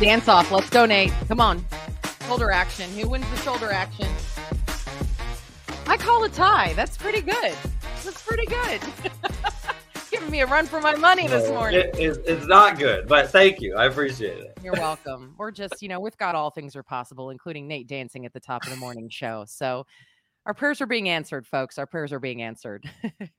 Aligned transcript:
Dance 0.00 0.28
off. 0.28 0.52
Let's 0.52 0.70
donate. 0.70 1.12
Come 1.26 1.40
on. 1.40 1.64
Shoulder 2.28 2.52
action. 2.52 2.88
Who 2.90 3.08
wins 3.08 3.28
the 3.30 3.36
shoulder 3.38 3.72
action? 3.72 4.06
I 5.88 5.96
call 5.96 6.22
a 6.22 6.28
tie. 6.28 6.72
That's 6.74 6.96
pretty 6.96 7.20
good. 7.20 7.52
That's 8.04 8.22
pretty 8.22 8.46
good. 8.46 8.80
Giving 10.12 10.30
me 10.30 10.40
a 10.42 10.46
run 10.46 10.66
for 10.66 10.80
my 10.80 10.94
money 10.94 11.26
this 11.26 11.48
morning. 11.50 11.80
It, 11.80 11.96
it's, 11.98 12.18
it's 12.28 12.46
not 12.46 12.78
good, 12.78 13.08
but 13.08 13.30
thank 13.30 13.60
you. 13.60 13.74
I 13.74 13.86
appreciate 13.86 14.38
it. 14.38 14.56
You're 14.62 14.72
welcome. 14.74 15.34
We're 15.36 15.50
just, 15.50 15.82
you 15.82 15.88
know, 15.88 15.98
with 15.98 16.16
God, 16.16 16.36
all 16.36 16.50
things 16.50 16.76
are 16.76 16.84
possible, 16.84 17.30
including 17.30 17.66
Nate 17.66 17.88
dancing 17.88 18.24
at 18.24 18.32
the 18.32 18.40
top 18.40 18.62
of 18.64 18.70
the 18.70 18.76
morning 18.76 19.08
show. 19.08 19.46
So 19.48 19.84
our 20.48 20.54
prayers 20.54 20.80
are 20.80 20.86
being 20.86 21.10
answered, 21.10 21.46
folks. 21.46 21.76
Our 21.76 21.84
prayers 21.84 22.10
are 22.10 22.18
being 22.18 22.40
answered. 22.40 22.90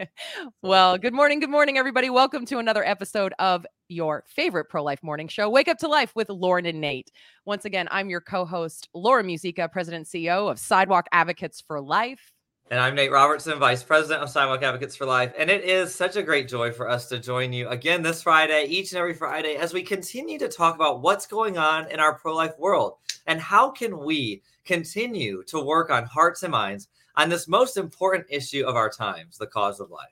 well, 0.61 0.95
good 0.99 1.11
morning. 1.11 1.39
Good 1.39 1.49
morning, 1.49 1.75
everybody. 1.75 2.11
Welcome 2.11 2.45
to 2.45 2.59
another 2.59 2.85
episode 2.85 3.33
of 3.39 3.65
your 3.87 4.23
favorite 4.27 4.65
pro 4.65 4.83
life 4.83 5.01
morning 5.01 5.27
show, 5.27 5.50
Wake 5.50 5.67
Up 5.67 5.79
to 5.79 5.87
Life 5.87 6.11
with 6.15 6.29
Lauren 6.29 6.67
and 6.67 6.79
Nate. 6.79 7.11
Once 7.45 7.65
again, 7.65 7.87
I'm 7.89 8.11
your 8.11 8.21
co 8.21 8.45
host, 8.45 8.89
Lauren 8.93 9.25
Muzyka, 9.25 9.71
President 9.71 10.05
CEO 10.05 10.51
of 10.51 10.59
Sidewalk 10.59 11.07
Advocates 11.11 11.59
for 11.59 11.81
Life. 11.81 12.31
And 12.69 12.79
I'm 12.79 12.93
Nate 12.93 13.11
Robertson, 13.11 13.57
Vice 13.57 13.81
President 13.81 14.21
of 14.21 14.29
Sidewalk 14.29 14.61
Advocates 14.61 14.95
for 14.95 15.07
Life. 15.07 15.33
And 15.36 15.50
it 15.50 15.64
is 15.64 15.95
such 15.95 16.15
a 16.15 16.21
great 16.21 16.47
joy 16.47 16.71
for 16.71 16.87
us 16.87 17.07
to 17.07 17.17
join 17.17 17.51
you 17.51 17.69
again 17.69 18.03
this 18.03 18.21
Friday, 18.21 18.65
each 18.65 18.91
and 18.91 19.00
every 19.00 19.15
Friday, 19.15 19.55
as 19.55 19.73
we 19.73 19.81
continue 19.81 20.37
to 20.37 20.47
talk 20.47 20.75
about 20.75 21.01
what's 21.01 21.25
going 21.25 21.57
on 21.57 21.89
in 21.89 22.00
our 22.00 22.14
pro 22.14 22.36
life 22.36 22.53
world 22.59 22.97
and 23.25 23.41
how 23.41 23.71
can 23.71 23.97
we 23.97 24.43
continue 24.64 25.41
to 25.47 25.59
work 25.59 25.89
on 25.89 26.03
hearts 26.03 26.43
and 26.43 26.51
minds 26.51 26.87
on 27.19 27.28
this 27.28 27.50
most 27.50 27.75
important 27.75 28.25
issue 28.29 28.65
of 28.65 28.78
our 28.78 28.89
times, 28.89 29.37
the 29.37 29.46
cause 29.46 29.82
of 29.82 29.91
life. 29.91 30.07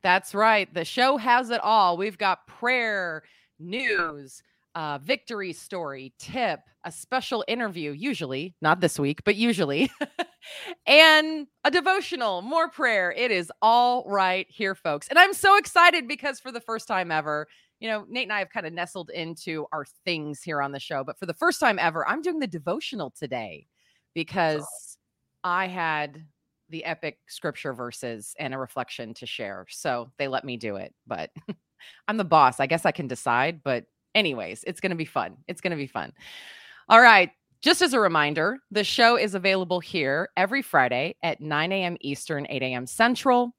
That's 0.00 0.34
right. 0.34 0.72
The 0.72 0.86
show 0.86 1.18
has 1.18 1.50
it 1.50 1.60
all. 1.60 1.98
We've 1.98 2.16
got 2.16 2.46
prayer, 2.46 3.22
news, 3.58 4.42
uh, 4.74 4.98
victory 5.02 5.52
story, 5.52 6.14
tip, 6.18 6.60
a 6.84 6.90
special 6.90 7.44
interview, 7.46 7.90
usually, 7.90 8.54
not 8.62 8.80
this 8.80 8.98
week, 8.98 9.22
but 9.24 9.36
usually, 9.36 9.90
and 10.86 11.46
a 11.64 11.70
devotional, 11.70 12.40
more 12.40 12.70
prayer. 12.70 13.12
It 13.12 13.30
is 13.30 13.52
all 13.60 14.04
right 14.06 14.46
here, 14.48 14.74
folks. 14.74 15.08
And 15.08 15.18
I'm 15.18 15.34
so 15.34 15.58
excited 15.58 16.08
because 16.08 16.40
for 16.40 16.50
the 16.50 16.60
first 16.60 16.88
time 16.88 17.10
ever, 17.10 17.48
you 17.80 17.88
know, 17.90 18.06
Nate 18.08 18.24
and 18.24 18.32
I 18.32 18.38
have 18.38 18.48
kind 18.48 18.66
of 18.66 18.72
nestled 18.72 19.10
into 19.10 19.66
our 19.72 19.84
things 20.06 20.42
here 20.42 20.62
on 20.62 20.72
the 20.72 20.80
show, 20.80 21.04
but 21.04 21.18
for 21.18 21.26
the 21.26 21.34
first 21.34 21.60
time 21.60 21.78
ever, 21.78 22.08
I'm 22.08 22.22
doing 22.22 22.38
the 22.38 22.46
devotional 22.46 23.10
today 23.10 23.66
because 24.14 24.96
I 25.44 25.66
had 25.66 26.24
the 26.68 26.84
epic 26.84 27.18
scripture 27.26 27.72
verses 27.72 28.34
and 28.38 28.54
a 28.54 28.58
reflection 28.58 29.14
to 29.14 29.26
share. 29.26 29.66
So 29.68 30.10
they 30.18 30.28
let 30.28 30.44
me 30.44 30.56
do 30.56 30.76
it, 30.76 30.94
but 31.06 31.30
I'm 32.08 32.16
the 32.16 32.24
boss. 32.24 32.60
I 32.60 32.66
guess 32.66 32.86
I 32.86 32.92
can 32.92 33.08
decide. 33.08 33.62
But, 33.62 33.84
anyways, 34.14 34.64
it's 34.66 34.80
going 34.80 34.90
to 34.90 34.96
be 34.96 35.04
fun. 35.04 35.36
It's 35.48 35.60
going 35.60 35.72
to 35.72 35.76
be 35.76 35.86
fun. 35.86 36.12
All 36.88 37.00
right. 37.00 37.30
Just 37.62 37.82
as 37.82 37.92
a 37.92 38.00
reminder, 38.00 38.58
the 38.70 38.84
show 38.84 39.16
is 39.16 39.34
available 39.34 39.80
here 39.80 40.30
every 40.36 40.62
Friday 40.62 41.16
at 41.22 41.40
9 41.40 41.72
a.m. 41.72 41.96
Eastern, 42.00 42.46
8 42.48 42.62
a.m. 42.62 42.86
Central. 42.86 43.54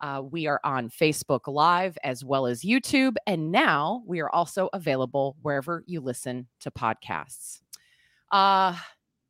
Uh, 0.00 0.22
we 0.30 0.46
are 0.46 0.60
on 0.62 0.90
Facebook 0.90 1.40
Live 1.46 1.96
as 2.04 2.22
well 2.22 2.46
as 2.46 2.60
YouTube. 2.60 3.16
And 3.26 3.50
now 3.50 4.02
we 4.06 4.20
are 4.20 4.28
also 4.28 4.68
available 4.74 5.36
wherever 5.40 5.82
you 5.86 6.02
listen 6.02 6.48
to 6.60 6.70
podcasts. 6.70 7.60
Uh, 8.30 8.76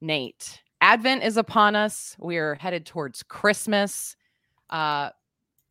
Nate, 0.00 0.60
Advent 0.80 1.22
is 1.22 1.36
upon 1.36 1.74
us. 1.74 2.16
We're 2.18 2.54
headed 2.56 2.86
towards 2.86 3.22
Christmas. 3.22 4.16
Uh, 4.70 5.10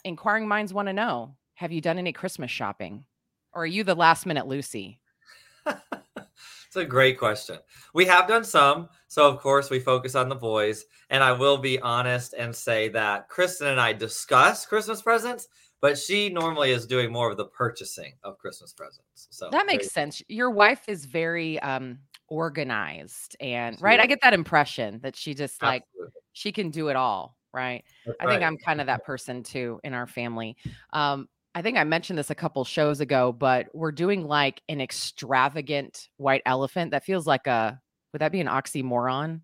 inquiring 0.03 0.47
minds 0.47 0.73
want 0.73 0.87
to 0.87 0.93
know 0.93 1.35
Have 1.55 1.71
you 1.71 1.81
done 1.81 1.97
any 1.97 2.11
Christmas 2.11 2.51
shopping? 2.51 3.05
Or 3.53 3.63
are 3.63 3.67
you 3.67 3.83
the 3.83 3.95
last 3.95 4.25
minute 4.25 4.47
Lucy? 4.47 4.99
it's 5.65 6.75
a 6.75 6.85
great 6.85 7.17
question. 7.17 7.57
We 7.93 8.05
have 8.05 8.27
done 8.27 8.43
some. 8.43 8.89
So, 9.07 9.27
of 9.27 9.39
course, 9.39 9.69
we 9.69 9.79
focus 9.79 10.15
on 10.15 10.27
the 10.27 10.35
boys. 10.35 10.85
And 11.09 11.23
I 11.23 11.31
will 11.31 11.57
be 11.57 11.79
honest 11.79 12.33
and 12.37 12.53
say 12.53 12.89
that 12.89 13.29
Kristen 13.29 13.67
and 13.67 13.79
I 13.79 13.93
discuss 13.93 14.65
Christmas 14.65 15.01
presents, 15.01 15.47
but 15.81 15.97
she 15.97 16.29
normally 16.29 16.71
is 16.71 16.85
doing 16.85 17.11
more 17.11 17.31
of 17.31 17.37
the 17.37 17.45
purchasing 17.45 18.13
of 18.23 18.37
Christmas 18.37 18.73
presents. 18.73 19.27
So 19.29 19.49
that 19.51 19.67
makes 19.67 19.91
sense. 19.91 20.21
Your 20.27 20.49
wife 20.49 20.89
is 20.89 21.05
very 21.05 21.59
um 21.59 21.99
organized 22.27 23.35
and 23.39 23.79
right? 23.81 23.99
I 23.99 24.05
get 24.05 24.19
that 24.21 24.33
impression 24.33 24.99
that 25.03 25.15
she 25.15 25.33
just 25.33 25.61
like 25.61 25.83
Absolutely. 25.83 26.21
she 26.33 26.51
can 26.51 26.69
do 26.69 26.89
it 26.89 26.95
all 26.95 27.37
right? 27.53 27.83
That's 28.05 28.17
i 28.19 28.25
think 28.27 28.43
i'm 28.43 28.57
kind 28.57 28.81
of 28.81 28.87
that 28.87 29.05
person 29.05 29.43
too 29.43 29.79
in 29.83 29.93
our 29.93 30.07
family. 30.07 30.57
Um 30.93 31.27
i 31.53 31.61
think 31.61 31.77
i 31.77 31.83
mentioned 31.83 32.19
this 32.19 32.29
a 32.29 32.35
couple 32.35 32.63
shows 32.65 32.99
ago 32.99 33.31
but 33.31 33.67
we're 33.73 33.91
doing 33.91 34.27
like 34.27 34.61
an 34.67 34.81
extravagant 34.81 36.09
white 36.17 36.41
elephant 36.45 36.91
that 36.91 37.05
feels 37.05 37.25
like 37.25 37.47
a 37.47 37.79
would 38.15 38.21
that 38.21 38.31
be 38.31 38.39
an 38.39 38.47
oxymoron? 38.47 39.41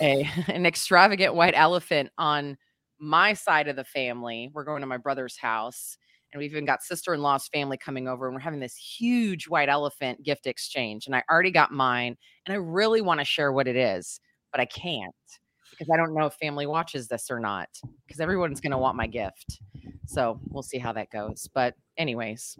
A 0.00 0.26
an 0.48 0.64
extravagant 0.64 1.34
white 1.34 1.52
elephant 1.54 2.08
on 2.16 2.56
my 2.98 3.34
side 3.34 3.68
of 3.68 3.76
the 3.76 3.84
family. 3.84 4.50
We're 4.54 4.64
going 4.64 4.80
to 4.80 4.86
my 4.86 4.96
brother's 4.96 5.36
house 5.36 5.98
and 6.32 6.40
we've 6.40 6.52
even 6.52 6.64
got 6.64 6.82
sister-in-law's 6.82 7.48
family 7.48 7.76
coming 7.76 8.08
over 8.08 8.26
and 8.26 8.34
we're 8.34 8.40
having 8.40 8.60
this 8.60 8.76
huge 8.76 9.48
white 9.48 9.68
elephant 9.68 10.22
gift 10.22 10.46
exchange 10.46 11.06
and 11.06 11.14
i 11.14 11.22
already 11.30 11.50
got 11.50 11.72
mine 11.72 12.16
and 12.46 12.52
i 12.52 12.56
really 12.56 13.00
want 13.00 13.20
to 13.20 13.24
share 13.24 13.52
what 13.52 13.66
it 13.68 13.76
is 13.76 14.20
but 14.52 14.60
i 14.60 14.64
can't 14.64 15.14
because 15.70 15.88
i 15.92 15.96
don't 15.96 16.14
know 16.14 16.26
if 16.26 16.34
family 16.34 16.66
watches 16.66 17.08
this 17.08 17.30
or 17.30 17.40
not 17.40 17.68
because 18.06 18.20
everyone's 18.20 18.60
going 18.60 18.70
to 18.72 18.78
want 18.78 18.96
my 18.96 19.06
gift. 19.06 19.60
So 20.06 20.40
we'll 20.48 20.62
see 20.62 20.78
how 20.78 20.92
that 20.92 21.10
goes 21.10 21.48
but 21.54 21.74
anyways. 21.96 22.56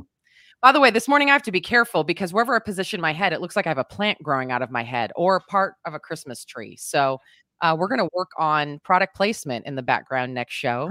By 0.63 0.73
the 0.73 0.81
way 0.81 0.91
this 0.91 1.09
morning 1.09 1.31
i 1.31 1.33
have 1.33 1.43
to 1.43 1.53
be 1.53 1.61
careful 1.61 2.05
because 2.05 2.33
wherever 2.33 2.55
i 2.55 2.59
position 2.59 3.01
my 3.01 3.13
head 3.13 3.33
it 3.33 3.41
looks 3.41 3.57
like 3.57 3.67
i 3.67 3.71
have 3.71 3.79
a 3.79 3.85
plant 3.85 4.23
growing 4.23 4.53
out 4.53 4.63
of 4.63 4.71
my 4.71 4.83
head 4.83 5.11
or 5.17 5.41
part 5.49 5.75
of 5.87 5.95
a 5.95 5.99
christmas 5.99 6.45
tree. 6.45 6.77
So 6.77 7.19
uh, 7.63 7.77
we're 7.79 7.89
going 7.89 7.99
to 7.99 8.09
work 8.15 8.31
on 8.39 8.79
product 8.85 9.15
placement 9.15 9.67
in 9.67 9.75
the 9.75 9.83
background 9.83 10.33
next 10.33 10.55
show 10.55 10.91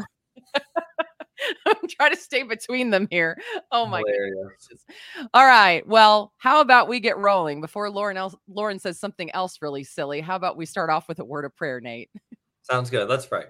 I'm 1.66 1.88
trying 1.89 2.13
to 2.13 2.19
stay 2.19 2.44
between 2.44 2.89
them 2.89 3.07
here. 3.09 3.38
Oh 3.72 3.85
my. 3.85 4.03
All 5.33 5.45
right. 5.45 5.85
Well, 5.88 6.33
how 6.38 6.61
about 6.61 6.88
we 6.88 7.00
get 7.00 7.17
rolling 7.17 7.61
before 7.61 7.89
Lauren 7.89 8.17
else, 8.17 8.35
Lauren 8.47 8.79
says 8.79 9.00
something 9.00 9.31
else 9.31 9.57
really 9.61 9.83
silly? 9.83 10.22
How 10.22 10.35
about 10.35 10.57
we 10.57 10.66
start 10.66 10.89
off 10.89 11.07
with 11.07 11.19
a 11.19 11.25
word 11.25 11.45
of 11.45 11.55
prayer, 11.55 11.79
Nate? 11.79 12.09
Sounds 12.63 12.89
good. 12.89 13.09
Let's 13.09 13.25
pray. 13.25 13.45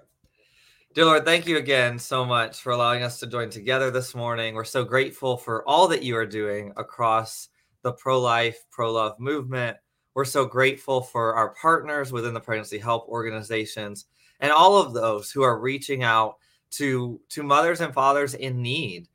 Dear 0.96 1.06
Lord, 1.06 1.26
thank 1.26 1.46
you 1.46 1.58
again 1.58 2.00
so 2.00 2.26
much 2.26 2.62
for 2.62 2.72
allowing 2.72 3.04
us 3.04 3.20
to 3.20 3.28
join 3.28 3.50
together 3.50 3.92
this 3.92 4.16
morning. 4.16 4.56
We're 4.56 4.64
so 4.64 4.84
grateful 4.84 5.38
for 5.38 5.68
all 5.68 5.88
that 5.90 6.04
you 6.04 6.18
are 6.18 6.26
doing 6.26 6.74
across 6.78 7.50
the 7.84 7.94
pro 7.94 8.20
life, 8.20 8.64
pro 8.72 8.92
love 8.92 9.20
movement. 9.20 9.78
We're 10.16 10.26
so 10.26 10.46
grateful 10.46 11.02
for 11.02 11.36
our 11.36 11.54
partners 11.54 12.12
within 12.12 12.34
the 12.34 12.40
pregnancy 12.40 12.80
help 12.80 13.08
organizations 13.08 14.06
and 14.40 14.52
all 14.52 14.78
of 14.78 14.94
those 14.94 15.32
who 15.32 15.44
are 15.44 15.60
reaching 15.60 16.04
out 16.04 16.36
to 16.72 17.20
to 17.30 17.44
mothers 17.44 17.82
and 17.82 17.94
fathers 17.94 18.34
in 18.34 18.62
need 18.62 19.08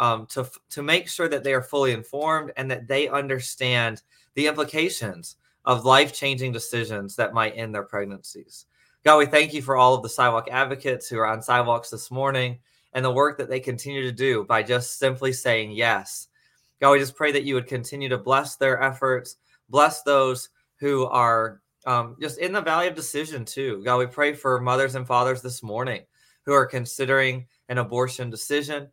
um, 0.00 0.26
to 0.26 0.48
to 0.70 0.82
make 0.82 1.08
sure 1.08 1.28
that 1.28 1.44
they 1.44 1.54
are 1.54 1.62
fully 1.62 1.92
informed 1.92 2.52
and 2.56 2.70
that 2.70 2.88
they 2.88 3.08
understand 3.08 4.02
the 4.34 4.46
implications 4.46 5.36
of 5.64 5.84
life 5.84 6.12
changing 6.12 6.52
decisions 6.52 7.16
that 7.16 7.34
might 7.34 7.56
end 7.56 7.74
their 7.74 7.82
pregnancies. 7.82 8.66
God, 9.04 9.18
we 9.18 9.26
thank 9.26 9.52
you 9.52 9.62
for 9.62 9.76
all 9.76 9.94
of 9.94 10.02
the 10.02 10.08
sidewalk 10.08 10.48
advocates 10.50 11.08
who 11.08 11.18
are 11.18 11.26
on 11.26 11.42
sidewalks 11.42 11.90
this 11.90 12.10
morning 12.10 12.58
and 12.92 13.04
the 13.04 13.10
work 13.10 13.38
that 13.38 13.48
they 13.48 13.60
continue 13.60 14.02
to 14.02 14.12
do 14.12 14.44
by 14.44 14.62
just 14.62 14.98
simply 14.98 15.32
saying 15.32 15.72
yes. 15.72 16.28
God, 16.80 16.92
we 16.92 16.98
just 16.98 17.16
pray 17.16 17.32
that 17.32 17.44
you 17.44 17.54
would 17.54 17.66
continue 17.66 18.08
to 18.08 18.18
bless 18.18 18.56
their 18.56 18.82
efforts, 18.82 19.36
bless 19.68 20.02
those 20.02 20.50
who 20.76 21.06
are 21.06 21.60
um, 21.86 22.16
just 22.20 22.38
in 22.38 22.52
the 22.52 22.60
valley 22.60 22.88
of 22.88 22.94
decision 22.94 23.44
too. 23.44 23.82
God, 23.84 23.98
we 23.98 24.06
pray 24.06 24.32
for 24.34 24.60
mothers 24.60 24.94
and 24.94 25.06
fathers 25.06 25.40
this 25.40 25.62
morning 25.62 26.02
who 26.46 26.52
are 26.52 26.64
considering 26.64 27.46
an 27.68 27.78
abortion 27.78 28.30
decision. 28.30 28.88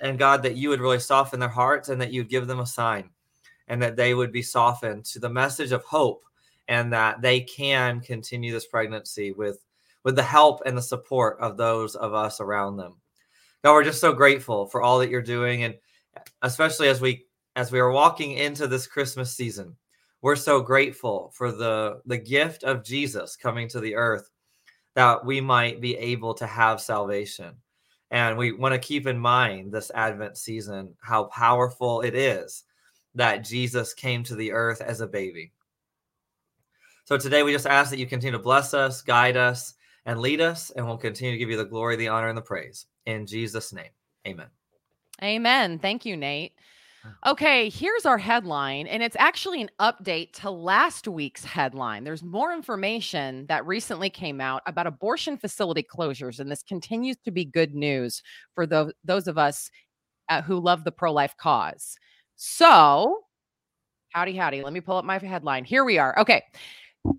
And 0.00 0.18
God, 0.18 0.42
that 0.42 0.56
you 0.56 0.68
would 0.68 0.80
really 0.80 1.00
soften 1.00 1.40
their 1.40 1.48
hearts 1.48 1.88
and 1.88 2.00
that 2.00 2.12
you'd 2.12 2.28
give 2.28 2.46
them 2.46 2.60
a 2.60 2.66
sign 2.66 3.10
and 3.66 3.82
that 3.82 3.96
they 3.96 4.14
would 4.14 4.30
be 4.30 4.42
softened 4.42 5.06
to 5.06 5.18
the 5.18 5.28
message 5.28 5.72
of 5.72 5.82
hope 5.84 6.22
and 6.68 6.92
that 6.92 7.22
they 7.22 7.40
can 7.40 8.00
continue 8.00 8.52
this 8.52 8.66
pregnancy 8.66 9.32
with, 9.32 9.64
with 10.04 10.16
the 10.16 10.22
help 10.22 10.60
and 10.66 10.76
the 10.76 10.82
support 10.82 11.38
of 11.40 11.56
those 11.56 11.96
of 11.96 12.14
us 12.14 12.40
around 12.40 12.76
them. 12.76 12.96
God, 13.64 13.72
we're 13.72 13.84
just 13.84 14.00
so 14.00 14.12
grateful 14.12 14.66
for 14.66 14.82
all 14.82 14.98
that 14.98 15.10
you're 15.10 15.22
doing. 15.22 15.64
And 15.64 15.74
especially 16.42 16.88
as 16.88 17.00
we 17.00 17.26
as 17.56 17.72
we 17.72 17.80
are 17.80 17.90
walking 17.90 18.32
into 18.32 18.66
this 18.66 18.86
Christmas 18.86 19.34
season, 19.34 19.76
we're 20.22 20.36
so 20.36 20.60
grateful 20.60 21.32
for 21.34 21.52
the 21.52 22.00
the 22.06 22.18
gift 22.18 22.64
of 22.64 22.84
Jesus 22.84 23.36
coming 23.36 23.68
to 23.68 23.80
the 23.80 23.94
earth 23.96 24.30
that 24.94 25.24
we 25.24 25.40
might 25.40 25.80
be 25.80 25.96
able 25.96 26.34
to 26.34 26.46
have 26.46 26.80
salvation. 26.80 27.54
And 28.10 28.36
we 28.36 28.52
want 28.52 28.74
to 28.74 28.78
keep 28.78 29.06
in 29.06 29.18
mind 29.18 29.72
this 29.72 29.90
Advent 29.94 30.36
season 30.36 30.94
how 31.00 31.24
powerful 31.24 32.00
it 32.00 32.14
is 32.14 32.64
that 33.14 33.44
Jesus 33.44 33.94
came 33.94 34.22
to 34.24 34.34
the 34.34 34.52
earth 34.52 34.80
as 34.80 35.00
a 35.00 35.06
baby. 35.06 35.52
So 37.04 37.16
today 37.16 37.42
we 37.42 37.52
just 37.52 37.66
ask 37.66 37.90
that 37.90 37.98
you 37.98 38.06
continue 38.06 38.36
to 38.36 38.42
bless 38.42 38.74
us, 38.74 39.02
guide 39.02 39.36
us, 39.36 39.74
and 40.06 40.20
lead 40.20 40.40
us, 40.40 40.70
and 40.70 40.86
we'll 40.86 40.96
continue 40.96 41.32
to 41.32 41.38
give 41.38 41.50
you 41.50 41.56
the 41.56 41.64
glory, 41.64 41.96
the 41.96 42.08
honor, 42.08 42.28
and 42.28 42.38
the 42.38 42.42
praise. 42.42 42.86
In 43.06 43.26
Jesus' 43.26 43.72
name, 43.72 43.90
amen. 44.26 44.46
Amen. 45.22 45.78
Thank 45.78 46.06
you, 46.06 46.16
Nate. 46.16 46.52
Okay, 47.26 47.70
here's 47.70 48.04
our 48.04 48.18
headline, 48.18 48.86
and 48.86 49.02
it's 49.02 49.16
actually 49.18 49.62
an 49.62 49.70
update 49.80 50.32
to 50.40 50.50
last 50.50 51.08
week's 51.08 51.44
headline. 51.44 52.04
There's 52.04 52.22
more 52.22 52.52
information 52.52 53.46
that 53.46 53.66
recently 53.66 54.10
came 54.10 54.40
out 54.40 54.62
about 54.66 54.86
abortion 54.86 55.38
facility 55.38 55.82
closures, 55.82 56.40
and 56.40 56.50
this 56.50 56.62
continues 56.62 57.16
to 57.24 57.30
be 57.30 57.44
good 57.44 57.74
news 57.74 58.22
for 58.54 58.66
the, 58.66 58.92
those 59.04 59.28
of 59.28 59.38
us 59.38 59.70
uh, 60.28 60.42
who 60.42 60.60
love 60.60 60.84
the 60.84 60.92
pro 60.92 61.12
life 61.12 61.34
cause. 61.38 61.96
So, 62.36 63.20
howdy, 64.10 64.36
howdy. 64.36 64.62
Let 64.62 64.72
me 64.72 64.80
pull 64.80 64.96
up 64.96 65.04
my 65.04 65.18
headline. 65.18 65.64
Here 65.64 65.84
we 65.84 65.98
are. 65.98 66.18
Okay. 66.18 66.42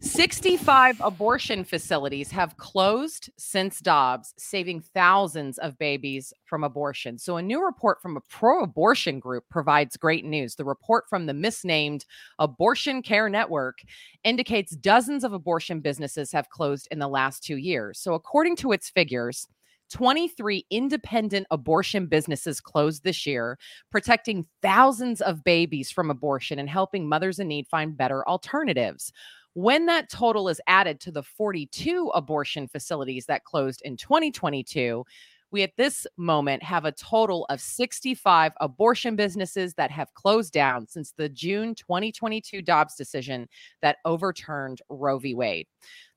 65 0.01 1.01
abortion 1.01 1.63
facilities 1.63 2.29
have 2.29 2.55
closed 2.57 3.31
since 3.37 3.79
Dobbs, 3.79 4.33
saving 4.37 4.81
thousands 4.81 5.57
of 5.57 5.77
babies 5.79 6.33
from 6.45 6.63
abortion. 6.63 7.17
So, 7.17 7.37
a 7.37 7.41
new 7.41 7.65
report 7.65 7.99
from 7.99 8.15
a 8.15 8.21
pro 8.21 8.61
abortion 8.61 9.19
group 9.19 9.43
provides 9.49 9.97
great 9.97 10.23
news. 10.23 10.55
The 10.55 10.65
report 10.65 11.05
from 11.09 11.25
the 11.25 11.33
misnamed 11.33 12.05
Abortion 12.37 13.01
Care 13.01 13.27
Network 13.27 13.79
indicates 14.23 14.75
dozens 14.75 15.23
of 15.23 15.33
abortion 15.33 15.79
businesses 15.79 16.31
have 16.31 16.49
closed 16.49 16.87
in 16.91 16.99
the 16.99 17.07
last 17.07 17.43
two 17.43 17.57
years. 17.57 17.99
So, 17.99 18.13
according 18.13 18.57
to 18.57 18.73
its 18.73 18.91
figures, 18.91 19.47
23 19.91 20.65
independent 20.69 21.47
abortion 21.51 22.05
businesses 22.05 22.61
closed 22.61 23.03
this 23.03 23.25
year, 23.25 23.57
protecting 23.91 24.45
thousands 24.61 25.21
of 25.21 25.43
babies 25.43 25.91
from 25.91 26.09
abortion 26.09 26.59
and 26.59 26.69
helping 26.69 27.09
mothers 27.09 27.39
in 27.39 27.47
need 27.47 27.67
find 27.67 27.97
better 27.97 28.27
alternatives. 28.27 29.11
When 29.53 29.85
that 29.87 30.09
total 30.09 30.47
is 30.49 30.61
added 30.67 30.99
to 31.01 31.11
the 31.11 31.23
42 31.23 32.11
abortion 32.13 32.67
facilities 32.67 33.25
that 33.25 33.43
closed 33.43 33.81
in 33.83 33.97
2022, 33.97 35.03
we 35.51 35.63
at 35.63 35.75
this 35.77 36.07
moment 36.17 36.63
have 36.63 36.85
a 36.85 36.91
total 36.93 37.45
of 37.49 37.59
65 37.59 38.53
abortion 38.61 39.15
businesses 39.15 39.73
that 39.75 39.91
have 39.91 40.13
closed 40.13 40.53
down 40.53 40.87
since 40.87 41.11
the 41.11 41.29
June 41.29 41.75
2022 41.75 42.61
Dobbs 42.61 42.95
decision 42.95 43.47
that 43.81 43.97
overturned 44.05 44.81
Roe 44.89 45.19
v. 45.19 45.33
Wade. 45.33 45.67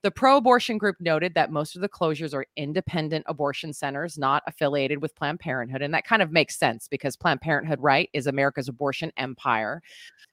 The 0.02 0.10
pro 0.10 0.36
abortion 0.36 0.76
group 0.76 0.96
noted 1.00 1.32
that 1.34 1.50
most 1.50 1.74
of 1.74 1.80
the 1.80 1.88
closures 1.88 2.34
are 2.34 2.44
independent 2.56 3.24
abortion 3.26 3.72
centers, 3.72 4.18
not 4.18 4.42
affiliated 4.46 5.00
with 5.00 5.16
Planned 5.16 5.40
Parenthood. 5.40 5.80
And 5.80 5.94
that 5.94 6.06
kind 6.06 6.20
of 6.20 6.30
makes 6.30 6.58
sense 6.58 6.86
because 6.88 7.16
Planned 7.16 7.40
Parenthood, 7.40 7.80
right, 7.80 8.10
is 8.12 8.26
America's 8.26 8.68
abortion 8.68 9.10
empire. 9.16 9.82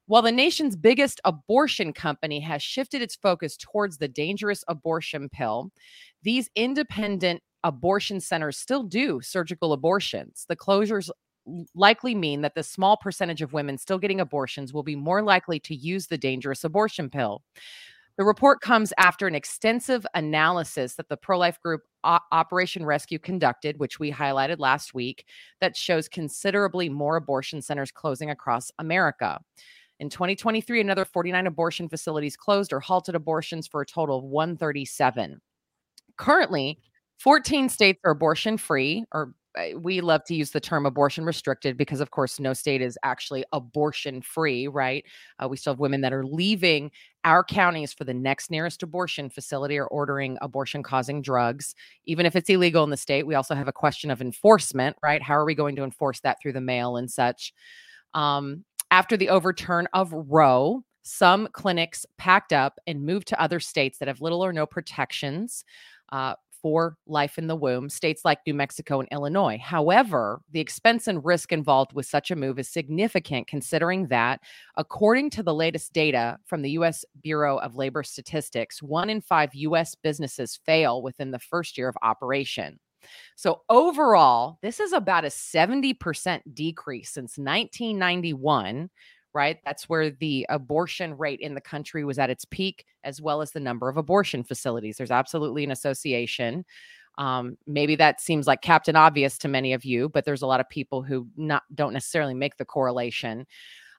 While 0.07 0.23
the 0.23 0.31
nation's 0.31 0.75
biggest 0.75 1.21
abortion 1.23 1.93
company 1.93 2.41
has 2.41 2.61
shifted 2.61 3.01
its 3.01 3.15
focus 3.15 3.55
towards 3.55 3.97
the 3.97 4.09
dangerous 4.09 4.63
abortion 4.67 5.29
pill, 5.29 5.71
these 6.21 6.49
independent 6.55 7.41
abortion 7.63 8.19
centers 8.19 8.57
still 8.57 8.83
do 8.83 9.21
surgical 9.21 9.73
abortions. 9.73 10.45
The 10.47 10.55
closures 10.55 11.09
likely 11.75 12.15
mean 12.15 12.41
that 12.41 12.55
the 12.55 12.63
small 12.63 12.97
percentage 12.97 13.41
of 13.41 13.53
women 13.53 13.77
still 13.77 13.97
getting 13.97 14.19
abortions 14.19 14.73
will 14.73 14.83
be 14.83 14.95
more 14.95 15.23
likely 15.23 15.59
to 15.61 15.75
use 15.75 16.07
the 16.07 16.17
dangerous 16.17 16.63
abortion 16.63 17.09
pill. 17.09 17.41
The 18.17 18.25
report 18.25 18.61
comes 18.61 18.93
after 18.97 19.25
an 19.25 19.35
extensive 19.35 20.05
analysis 20.13 20.95
that 20.95 21.09
the 21.09 21.17
pro 21.17 21.39
life 21.39 21.59
group 21.61 21.81
o- 22.03 22.19
Operation 22.31 22.85
Rescue 22.85 23.17
conducted, 23.17 23.79
which 23.79 23.99
we 23.99 24.11
highlighted 24.11 24.59
last 24.59 24.93
week, 24.93 25.25
that 25.59 25.77
shows 25.77 26.07
considerably 26.07 26.89
more 26.89 27.15
abortion 27.15 27.61
centers 27.61 27.91
closing 27.91 28.29
across 28.29 28.69
America. 28.79 29.39
In 29.99 30.09
2023, 30.09 30.81
another 30.81 31.05
49 31.05 31.47
abortion 31.47 31.87
facilities 31.87 32.35
closed 32.35 32.73
or 32.73 32.79
halted 32.79 33.15
abortions 33.15 33.67
for 33.67 33.81
a 33.81 33.85
total 33.85 34.17
of 34.17 34.23
137. 34.25 35.39
Currently, 36.17 36.79
14 37.21 37.69
states 37.69 37.99
are 38.03 38.11
abortion 38.11 38.57
free 38.57 39.05
or 39.11 39.33
uh, 39.57 39.77
we 39.77 40.01
love 40.01 40.23
to 40.23 40.33
use 40.33 40.51
the 40.51 40.59
term 40.59 40.85
abortion 40.85 41.25
restricted 41.25 41.77
because, 41.77 41.99
of 41.99 42.09
course, 42.09 42.39
no 42.39 42.53
state 42.53 42.81
is 42.81 42.97
actually 43.03 43.43
abortion 43.51 44.21
free, 44.21 44.67
right? 44.67 45.05
Uh, 45.41 45.47
we 45.47 45.57
still 45.57 45.73
have 45.73 45.79
women 45.79 46.01
that 46.01 46.13
are 46.13 46.25
leaving 46.25 46.89
our 47.25 47.43
counties 47.43 47.93
for 47.93 48.05
the 48.05 48.13
next 48.13 48.49
nearest 48.49 48.81
abortion 48.81 49.29
facility 49.29 49.77
or 49.77 49.87
ordering 49.87 50.37
abortion 50.41 50.81
causing 50.81 51.21
drugs. 51.21 51.75
Even 52.05 52.25
if 52.25 52.35
it's 52.35 52.49
illegal 52.49 52.83
in 52.83 52.89
the 52.89 52.97
state, 52.97 53.27
we 53.27 53.35
also 53.35 53.53
have 53.53 53.67
a 53.67 53.73
question 53.73 54.09
of 54.09 54.21
enforcement, 54.21 54.95
right? 55.03 55.21
How 55.21 55.35
are 55.35 55.45
we 55.45 55.53
going 55.53 55.75
to 55.75 55.83
enforce 55.83 56.21
that 56.21 56.37
through 56.41 56.53
the 56.53 56.61
mail 56.61 56.95
and 56.95 57.11
such? 57.11 57.53
Um, 58.13 58.63
after 58.89 59.17
the 59.17 59.29
overturn 59.29 59.87
of 59.93 60.13
Roe, 60.13 60.83
some 61.03 61.49
clinics 61.51 62.05
packed 62.17 62.53
up 62.53 62.79
and 62.87 63.05
moved 63.05 63.27
to 63.27 63.41
other 63.41 63.59
states 63.59 63.97
that 63.97 64.07
have 64.07 64.21
little 64.21 64.43
or 64.43 64.53
no 64.53 64.65
protections. 64.65 65.65
Uh, 66.11 66.35
for 66.61 66.97
life 67.07 67.37
in 67.37 67.47
the 67.47 67.55
womb, 67.55 67.89
states 67.89 68.23
like 68.23 68.39
New 68.45 68.53
Mexico 68.53 68.99
and 68.99 69.09
Illinois. 69.11 69.59
However, 69.61 70.41
the 70.51 70.59
expense 70.59 71.07
and 71.07 71.23
risk 71.23 71.51
involved 71.51 71.93
with 71.93 72.05
such 72.05 72.31
a 72.31 72.35
move 72.35 72.59
is 72.59 72.69
significant, 72.69 73.47
considering 73.47 74.07
that, 74.07 74.41
according 74.77 75.29
to 75.31 75.43
the 75.43 75.53
latest 75.53 75.93
data 75.93 76.37
from 76.45 76.61
the 76.61 76.71
U.S. 76.71 77.05
Bureau 77.21 77.57
of 77.57 77.75
Labor 77.75 78.03
Statistics, 78.03 78.81
one 78.81 79.09
in 79.09 79.21
five 79.21 79.53
U.S. 79.53 79.95
businesses 79.95 80.59
fail 80.65 81.01
within 81.01 81.31
the 81.31 81.39
first 81.39 81.77
year 81.77 81.89
of 81.89 81.97
operation. 82.01 82.79
So, 83.35 83.61
overall, 83.69 84.59
this 84.61 84.79
is 84.79 84.93
about 84.93 85.25
a 85.25 85.29
70% 85.29 86.41
decrease 86.53 87.09
since 87.09 87.37
1991 87.37 88.89
right? 89.33 89.59
That's 89.65 89.87
where 89.87 90.09
the 90.09 90.45
abortion 90.49 91.17
rate 91.17 91.39
in 91.39 91.53
the 91.53 91.61
country 91.61 92.03
was 92.03 92.19
at 92.19 92.29
its 92.29 92.45
peak, 92.45 92.85
as 93.03 93.21
well 93.21 93.41
as 93.41 93.51
the 93.51 93.59
number 93.59 93.89
of 93.89 93.97
abortion 93.97 94.43
facilities. 94.43 94.97
There's 94.97 95.11
absolutely 95.11 95.63
an 95.63 95.71
association. 95.71 96.65
Um, 97.17 97.57
maybe 97.67 97.95
that 97.97 98.21
seems 98.21 98.47
like 98.47 98.61
Captain 98.61 98.95
Obvious 98.95 99.37
to 99.39 99.47
many 99.47 99.73
of 99.73 99.85
you, 99.85 100.09
but 100.09 100.25
there's 100.25 100.41
a 100.41 100.47
lot 100.47 100.59
of 100.59 100.69
people 100.69 101.03
who 101.03 101.27
not 101.35 101.63
don't 101.73 101.93
necessarily 101.93 102.33
make 102.33 102.57
the 102.57 102.65
correlation. 102.65 103.45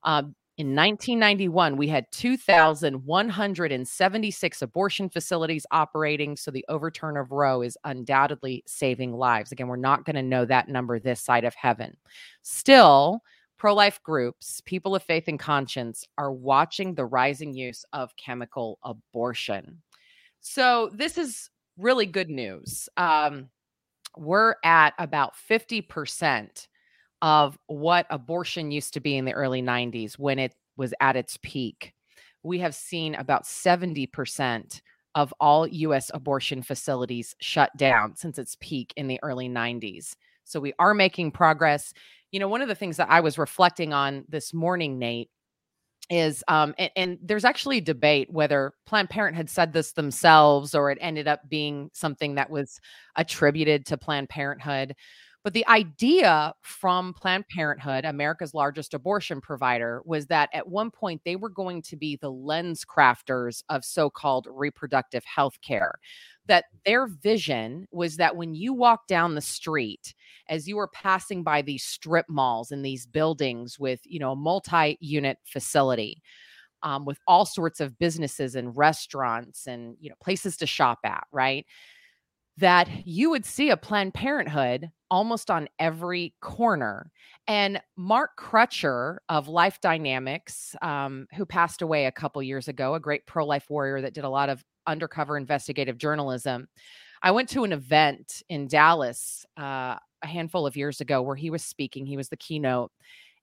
Um, 0.05 0.35
in 0.59 0.77
1991, 0.77 1.79
we 1.79 1.89
had 1.89 2.05
2,176 2.13 4.63
abortion 4.63 5.09
facilities 5.09 5.65
operating. 5.71 6.37
So 6.37 6.51
the 6.51 6.67
overturn 6.69 7.17
of 7.17 7.33
Roe 7.33 7.63
is 7.63 7.79
undoubtedly 7.85 8.63
saving 8.67 9.15
lives. 9.15 9.51
Again, 9.51 9.69
we're 9.69 9.77
not 9.77 10.05
going 10.05 10.17
to 10.17 10.23
know 10.23 10.45
that 10.45 10.69
number 10.69 10.99
this 10.99 11.23
side 11.23 11.45
of 11.45 11.55
heaven. 11.55 11.97
Still, 12.43 13.23
pro 13.63 13.75
life 13.75 14.03
groups, 14.03 14.61
people 14.63 14.93
of 14.93 15.05
faith 15.05 15.29
and 15.29 15.39
conscience, 15.39 16.05
are 16.19 16.33
watching 16.33 16.97
the 16.97 17.05
rising 17.05 17.55
use 17.55 17.85
of 17.93 18.17
chemical 18.17 18.81
abortion. 18.83 19.81
So, 20.41 20.91
this 20.93 21.17
is 21.17 21.49
really 21.79 22.07
good 22.07 22.29
news. 22.29 22.89
Um, 22.97 23.51
we're 24.17 24.57
at 24.65 24.95
about 24.99 25.35
50% 25.49 26.67
of 27.23 27.57
what 27.69 28.07
abortion 28.11 28.73
used 28.73 28.95
to 28.95 29.01
be 29.01 29.17
in 29.17 29.27
the 29.27 29.33
early 29.33 29.63
90s 29.63 30.19
when 30.19 30.41
it 30.41 30.57
was 30.77 30.93
at 31.01 31.15
its 31.15 31.39
peak. 31.41 31.95
We 32.43 32.59
have 32.59 32.75
seen 32.75 33.15
about 33.15 33.45
70% 33.45 34.81
of 35.15 35.33
all 35.39 35.69
US 35.69 36.11
abortion 36.13 36.65
facilities 36.65 37.37
shut 37.41 37.71
down 37.77 38.17
since 38.17 38.41
its 38.41 38.57
peak 38.59 38.93
in 38.97 39.07
the 39.07 39.21
early 39.23 39.49
90s. 39.49 40.17
So 40.43 40.59
we 40.59 40.73
are 40.81 40.95
making 40.95 41.31
progress 41.31 41.95
you 42.33 42.41
know, 42.41 42.49
one 42.49 42.63
of 42.63 42.69
the 42.69 42.75
things 42.75 42.97
that 42.97 43.11
I 43.11 43.21
was 43.21 43.39
reflecting 43.39 43.93
on 43.93 44.25
this 44.29 44.53
morning, 44.53 44.99
Nate, 44.99 45.31
is 46.11 46.43
um 46.49 46.75
and, 46.79 46.91
and, 46.97 47.19
there's 47.23 47.45
actually 47.45 47.81
debate 47.81 48.29
whether 48.31 48.73
Planned 48.87 49.11
Parenthood 49.11 49.49
said 49.49 49.73
this 49.73 49.93
themselves 49.93 50.75
or 50.75 50.91
it 50.91 50.99
ended 51.01 51.29
up 51.29 51.41
being 51.49 51.91
something 51.93 52.35
that 52.35 52.51
was 52.51 52.81
attributed 53.17 53.87
to 53.87 53.97
Planned 53.97 54.29
Parenthood. 54.29 54.95
But 55.45 55.55
the 55.55 55.67
idea 55.67 56.55
from 56.63 57.15
Planned 57.15 57.49
Parenthood, 57.49 58.05
America's 58.05 58.55
largest 58.55 58.95
abortion 58.95 59.41
provider, 59.41 60.01
was 60.05 60.27
that 60.27 60.49
at 60.53 60.69
one 60.69 60.91
point 60.91 61.23
they 61.25 61.35
were 61.35 61.49
going 61.49 61.83
to 61.83 61.97
be 61.97 62.17
the 62.17 62.33
LensCrafters 62.33 63.63
of 63.69 63.85
so 63.85 64.09
called 64.09 64.47
reproductive 64.49 65.25
health 65.25 65.59
care. 65.61 65.95
That 66.47 66.65
their 66.85 67.07
vision 67.07 67.87
was 67.93 68.17
that 68.17 68.37
when 68.37 68.55
you 68.55 68.73
walk 68.73 69.07
down 69.07 69.35
the 69.35 69.41
street 69.41 70.15
as 70.49 70.67
you 70.69 70.77
were 70.77 70.89
passing 70.89 71.43
by 71.45 71.63
these 71.63 71.85
strip 71.85 72.27
malls 72.29 72.73
and 72.73 72.85
these 72.85 73.07
buildings 73.07 73.79
with 73.79 74.01
you 74.05 74.19
know 74.19 74.33
a 74.33 74.37
multi-unit 74.37 75.39
facility 75.45 76.21
um, 76.83 77.05
with 77.05 77.19
all 77.27 77.47
sorts 77.47 77.81
of 77.81 77.99
businesses 77.99 78.55
and 78.57 78.77
restaurants 78.77 79.67
and 79.67 79.97
you 80.01 80.11
know 80.11 80.17
places 80.23 80.57
to 80.59 80.67
shop 80.67 80.99
at 81.05 81.25
right 81.33 81.67
that 82.59 82.89
you 83.07 83.31
would 83.31 83.45
see 83.45 83.71
a 83.71 83.77
planned 83.77 84.15
parenthood 84.15 84.91
almost 85.11 85.51
on 85.51 85.69
every 85.79 86.35
corner 86.41 87.11
and 87.47 87.81
mark 87.97 88.31
crutcher 88.39 89.19
of 89.29 89.49
life 89.49 89.81
dynamics 89.81 90.75
um, 90.83 91.27
who 91.35 91.45
passed 91.45 91.83
away 91.83 92.07
a 92.07 92.13
couple 92.13 92.43
years 92.43 92.69
ago 92.69 92.95
a 92.95 93.01
great 93.01 93.27
pro-life 93.27 93.69
warrior 93.69 94.01
that 94.01 94.15
did 94.15 94.25
a 94.25 94.29
lot 94.29 94.49
of 94.49 94.65
undercover 94.87 95.37
investigative 95.37 95.99
journalism. 95.99 96.69
I 97.23 97.31
went 97.31 97.49
to 97.51 97.65
an 97.65 97.73
event 97.73 98.43
in 98.49 98.69
Dallas 98.69 99.47
uh, 99.59 99.97
a 100.23 100.27
handful 100.27 100.67
of 100.67 100.77
years 100.77 101.01
ago 101.01 101.23
where 101.23 101.37
he 101.37 101.51
was 101.51 101.65
speaking. 101.65 102.05
He 102.07 102.17
was 102.17 102.29
the 102.29 102.37
keynote, 102.37 102.91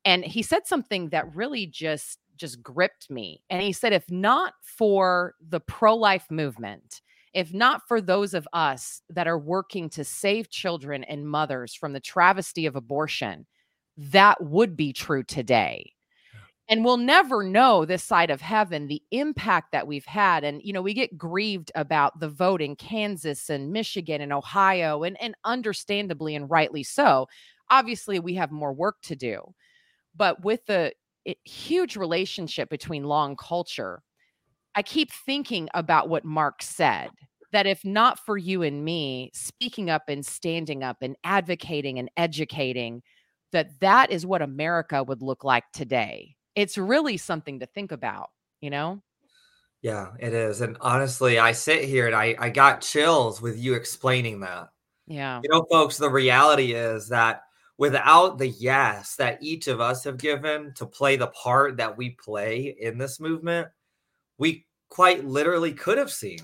and 0.06 0.24
he 0.24 0.42
said 0.42 0.68
something 0.68 1.10
that 1.10 1.34
really 1.36 1.66
just 1.66 2.20
just 2.36 2.63
gripped 2.63 3.10
me. 3.10 3.42
And 3.50 3.62
he 3.62 3.74
said, 3.74 3.92
if 3.92 4.10
not 4.10 4.54
for 4.62 5.36
the 5.46 5.60
pro 5.60 5.96
life 5.96 6.25
movement, 6.30 7.01
if 7.33 7.53
not 7.53 7.88
for 7.88 8.01
those 8.01 8.33
of 8.33 8.48
us 8.53 9.01
that 9.09 9.27
are 9.27 9.39
working 9.39 9.89
to 9.91 10.03
save 10.03 10.50
children 10.50 11.03
and 11.03 11.27
mothers 11.27 11.74
from 11.74 11.93
the 11.93 12.00
travesty 12.00 12.65
of 12.65 12.75
abortion, 12.75 13.45
that 13.98 14.43
would 14.43 14.75
be 14.75 14.93
true 14.93 15.24
today. 15.24 15.93
And 16.69 16.86
we'll 16.86 16.98
never 16.98 17.43
know 17.43 17.83
this 17.83 18.03
side 18.03 18.29
of 18.29 18.41
heaven 18.41 18.86
the 18.86 19.01
impact 19.09 19.71
that 19.71 19.88
we've 19.88 20.05
had. 20.05 20.43
And, 20.43 20.62
you 20.63 20.71
know, 20.71 20.83
we 20.83 20.93
get 20.93 21.17
grieved 21.17 21.71
about 21.74 22.19
the 22.19 22.29
vote 22.29 22.62
in 22.62 22.75
Kansas 22.75 23.50
and 23.50 23.71
Michigan 23.71 24.21
and 24.21 24.31
Ohio, 24.31 25.01
and, 25.03 25.19
and 25.19 25.33
understandably 25.43 26.36
and 26.36 26.50
rightly 26.50 26.83
so. 26.83 27.27
Obviously, 27.71 28.19
we 28.19 28.36
have 28.36 28.51
more 28.51 28.71
work 28.71 28.98
to 29.03 29.15
do. 29.15 29.41
But 30.15 30.43
with 30.43 30.63
the 30.67 30.93
it, 31.25 31.39
huge 31.43 31.95
relationship 31.95 32.69
between 32.69 33.03
law 33.03 33.25
and 33.25 33.38
culture, 33.38 34.03
I 34.79 34.81
keep 34.81 35.12
thinking 35.12 35.67
about 35.74 36.07
what 36.07 36.24
Mark 36.24 36.63
said 36.63 37.09
that 37.51 37.67
if 37.67 37.83
not 37.83 38.17
for 38.17 38.38
you 38.38 38.63
and 38.63 38.86
me 38.86 39.29
speaking 39.33 39.89
up 39.89 40.03
and 40.07 40.25
standing 40.25 40.83
up 40.83 41.00
and 41.01 41.17
advocating 41.25 42.00
and 42.00 42.09
educating, 42.15 43.01
that 43.51 43.77
that 43.81 44.09
is 44.09 44.25
what 44.25 44.41
America 44.41 45.03
would 45.03 45.21
look 45.21 45.43
like 45.43 45.65
today. 45.74 46.38
It's 46.55 46.77
really 46.77 47.17
something 47.17 47.59
to 47.59 47.65
think 47.65 47.91
about, 47.91 48.29
you 48.62 48.69
know? 48.69 49.01
Yeah, 49.81 50.12
it 50.17 50.33
is. 50.33 50.62
And 50.62 50.77
honestly, 50.79 51.39
I 51.39 51.51
sit 51.51 51.83
here 51.83 52.07
and 52.07 52.15
I, 52.15 52.38
I 52.39 52.50
got 52.50 52.79
chills 52.79 53.41
with 53.41 53.59
you 53.59 53.74
explaining 53.74 54.39
that. 54.39 54.69
Yeah. 55.07 55.41
You 55.43 55.50
know, 55.50 55.65
folks, 55.69 55.98
the 55.98 56.09
reality 56.09 56.71
is 56.71 57.09
that 57.09 57.41
without 57.77 58.38
the 58.38 58.48
yes 58.48 59.17
that 59.17 59.43
each 59.43 59.67
of 59.67 59.81
us 59.81 60.05
have 60.05 60.19
given 60.19 60.74
to 60.75 60.86
play 60.86 61.17
the 61.17 61.27
part 61.27 61.75
that 61.75 61.98
we 61.98 62.12
play 62.12 62.77
in 62.79 62.98
this 62.98 63.19
movement, 63.19 63.67
we 64.38 64.65
quite 64.89 65.25
literally 65.25 65.74
could 65.74 65.98
have 65.98 66.12
seen 66.12 66.39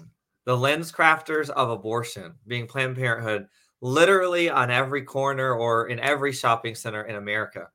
the 0.46 0.56
LensCrafters 0.56 1.50
of 1.50 1.70
abortion 1.70 2.34
being 2.48 2.68
Planned 2.68 2.96
Parenthood 2.96 3.48
literally 3.82 4.50
on 4.50 4.72
every 4.72 5.04
corner 5.04 5.54
or 5.54 5.88
in 5.90 6.00
every 6.00 6.32
shopping 6.32 6.76
center 6.76 7.04
in 7.04 7.16
America. 7.16 7.68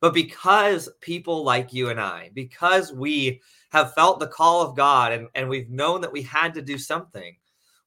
But 0.00 0.14
because 0.14 0.88
people 1.00 1.44
like 1.44 1.72
you 1.72 1.90
and 1.90 2.00
I, 2.00 2.30
because 2.34 2.92
we 2.92 3.40
have 3.70 3.94
felt 3.94 4.18
the 4.18 4.26
call 4.26 4.62
of 4.62 4.76
God 4.76 5.12
and, 5.12 5.28
and 5.34 5.48
we've 5.48 5.70
known 5.70 6.00
that 6.00 6.12
we 6.12 6.22
had 6.22 6.54
to 6.54 6.62
do 6.62 6.78
something, 6.78 7.36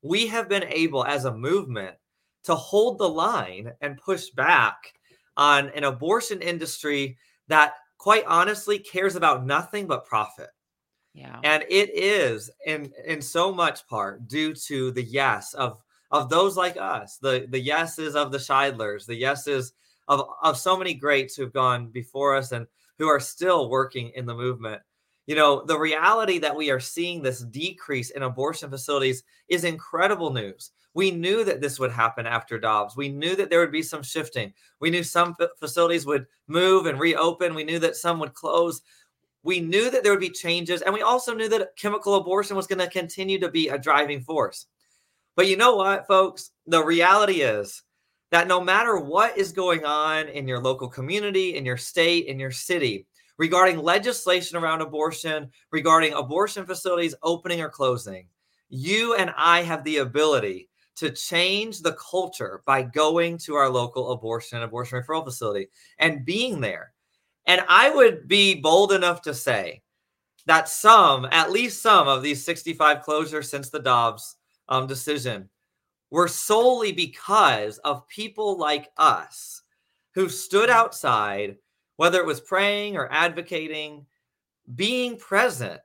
we 0.01 0.27
have 0.27 0.48
been 0.48 0.65
able 0.65 1.06
as 1.06 1.25
a 1.25 1.34
movement 1.34 1.96
to 2.44 2.56
hold 2.56 3.00
the 3.00 3.10
line 3.10 3.72
and 3.82 3.98
push 3.98 4.30
back 4.30 4.94
on 5.38 5.70
an 5.70 5.86
abortion 5.86 6.42
industry 6.42 7.18
that 7.48 7.74
quite 7.98 8.25
honestly 8.27 8.77
cares 8.77 9.15
about 9.15 9.46
nothing 9.46 9.88
but 9.88 10.06
profit. 10.06 10.50
Yeah. 11.13 11.39
And 11.43 11.63
it 11.70 11.91
is 11.93 12.50
in 12.65 12.91
in 13.05 13.22
so 13.22 13.53
much 13.53 13.88
part 13.88 14.27
due 14.27 14.53
to 14.53 14.91
the 14.91 15.03
yes 15.03 15.53
of 15.53 15.77
of 16.12 16.29
those 16.29 16.58
like 16.58 16.77
us, 16.77 17.17
the 17.17 17.46
the 17.50 17.60
yeses 17.60 18.15
of 18.15 18.32
the 18.32 18.38
Scheidlers, 18.39 19.05
the 19.05 19.15
yeses 19.15 19.74
of 20.08 20.27
of 20.41 20.58
so 20.58 20.75
many 20.75 20.93
greats 20.93 21.36
who've 21.36 21.53
gone 21.53 21.88
before 21.88 22.36
us 22.36 22.51
and 22.51 22.65
who 22.98 23.08
are 23.08 23.20
still 23.20 23.70
working 23.70 24.12
in 24.15 24.25
the 24.25 24.36
movement. 24.36 24.82
You 25.25 25.36
know, 25.36 25.63
the 25.63 25.79
reality 25.79 26.39
that 26.39 26.55
we 26.55 26.70
are 26.70 26.79
seeing 26.79 27.22
this 27.22 27.39
decrease 27.46 28.10
in 28.10 28.24
abortion 28.24 28.70
facilities 28.70 29.24
is 29.48 29.63
incredible 29.63 30.34
news. 30.34 30.72
We 30.96 31.12
knew 31.12 31.43
that 31.46 31.62
this 31.62 31.79
would 31.79 31.91
happen 31.91 32.27
after 32.27 32.60
Dobbs. 32.60 32.96
We 32.96 33.10
knew 33.10 33.36
that 33.36 33.50
there 33.50 33.60
would 33.60 33.72
be 33.72 33.82
some 33.82 34.03
shifting. 34.03 34.53
We 34.79 34.89
knew 34.89 35.03
some 35.03 35.36
facilities 35.60 36.05
would 36.05 36.27
move 36.48 36.86
and 36.86 37.00
reopen. 37.00 37.55
We 37.55 37.63
knew 37.63 37.79
that 37.79 37.96
some 37.96 38.20
would 38.20 38.34
close. 38.34 38.82
We 39.44 39.60
knew 39.60 39.92
that 39.92 40.04
there 40.04 40.14
would 40.14 40.22
be 40.22 40.30
changes. 40.30 40.82
And 40.82 40.94
we 40.94 41.02
also 41.02 41.34
knew 41.34 41.50
that 41.50 41.76
chemical 41.78 42.16
abortion 42.16 42.56
was 42.56 42.68
going 42.68 42.80
to 42.80 42.88
continue 42.88 43.40
to 43.40 43.50
be 43.50 43.68
a 43.68 43.78
driving 43.78 44.22
force. 44.22 44.68
But 45.36 45.48
you 45.48 45.58
know 45.58 45.76
what, 45.76 46.08
folks? 46.08 46.52
The 46.68 46.84
reality 46.84 47.42
is 47.42 47.84
that 48.32 48.48
no 48.48 48.62
matter 48.62 48.98
what 48.98 49.38
is 49.38 49.52
going 49.52 49.84
on 49.84 50.28
in 50.28 50.48
your 50.48 50.60
local 50.60 50.88
community, 50.88 51.56
in 51.56 51.66
your 51.66 51.78
state, 51.78 52.28
in 52.28 52.40
your 52.40 52.52
city, 52.52 53.06
regarding 53.38 53.78
legislation 53.80 54.58
around 54.58 54.82
abortion, 54.82 55.52
regarding 55.72 56.14
abortion 56.14 56.66
facilities 56.66 57.16
opening 57.22 57.62
or 57.62 57.70
closing, 57.70 58.28
you 58.70 59.16
and 59.16 59.34
I 59.38 59.62
have 59.64 59.84
the 59.84 59.98
ability 59.98 60.70
to 60.96 61.10
change 61.10 61.80
the 61.80 61.94
culture 61.94 62.62
by 62.66 62.84
going 62.84 63.38
to 63.40 63.56
our 63.56 63.70
local 63.70 64.12
abortion 64.12 64.58
and 64.58 64.66
abortion 64.66 65.02
referral 65.02 65.26
facility 65.26 65.68
and 66.00 66.26
being 66.26 66.62
there. 66.62 66.93
And 67.46 67.62
I 67.68 67.90
would 67.90 68.28
be 68.28 68.56
bold 68.56 68.92
enough 68.92 69.22
to 69.24 69.34
say 69.34 69.82
that 70.46 70.70
some, 70.70 71.28
at 71.32 71.52
least 71.52 71.82
some 71.82 72.08
of 72.08 72.22
these 72.22 72.44
65 72.44 73.04
closures 73.04 73.46
since 73.46 73.70
the 73.70 73.80
Dobbs 73.80 74.38
um, 74.70 74.88
decision 74.88 75.50
were 76.12 76.28
solely 76.28 76.92
because 76.92 77.80
of 77.80 78.08
people 78.08 78.58
like 78.58 78.92
us 78.98 79.64
who 80.14 80.30
stood 80.30 80.70
outside, 80.70 81.58
whether 81.98 82.20
it 82.20 82.26
was 82.26 82.40
praying 82.40 82.96
or 82.96 83.12
advocating, 83.12 84.06
being 84.76 85.18
present 85.18 85.82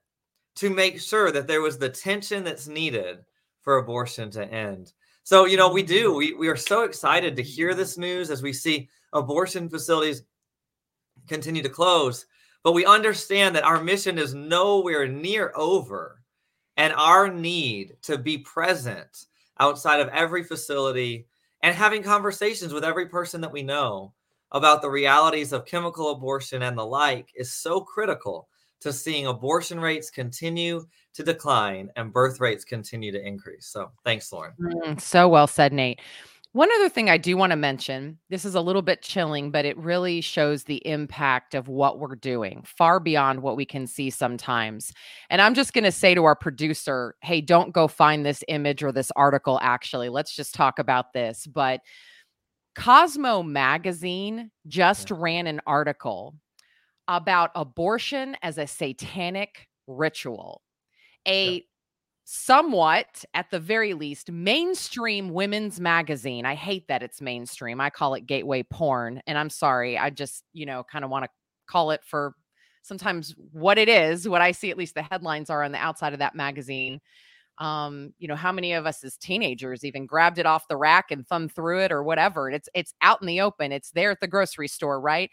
to 0.57 0.71
make 0.71 1.00
sure 1.00 1.33
that 1.33 1.47
there 1.47 1.62
was 1.62 1.79
the 1.79 1.88
tension 1.88 2.45
that's 2.45 2.69
needed 2.69 3.19
for 3.62 3.79
abortion 3.79 4.31
to 4.31 4.45
end. 4.53 4.93
So, 5.23 5.47
you 5.47 5.57
know, 5.57 5.71
we 5.71 5.83
do. 5.83 6.15
We, 6.15 6.35
we 6.35 6.49
are 6.49 6.57
so 6.57 6.83
excited 6.83 7.37
to 7.37 7.43
hear 7.43 7.75
this 7.75 7.99
news 7.99 8.31
as 8.31 8.43
we 8.43 8.53
see 8.53 8.88
abortion 9.12 9.69
facilities 9.69 10.23
continue 11.28 11.62
to 11.62 11.68
close. 11.68 12.26
But 12.62 12.73
we 12.73 12.85
understand 12.85 13.54
that 13.54 13.64
our 13.64 13.82
mission 13.82 14.18
is 14.18 14.35
nowhere 14.35 15.06
near 15.06 15.52
over. 15.54 16.23
And 16.76 16.92
our 16.94 17.28
need 17.28 17.97
to 18.02 18.18
be 18.18 18.38
present 18.38 19.26
outside 19.58 20.00
of 20.00 20.08
every 20.08 20.44
facility 20.44 21.26
and 21.62 21.75
having 21.75 22.02
conversations 22.02 22.73
with 22.73 22.85
every 22.85 23.06
person 23.06 23.40
that 23.40 23.52
we 23.52 23.62
know 23.62 24.12
about 24.52 24.80
the 24.80 24.90
realities 24.90 25.52
of 25.52 25.66
chemical 25.66 26.12
abortion 26.12 26.62
and 26.62 26.78
the 26.78 26.87
like 26.87 27.30
is 27.35 27.52
so 27.52 27.80
critical 27.80 28.49
to 28.80 28.92
seeing 28.92 29.26
abortion 29.26 29.80
rates 29.80 30.11
continue 30.11 30.87
to 31.14 31.23
decline 31.25 31.90
and 31.97 32.12
birth 32.12 32.40
rates 32.40 32.64
continue 32.64 33.11
to 33.11 33.20
increase. 33.26 33.66
So 33.66 33.90
thanks, 34.04 34.32
Lauren. 34.32 34.52
Mm, 34.61 35.00
so 35.00 35.28
well 35.28 35.49
said, 35.49 35.73
Nate. 35.73 36.00
One 36.52 36.71
other 36.76 36.88
thing 36.88 37.11
I 37.11 37.19
do 37.19 37.37
want 37.37 37.50
to 37.50 37.57
mention 37.57 38.19
this 38.31 38.45
is 38.45 38.55
a 38.55 38.61
little 38.61 38.83
bit 38.83 39.02
chilling, 39.02 39.50
but 39.50 39.67
it 39.67 39.76
really 39.76 40.23
shows 40.23 40.64
the 40.64 40.85
impact 40.87 41.55
of 41.55 41.69
what 41.69 41.99
we're 41.99 42.17
doing 42.17 42.62
far 42.64 43.00
beyond 43.00 43.43
what 43.43 43.57
we 43.57 43.67
can 43.67 43.87
see 43.87 44.09
sometimes. 44.09 44.93
And 45.28 45.43
I'm 45.43 45.55
just 45.55 45.75
going 45.75 45.85
to 45.85 45.93
say 45.93 46.14
to 46.14 46.25
our 46.25 46.35
producer, 46.35 47.14
hey, 47.23 47.43
don't 47.43 47.73
go 47.73 47.87
find 47.87 48.25
this 48.25 48.43
image 48.49 48.83
or 48.83 48.93
this 48.93 49.12
article. 49.14 49.59
Actually, 49.62 50.09
let's 50.09 50.35
just 50.35 50.55
talk 50.55 50.78
about 50.78 51.12
this. 51.12 51.47
But 51.47 51.81
Cosmo 52.75 53.43
Magazine 53.43 54.50
just 54.67 55.11
yeah. 55.11 55.17
ran 55.19 55.47
an 55.47 55.61
article 55.67 56.35
about 57.09 57.50
abortion 57.55 58.37
as 58.43 58.57
a 58.57 58.67
satanic 58.67 59.69
ritual. 59.87 60.62
A 61.26 61.55
yeah. 61.55 61.61
Somewhat, 62.30 63.25
at 63.32 63.50
the 63.50 63.58
very 63.58 63.94
least, 63.94 64.30
mainstream 64.30 65.32
women's 65.32 65.80
magazine. 65.80 66.44
I 66.44 66.54
hate 66.54 66.87
that 66.88 67.02
it's 67.02 67.23
mainstream. 67.23 67.80
I 67.80 67.88
call 67.88 68.12
it 68.12 68.26
gateway 68.26 68.62
porn. 68.64 69.23
And 69.26 69.38
I'm 69.38 69.49
sorry. 69.49 69.97
I 69.97 70.11
just, 70.11 70.44
you 70.52 70.66
know, 70.66 70.85
kind 70.85 71.06
of 71.06 71.11
want 71.11 71.25
to 71.25 71.30
call 71.66 71.90
it 71.90 72.02
for 72.04 72.35
sometimes 72.82 73.35
what 73.52 73.78
it 73.78 73.88
is, 73.88 74.28
what 74.28 74.42
I 74.42 74.52
see, 74.52 74.70
at 74.70 74.76
least 74.76 74.94
the 74.94 75.02
headlines 75.02 75.49
are 75.49 75.62
on 75.62 75.73
the 75.73 75.78
outside 75.78 76.12
of 76.12 76.18
that 76.18 76.35
magazine. 76.35 77.00
Um, 77.56 78.12
you 78.18 78.28
know, 78.28 78.37
how 78.37 78.52
many 78.52 78.75
of 78.75 78.85
us 78.85 79.02
as 79.04 79.16
teenagers 79.16 79.82
even 79.82 80.04
grabbed 80.04 80.38
it 80.38 80.44
off 80.44 80.68
the 80.68 80.76
rack 80.76 81.11
and 81.11 81.26
thumbed 81.26 81.54
through 81.54 81.80
it 81.80 81.92
or 81.92 82.02
whatever? 82.02 82.50
It's 82.50 82.68
it's 82.75 82.92
out 83.00 83.23
in 83.23 83.26
the 83.26 83.40
open. 83.40 83.73
It's 83.73 83.90
there 83.92 84.11
at 84.11 84.20
the 84.20 84.28
grocery 84.28 84.68
store, 84.68 85.00
right? 85.00 85.30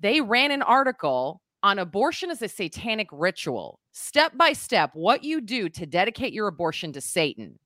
they 0.00 0.20
ran 0.20 0.50
an 0.50 0.62
article 0.62 1.42
on 1.62 1.78
abortion 1.78 2.30
as 2.30 2.42
a 2.42 2.48
satanic 2.48 3.08
ritual, 3.12 3.80
step 3.92 4.36
by 4.36 4.52
step, 4.52 4.90
what 4.94 5.24
you 5.24 5.40
do 5.40 5.68
to 5.68 5.86
dedicate 5.86 6.32
your 6.32 6.46
abortion 6.46 6.92
to 6.92 7.00
Satan. 7.00 7.58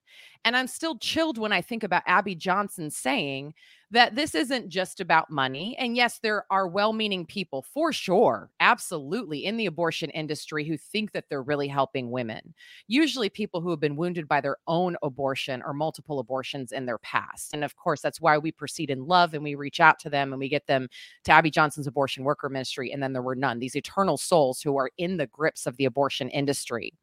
And 0.44 0.56
I'm 0.56 0.66
still 0.66 0.98
chilled 0.98 1.38
when 1.38 1.52
I 1.52 1.60
think 1.60 1.84
about 1.84 2.02
Abby 2.06 2.34
Johnson 2.34 2.90
saying 2.90 3.54
that 3.92 4.14
this 4.14 4.34
isn't 4.34 4.70
just 4.70 5.00
about 5.00 5.30
money. 5.30 5.76
And 5.78 5.94
yes, 5.94 6.18
there 6.18 6.46
are 6.50 6.66
well 6.66 6.92
meaning 6.92 7.26
people 7.26 7.62
for 7.62 7.92
sure, 7.92 8.50
absolutely, 8.58 9.44
in 9.44 9.56
the 9.56 9.66
abortion 9.66 10.10
industry 10.10 10.64
who 10.64 10.76
think 10.76 11.12
that 11.12 11.26
they're 11.28 11.42
really 11.42 11.68
helping 11.68 12.10
women. 12.10 12.54
Usually, 12.88 13.28
people 13.28 13.60
who 13.60 13.70
have 13.70 13.80
been 13.80 13.96
wounded 13.96 14.26
by 14.26 14.40
their 14.40 14.56
own 14.66 14.96
abortion 15.02 15.62
or 15.62 15.74
multiple 15.74 16.18
abortions 16.18 16.72
in 16.72 16.86
their 16.86 16.98
past. 16.98 17.52
And 17.52 17.62
of 17.62 17.76
course, 17.76 18.00
that's 18.00 18.20
why 18.20 18.38
we 18.38 18.50
proceed 18.50 18.90
in 18.90 19.06
love 19.06 19.34
and 19.34 19.44
we 19.44 19.54
reach 19.54 19.78
out 19.78 19.98
to 20.00 20.10
them 20.10 20.32
and 20.32 20.40
we 20.40 20.48
get 20.48 20.66
them 20.66 20.88
to 21.24 21.32
Abby 21.32 21.50
Johnson's 21.50 21.86
abortion 21.86 22.24
worker 22.24 22.48
ministry. 22.48 22.90
And 22.90 23.02
then 23.02 23.12
there 23.12 23.22
were 23.22 23.36
none, 23.36 23.58
these 23.58 23.76
eternal 23.76 24.16
souls 24.16 24.60
who 24.60 24.76
are 24.78 24.90
in 24.96 25.18
the 25.18 25.26
grips 25.26 25.66
of 25.66 25.76
the 25.76 25.84
abortion 25.84 26.30
industry. 26.30 26.94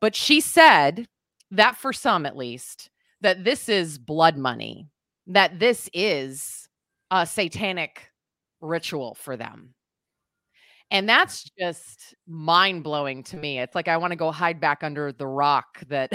But 0.00 0.16
she 0.16 0.40
said, 0.40 1.06
that 1.50 1.76
for 1.76 1.92
some 1.92 2.26
at 2.26 2.36
least, 2.36 2.90
that 3.20 3.44
this 3.44 3.68
is 3.68 3.98
blood 3.98 4.36
money, 4.36 4.88
that 5.26 5.58
this 5.58 5.88
is 5.92 6.68
a 7.10 7.26
satanic 7.26 8.10
ritual 8.60 9.14
for 9.14 9.36
them. 9.36 9.74
And 10.90 11.08
that's 11.08 11.48
just 11.58 12.14
mind 12.26 12.82
blowing 12.82 13.22
to 13.24 13.36
me. 13.36 13.60
It's 13.60 13.74
like 13.74 13.88
I 13.88 13.96
want 13.96 14.10
to 14.10 14.16
go 14.16 14.32
hide 14.32 14.60
back 14.60 14.82
under 14.82 15.12
the 15.12 15.26
rock 15.26 15.80
that 15.88 16.12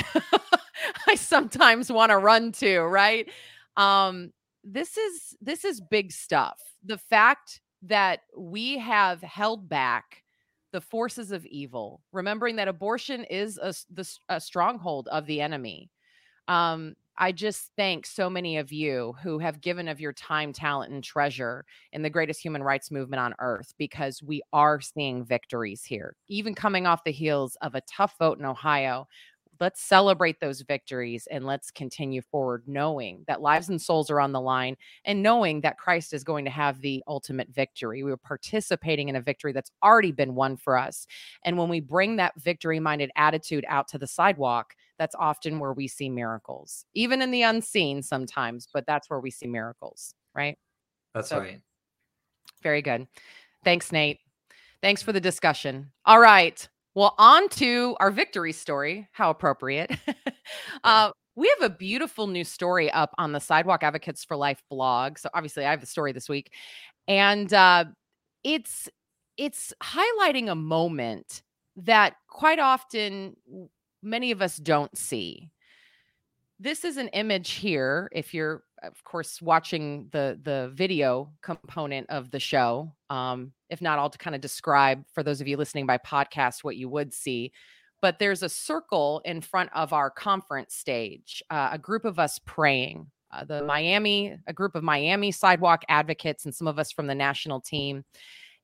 I 1.07 1.15
sometimes 1.15 1.91
want 1.91 2.09
to 2.09 2.17
run 2.17 2.51
to, 2.53 2.81
right? 2.81 3.29
Um, 3.77 4.31
this 4.63 4.97
is 4.97 5.35
this 5.41 5.63
is 5.63 5.79
big 5.79 6.11
stuff. 6.11 6.59
The 6.83 6.97
fact 6.97 7.61
that 7.83 8.21
we 8.37 8.77
have 8.79 9.21
held 9.21 9.69
back 9.69 10.23
the 10.75 10.81
forces 10.81 11.31
of 11.31 11.45
evil, 11.45 12.01
remembering 12.11 12.57
that 12.57 12.67
abortion 12.67 13.23
is 13.23 13.57
a, 13.57 13.73
the, 13.93 14.05
a 14.27 14.41
stronghold 14.41 15.07
of 15.07 15.25
the 15.25 15.39
enemy. 15.39 15.89
Um, 16.49 16.95
I 17.17 17.31
just 17.31 17.71
thank 17.77 18.05
so 18.05 18.29
many 18.29 18.57
of 18.57 18.73
you 18.73 19.15
who 19.23 19.39
have 19.39 19.61
given 19.61 19.87
of 19.87 20.01
your 20.01 20.11
time, 20.11 20.51
talent, 20.51 20.91
and 20.91 21.01
treasure 21.01 21.63
in 21.93 22.01
the 22.01 22.09
greatest 22.09 22.41
human 22.41 22.61
rights 22.61 22.91
movement 22.91 23.21
on 23.21 23.35
earth 23.39 23.73
because 23.77 24.21
we 24.21 24.41
are 24.51 24.81
seeing 24.81 25.23
victories 25.23 25.85
here. 25.85 26.17
Even 26.27 26.53
coming 26.53 26.85
off 26.85 27.05
the 27.05 27.11
heels 27.13 27.55
of 27.61 27.73
a 27.73 27.81
tough 27.89 28.15
vote 28.19 28.37
in 28.37 28.43
Ohio, 28.43 29.07
let's 29.59 29.81
celebrate 29.81 30.39
those 30.39 30.61
victories 30.61 31.27
and 31.31 31.45
let's 31.45 31.71
continue 31.71 32.21
forward 32.21 32.63
knowing 32.67 33.23
that 33.27 33.41
lives 33.41 33.69
and 33.69 33.81
souls 33.81 34.09
are 34.09 34.19
on 34.19 34.31
the 34.31 34.41
line 34.41 34.75
and 35.05 35.21
knowing 35.21 35.61
that 35.61 35.77
Christ 35.77 36.13
is 36.13 36.23
going 36.23 36.45
to 36.45 36.51
have 36.51 36.81
the 36.81 37.03
ultimate 37.07 37.49
victory. 37.49 38.03
We 38.03 38.11
are 38.11 38.17
participating 38.17 39.09
in 39.09 39.15
a 39.15 39.21
victory 39.21 39.51
that's 39.51 39.71
already 39.83 40.11
been 40.11 40.35
won 40.35 40.57
for 40.57 40.77
us. 40.77 41.07
And 41.43 41.57
when 41.57 41.69
we 41.69 41.79
bring 41.79 42.15
that 42.17 42.39
victory 42.39 42.79
minded 42.79 43.11
attitude 43.15 43.65
out 43.67 43.87
to 43.89 43.97
the 43.97 44.07
sidewalk, 44.07 44.75
that's 44.97 45.15
often 45.15 45.59
where 45.59 45.73
we 45.73 45.87
see 45.87 46.09
miracles, 46.09 46.85
even 46.93 47.21
in 47.21 47.31
the 47.31 47.41
unseen 47.41 48.01
sometimes, 48.01 48.67
but 48.73 48.85
that's 48.85 49.09
where 49.09 49.19
we 49.19 49.31
see 49.31 49.47
miracles, 49.47 50.13
right? 50.33 50.57
That's 51.13 51.29
so, 51.29 51.39
right. 51.39 51.61
Very 52.63 52.81
good. 52.81 53.07
Thanks, 53.63 53.91
Nate. 53.91 54.19
Thanks 54.81 55.01
for 55.01 55.11
the 55.11 55.21
discussion. 55.21 55.91
All 56.05 56.19
right. 56.19 56.67
Well, 56.95 57.13
on 57.17 57.49
to 57.49 57.97
our 57.99 58.09
victory 58.09 58.53
story. 58.53 59.07
How 59.11 59.29
appropriate. 59.29 59.91
uh, 60.83 61.11
we 61.35 61.53
have 61.59 61.69
a 61.69 61.75
beautiful 61.75 62.27
new 62.27 62.45
story 62.45 62.89
up 62.89 63.13
on 63.17 63.33
the 63.33 63.39
Sidewalk 63.41 63.83
Advocates 63.83 64.23
for 64.23 64.37
Life 64.37 64.63
blog. 64.69 65.17
So 65.19 65.29
obviously, 65.33 65.65
I 65.65 65.71
have 65.71 65.81
the 65.81 65.87
story 65.87 66.13
this 66.13 66.29
week, 66.29 66.53
and 67.07 67.53
uh, 67.53 67.85
it's 68.45 68.87
it's 69.37 69.73
highlighting 69.83 70.49
a 70.49 70.55
moment 70.55 71.43
that 71.75 72.15
quite 72.29 72.59
often 72.59 73.35
many 74.01 74.31
of 74.31 74.41
us 74.41 74.55
don't 74.55 74.97
see. 74.97 75.49
This 76.59 76.85
is 76.85 76.97
an 76.97 77.09
image 77.09 77.51
here. 77.51 78.09
If 78.13 78.33
you're, 78.33 78.63
of 78.81 79.03
course, 79.03 79.41
watching 79.41 80.07
the 80.11 80.39
the 80.41 80.71
video 80.73 81.31
component 81.41 82.09
of 82.09 82.31
the 82.31 82.39
show, 82.39 82.93
um, 83.09 83.51
if 83.69 83.81
not, 83.81 83.99
I'll 83.99 84.09
kind 84.09 84.35
of 84.35 84.41
describe 84.41 85.03
for 85.13 85.21
those 85.21 85.41
of 85.41 85.47
you 85.47 85.57
listening 85.57 85.85
by 85.85 85.97
podcast 85.97 86.63
what 86.63 86.77
you 86.77 86.87
would 86.89 87.13
see. 87.13 87.51
But 88.01 88.19
there's 88.19 88.43
a 88.43 88.49
circle 88.49 89.21
in 89.25 89.41
front 89.41 89.69
of 89.73 89.91
our 89.91 90.09
conference 90.09 90.75
stage, 90.75 91.43
uh, 91.49 91.69
a 91.73 91.77
group 91.77 92.05
of 92.05 92.19
us 92.19 92.39
praying. 92.45 93.07
Uh, 93.31 93.43
the 93.43 93.63
Miami, 93.63 94.37
a 94.47 94.53
group 94.53 94.75
of 94.75 94.83
Miami 94.83 95.31
sidewalk 95.31 95.83
advocates, 95.89 96.45
and 96.45 96.55
some 96.55 96.67
of 96.67 96.79
us 96.79 96.91
from 96.91 97.07
the 97.07 97.15
national 97.15 97.59
team 97.59 98.05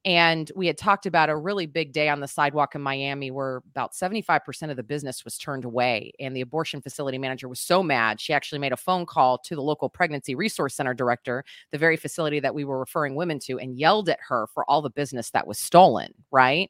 and 0.03 0.51
we 0.55 0.65
had 0.65 0.79
talked 0.79 1.05
about 1.05 1.29
a 1.29 1.35
really 1.35 1.67
big 1.67 1.93
day 1.93 2.09
on 2.09 2.21
the 2.21 2.27
sidewalk 2.27 2.73
in 2.73 2.81
Miami 2.81 3.29
where 3.29 3.57
about 3.69 3.93
75% 3.93 4.71
of 4.71 4.75
the 4.75 4.83
business 4.83 5.23
was 5.23 5.37
turned 5.37 5.63
away. 5.63 6.11
And 6.19 6.35
the 6.35 6.41
abortion 6.41 6.81
facility 6.81 7.19
manager 7.19 7.47
was 7.47 7.59
so 7.59 7.83
mad, 7.83 8.19
she 8.19 8.33
actually 8.33 8.59
made 8.59 8.73
a 8.73 8.77
phone 8.77 9.05
call 9.05 9.37
to 9.39 9.55
the 9.55 9.61
local 9.61 9.89
pregnancy 9.89 10.33
resource 10.33 10.73
center 10.73 10.95
director, 10.95 11.43
the 11.71 11.77
very 11.77 11.97
facility 11.97 12.39
that 12.39 12.55
we 12.55 12.65
were 12.65 12.79
referring 12.79 13.13
women 13.13 13.37
to, 13.39 13.59
and 13.59 13.77
yelled 13.77 14.09
at 14.09 14.19
her 14.27 14.47
for 14.53 14.67
all 14.69 14.81
the 14.81 14.89
business 14.89 15.29
that 15.31 15.45
was 15.45 15.59
stolen. 15.59 16.13
Right. 16.31 16.69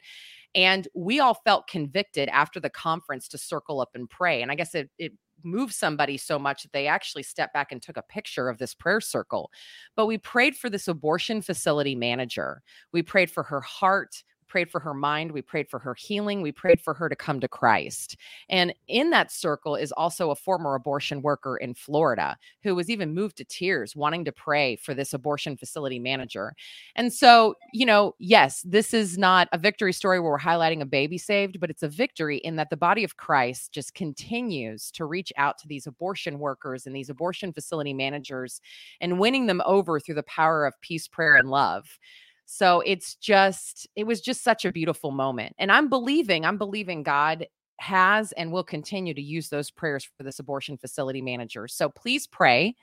And 0.53 0.87
we 0.93 1.21
all 1.21 1.35
felt 1.45 1.67
convicted 1.67 2.27
after 2.27 2.59
the 2.59 2.69
conference 2.69 3.29
to 3.29 3.37
circle 3.37 3.79
up 3.79 3.91
and 3.93 4.09
pray. 4.09 4.41
And 4.41 4.51
I 4.51 4.55
guess 4.55 4.75
it, 4.75 4.89
it 4.97 5.13
moved 5.43 5.73
somebody 5.73 6.17
so 6.17 6.37
much 6.39 6.63
that 6.63 6.71
they 6.73 6.87
actually 6.87 7.23
stepped 7.23 7.53
back 7.53 7.71
and 7.71 7.81
took 7.81 7.97
a 7.97 8.01
picture 8.03 8.49
of 8.49 8.57
this 8.57 8.73
prayer 8.73 9.01
circle. 9.01 9.51
But 9.95 10.05
we 10.05 10.17
prayed 10.17 10.55
for 10.55 10.69
this 10.69 10.87
abortion 10.87 11.41
facility 11.41 11.95
manager. 11.95 12.61
We 12.91 13.01
prayed 13.01 13.31
for 13.31 13.43
her 13.43 13.61
heart 13.61 14.23
prayed 14.51 14.69
for 14.69 14.81
her 14.81 14.93
mind. 14.93 15.31
We 15.31 15.41
prayed 15.41 15.69
for 15.69 15.79
her 15.79 15.95
healing. 15.95 16.41
We 16.41 16.51
prayed 16.51 16.81
for 16.81 16.93
her 16.93 17.07
to 17.07 17.15
come 17.15 17.39
to 17.39 17.47
Christ. 17.47 18.17
And 18.49 18.73
in 18.89 19.09
that 19.11 19.31
circle 19.31 19.77
is 19.77 19.93
also 19.93 20.29
a 20.29 20.35
former 20.35 20.75
abortion 20.75 21.21
worker 21.21 21.55
in 21.55 21.73
Florida 21.73 22.37
who 22.61 22.75
was 22.75 22.89
even 22.89 23.13
moved 23.13 23.37
to 23.37 23.45
tears 23.45 23.95
wanting 23.95 24.25
to 24.25 24.31
pray 24.33 24.75
for 24.75 24.93
this 24.93 25.13
abortion 25.13 25.55
facility 25.55 25.99
manager. 25.99 26.53
And 26.97 27.13
so, 27.13 27.55
you 27.71 27.85
know, 27.85 28.13
yes, 28.19 28.61
this 28.63 28.93
is 28.93 29.17
not 29.17 29.47
a 29.53 29.57
victory 29.57 29.93
story 29.93 30.19
where 30.19 30.31
we're 30.31 30.39
highlighting 30.39 30.81
a 30.81 30.85
baby 30.85 31.17
saved, 31.17 31.61
but 31.61 31.69
it's 31.69 31.83
a 31.83 31.87
victory 31.87 32.39
in 32.39 32.57
that 32.57 32.69
the 32.69 32.75
body 32.75 33.05
of 33.05 33.15
Christ 33.15 33.71
just 33.71 33.93
continues 33.95 34.91
to 34.91 35.05
reach 35.05 35.31
out 35.37 35.59
to 35.59 35.67
these 35.69 35.87
abortion 35.87 36.39
workers 36.39 36.85
and 36.85 36.93
these 36.93 37.09
abortion 37.09 37.53
facility 37.53 37.93
managers 37.93 38.59
and 38.99 39.17
winning 39.17 39.45
them 39.45 39.61
over 39.65 39.97
through 39.97 40.15
the 40.15 40.23
power 40.23 40.65
of 40.65 40.79
peace, 40.81 41.07
prayer, 41.07 41.37
and 41.37 41.49
love. 41.49 41.97
So 42.45 42.81
it's 42.85 43.15
just, 43.15 43.87
it 43.95 44.05
was 44.05 44.21
just 44.21 44.43
such 44.43 44.65
a 44.65 44.71
beautiful 44.71 45.11
moment. 45.11 45.55
And 45.57 45.71
I'm 45.71 45.89
believing, 45.89 46.45
I'm 46.45 46.57
believing 46.57 47.03
God 47.03 47.47
has 47.79 48.31
and 48.33 48.51
will 48.51 48.63
continue 48.63 49.13
to 49.13 49.21
use 49.21 49.49
those 49.49 49.71
prayers 49.71 50.07
for 50.17 50.23
this 50.23 50.39
abortion 50.39 50.77
facility 50.77 51.21
manager. 51.21 51.67
So 51.67 51.89
please 51.89 52.27
pray 52.27 52.75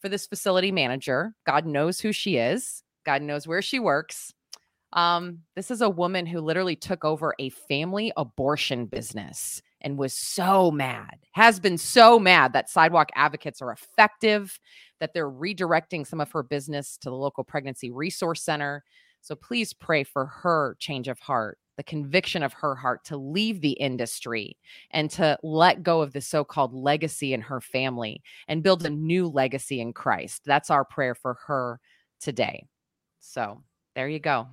for 0.00 0.08
this 0.08 0.26
facility 0.26 0.72
manager. 0.72 1.34
God 1.46 1.64
knows 1.64 2.00
who 2.00 2.12
she 2.12 2.36
is, 2.36 2.82
God 3.06 3.22
knows 3.22 3.46
where 3.46 3.62
she 3.62 3.78
works. 3.78 4.32
Um, 4.92 5.38
this 5.56 5.70
is 5.70 5.80
a 5.80 5.88
woman 5.88 6.26
who 6.26 6.40
literally 6.40 6.76
took 6.76 7.04
over 7.04 7.34
a 7.38 7.48
family 7.48 8.12
abortion 8.16 8.84
business 8.84 9.62
and 9.80 9.96
was 9.96 10.12
so 10.12 10.70
mad, 10.70 11.16
has 11.32 11.58
been 11.58 11.78
so 11.78 12.18
mad 12.18 12.52
that 12.52 12.68
sidewalk 12.68 13.08
advocates 13.14 13.62
are 13.62 13.72
effective, 13.72 14.60
that 15.02 15.12
they're 15.12 15.28
redirecting 15.28 16.06
some 16.06 16.20
of 16.20 16.30
her 16.30 16.44
business 16.44 16.96
to 16.96 17.10
the 17.10 17.16
local 17.16 17.42
pregnancy 17.42 17.90
resource 17.90 18.40
center. 18.40 18.84
So 19.20 19.34
please 19.34 19.72
pray 19.72 20.04
for 20.04 20.26
her 20.26 20.76
change 20.78 21.08
of 21.08 21.18
heart, 21.18 21.58
the 21.76 21.82
conviction 21.82 22.44
of 22.44 22.52
her 22.52 22.76
heart 22.76 23.04
to 23.06 23.16
leave 23.16 23.62
the 23.62 23.72
industry 23.72 24.56
and 24.92 25.10
to 25.10 25.36
let 25.42 25.82
go 25.82 26.02
of 26.02 26.12
the 26.12 26.20
so 26.20 26.44
called 26.44 26.72
legacy 26.72 27.34
in 27.34 27.40
her 27.40 27.60
family 27.60 28.22
and 28.46 28.62
build 28.62 28.86
a 28.86 28.90
new 28.90 29.26
legacy 29.26 29.80
in 29.80 29.92
Christ. 29.92 30.42
That's 30.46 30.70
our 30.70 30.84
prayer 30.84 31.16
for 31.16 31.36
her 31.48 31.80
today. 32.20 32.68
So 33.18 33.64
there 33.96 34.08
you 34.08 34.20
go. 34.20 34.46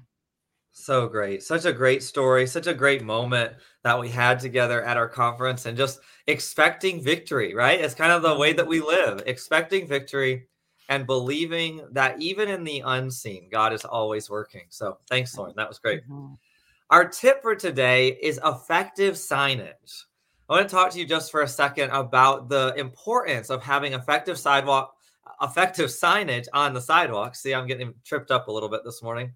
So 0.80 1.08
great. 1.08 1.44
Such 1.44 1.65
a 1.65 1.74
great 1.74 2.02
story. 2.02 2.48
Such 2.48 2.68
a 2.68 2.74
great 2.74 3.04
moment 3.04 3.54
that 3.84 4.00
we 4.00 4.10
had 4.10 4.39
together 4.39 4.84
at 4.84 4.98
our 4.98 5.10
conference 5.10 5.65
and 5.65 5.78
just 5.78 6.00
expecting 6.28 7.04
victory, 7.04 7.54
right? 7.54 7.80
It's 7.80 7.94
kind 7.94 8.12
of 8.12 8.22
the 8.22 8.38
way 8.38 8.54
that 8.54 8.68
we 8.68 8.80
live, 8.80 9.22
expecting 9.26 9.88
victory 9.88 10.48
and 10.88 11.06
believing 11.06 11.86
that 11.92 12.20
even 12.22 12.50
in 12.50 12.63
the 12.63 12.82
unseen, 12.86 13.50
God 13.52 13.74
is 13.74 13.86
always 13.86 14.30
working. 14.30 14.68
So 14.70 14.98
thanks, 15.10 15.38
Lauren. 15.38 15.54
That 15.56 15.70
was 15.70 15.80
great. 15.80 16.04
Mm-hmm. 16.04 16.34
Our 16.89 17.08
tip 17.08 17.42
for 17.44 17.56
today 17.56 18.10
is 18.10 18.39
effective 18.44 19.13
signage. 19.13 20.06
I 20.50 20.54
want 20.54 20.68
to 20.68 20.74
talk 20.74 20.89
to 20.92 21.00
you 21.00 21.06
just 21.06 21.30
for 21.30 21.42
a 21.42 21.48
second 21.48 21.92
about 21.92 22.50
the 22.50 22.74
importance 22.76 23.52
of 23.52 23.62
having 23.62 23.94
effective 23.94 24.39
sidewalk, 24.39 24.96
effective 25.42 25.89
signage 25.89 26.48
on 26.54 26.74
the 26.74 26.82
sidewalk. 26.82 27.36
See, 27.36 27.54
I'm 27.54 27.68
getting 27.68 27.94
tripped 28.04 28.32
up 28.32 28.48
a 28.48 28.52
little 28.52 28.70
bit 28.70 28.82
this 28.84 29.04
morning, 29.04 29.34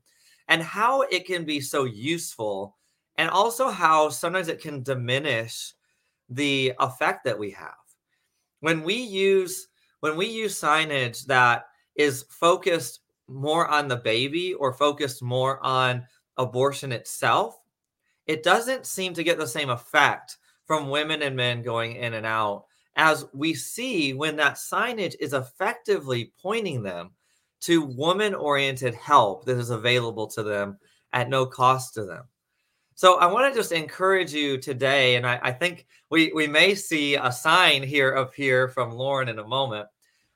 and 0.48 0.62
how 0.62 1.02
it 1.04 1.26
can 1.26 1.46
be 1.46 1.62
so 1.62 1.86
useful, 1.86 2.76
and 3.18 3.30
also 3.30 3.70
how 3.70 4.10
sometimes 4.10 4.48
it 4.48 4.62
can 4.62 4.84
diminish 4.84 5.74
the 6.30 6.74
effect 6.80 7.24
that 7.26 7.38
we 7.38 7.52
have. 7.52 7.76
When 8.60 8.84
we 8.84 8.96
use 8.96 9.68
when 10.00 10.18
we 10.18 10.26
use 10.28 10.60
signage 10.60 11.26
that 11.28 11.68
is 11.96 12.26
focused 12.30 13.00
more 13.30 13.68
on 13.70 13.88
the 13.88 13.96
baby 13.96 14.54
or 14.54 14.74
focused 14.74 15.22
more 15.22 15.64
on 15.64 16.06
abortion 16.38 16.92
itself, 16.92 17.58
it 18.28 18.44
doesn't 18.44 18.86
seem 18.86 19.14
to 19.14 19.24
get 19.24 19.38
the 19.38 19.48
same 19.48 19.70
effect 19.70 20.38
from 20.66 20.90
women 20.90 21.22
and 21.22 21.36
men 21.36 21.62
going 21.62 21.96
in 21.96 22.16
and 22.16 22.26
out 22.26 22.66
as 22.96 23.26
we 23.34 23.54
see 23.54 24.14
when 24.14 24.36
that 24.36 24.56
signage 24.56 25.16
is 25.20 25.34
effectively 25.34 26.32
pointing 26.42 26.84
them 26.84 27.12
to 27.64 27.82
woman 27.82 28.36
oriented 28.36 28.94
help 28.94 29.46
that 29.46 29.58
is 29.58 29.70
available 29.70 30.28
to 30.28 30.44
them 30.44 30.78
at 31.14 31.30
no 31.30 31.46
cost 31.46 31.94
to 31.94 32.04
them. 32.04 32.24
So 32.96 33.18
I 33.18 33.26
want 33.26 33.52
to 33.52 33.60
just 33.60 33.72
encourage 33.72 34.34
you 34.34 34.58
today, 34.58 35.16
and 35.16 35.26
I, 35.26 35.40
I, 35.42 35.52
think 35.52 35.88
we 36.12 36.32
we 36.34 36.46
may 36.46 36.76
see 36.76 37.16
a 37.16 37.32
sign 37.32 37.82
here 37.82 38.12
appear 38.12 38.68
from 38.68 38.92
Lauren 38.92 39.30
in 39.30 39.40
a 39.40 39.48
moment, 39.48 39.88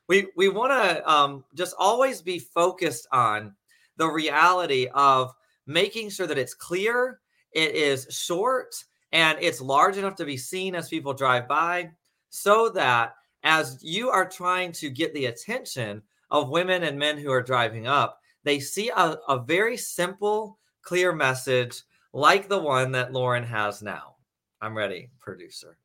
we 0.08 0.26
we 0.36 0.48
want 0.48 0.72
to 0.72 1.10
um, 1.10 1.44
just 1.54 1.74
always 1.78 2.20
be 2.20 2.38
focused 2.38 3.06
on 3.12 3.54
the 3.96 4.08
reality 4.08 4.88
of 4.92 5.32
making 5.66 6.10
sure 6.10 6.26
that 6.26 6.38
it's 6.38 6.54
clear, 6.54 7.20
it 7.52 7.74
is 7.74 8.06
short, 8.10 8.74
and 9.12 9.38
it's 9.40 9.60
large 9.60 9.96
enough 9.96 10.16
to 10.16 10.24
be 10.24 10.36
seen 10.36 10.74
as 10.74 10.88
people 10.88 11.14
drive 11.14 11.46
by, 11.46 11.90
so 12.30 12.70
that 12.70 13.14
as 13.44 13.78
you 13.82 14.08
are 14.08 14.28
trying 14.28 14.72
to 14.72 14.90
get 14.90 15.14
the 15.14 15.26
attention 15.26 16.02
of 16.30 16.50
women 16.50 16.82
and 16.82 16.98
men 16.98 17.18
who 17.18 17.30
are 17.30 17.42
driving 17.42 17.86
up, 17.86 18.20
they 18.44 18.60
see 18.60 18.90
a, 18.90 19.16
a 19.28 19.38
very 19.38 19.76
simple, 19.76 20.58
clear 20.82 21.12
message 21.12 21.82
like 22.12 22.48
the 22.48 22.58
one 22.58 22.92
that 22.92 23.12
Lauren 23.12 23.44
has 23.44 23.82
now. 23.82 24.16
I'm 24.60 24.76
ready, 24.76 25.10
producer. 25.20 25.76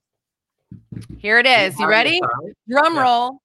Here 1.18 1.40
it 1.40 1.46
is. 1.46 1.80
You 1.80 1.88
ready? 1.88 2.20
Drum 2.68 2.98
roll. 2.98 3.42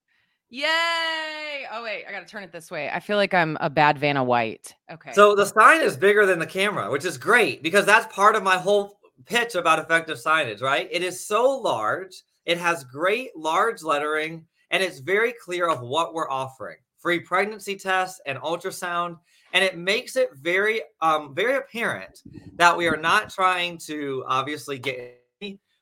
Yay! 0.50 1.66
Oh 1.70 1.82
wait, 1.82 2.06
I 2.08 2.12
got 2.12 2.20
to 2.20 2.26
turn 2.26 2.42
it 2.42 2.52
this 2.52 2.70
way. 2.70 2.88
I 2.88 3.00
feel 3.00 3.18
like 3.18 3.34
I'm 3.34 3.58
a 3.60 3.68
bad 3.68 3.98
Vanna 3.98 4.24
White. 4.24 4.74
Okay. 4.90 5.12
So 5.12 5.34
the 5.34 5.44
sign 5.44 5.82
is 5.82 5.96
bigger 5.96 6.24
than 6.24 6.38
the 6.38 6.46
camera, 6.46 6.90
which 6.90 7.04
is 7.04 7.18
great 7.18 7.62
because 7.62 7.84
that's 7.84 8.14
part 8.14 8.34
of 8.34 8.42
my 8.42 8.56
whole 8.56 8.98
pitch 9.26 9.56
about 9.56 9.78
effective 9.78 10.16
signage, 10.16 10.62
right? 10.62 10.88
It 10.90 11.02
is 11.02 11.22
so 11.22 11.50
large, 11.50 12.22
it 12.46 12.56
has 12.56 12.84
great 12.84 13.36
large 13.36 13.82
lettering, 13.82 14.46
and 14.70 14.82
it's 14.82 15.00
very 15.00 15.34
clear 15.34 15.68
of 15.68 15.82
what 15.82 16.14
we're 16.14 16.30
offering. 16.30 16.78
Free 17.08 17.20
pregnancy 17.20 17.74
tests 17.74 18.20
and 18.26 18.38
ultrasound, 18.40 19.16
and 19.54 19.64
it 19.64 19.78
makes 19.78 20.14
it 20.14 20.28
very 20.34 20.82
um 21.00 21.34
very 21.34 21.56
apparent 21.56 22.20
that 22.56 22.76
we 22.76 22.86
are 22.86 22.98
not 22.98 23.30
trying 23.30 23.78
to 23.86 24.22
obviously 24.26 24.78
get 24.78 25.24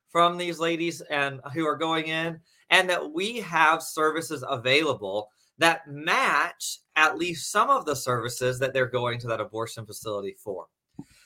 from 0.08 0.38
these 0.38 0.60
ladies 0.60 1.00
and 1.00 1.40
who 1.52 1.66
are 1.66 1.74
going 1.74 2.06
in 2.06 2.38
and 2.70 2.88
that 2.88 3.12
we 3.12 3.40
have 3.40 3.82
services 3.82 4.44
available 4.48 5.28
that 5.58 5.80
match 5.88 6.78
at 6.94 7.18
least 7.18 7.50
some 7.50 7.70
of 7.70 7.84
the 7.86 7.96
services 7.96 8.60
that 8.60 8.72
they're 8.72 8.86
going 8.86 9.18
to 9.18 9.26
that 9.26 9.40
abortion 9.40 9.84
facility 9.84 10.36
for. 10.38 10.66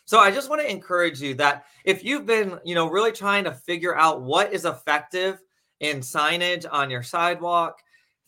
So 0.06 0.18
I 0.18 0.30
just 0.30 0.48
want 0.48 0.62
to 0.62 0.70
encourage 0.70 1.20
you 1.20 1.34
that 1.34 1.66
if 1.84 2.02
you've 2.02 2.24
been, 2.24 2.58
you 2.64 2.74
know, 2.74 2.88
really 2.88 3.12
trying 3.12 3.44
to 3.44 3.52
figure 3.52 3.98
out 3.98 4.22
what 4.22 4.50
is 4.50 4.64
effective 4.64 5.42
in 5.80 5.98
signage 5.98 6.64
on 6.72 6.88
your 6.88 7.02
sidewalk, 7.02 7.76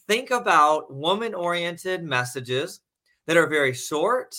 think 0.06 0.30
about 0.30 0.92
woman-oriented 0.92 2.02
messages 2.02 2.80
that 3.26 3.36
are 3.36 3.46
very 3.46 3.72
short 3.72 4.36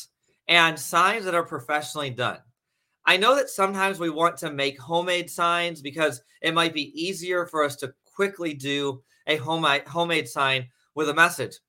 and 0.47 0.77
signs 0.77 1.25
that 1.25 1.35
are 1.35 1.45
professionally 1.45 2.09
done. 2.09 2.39
I 3.05 3.17
know 3.17 3.35
that 3.35 3.49
sometimes 3.49 3.99
we 3.99 4.09
want 4.09 4.37
to 4.37 4.51
make 4.51 4.79
homemade 4.79 5.29
signs 5.29 5.81
because 5.81 6.21
it 6.41 6.53
might 6.53 6.73
be 6.73 6.91
easier 7.01 7.45
for 7.45 7.63
us 7.63 7.75
to 7.77 7.93
quickly 8.05 8.53
do 8.53 9.01
a 9.27 9.37
homemade 9.37 10.27
sign 10.27 10.67
with 10.95 11.09
a 11.09 11.13
message. 11.13 11.59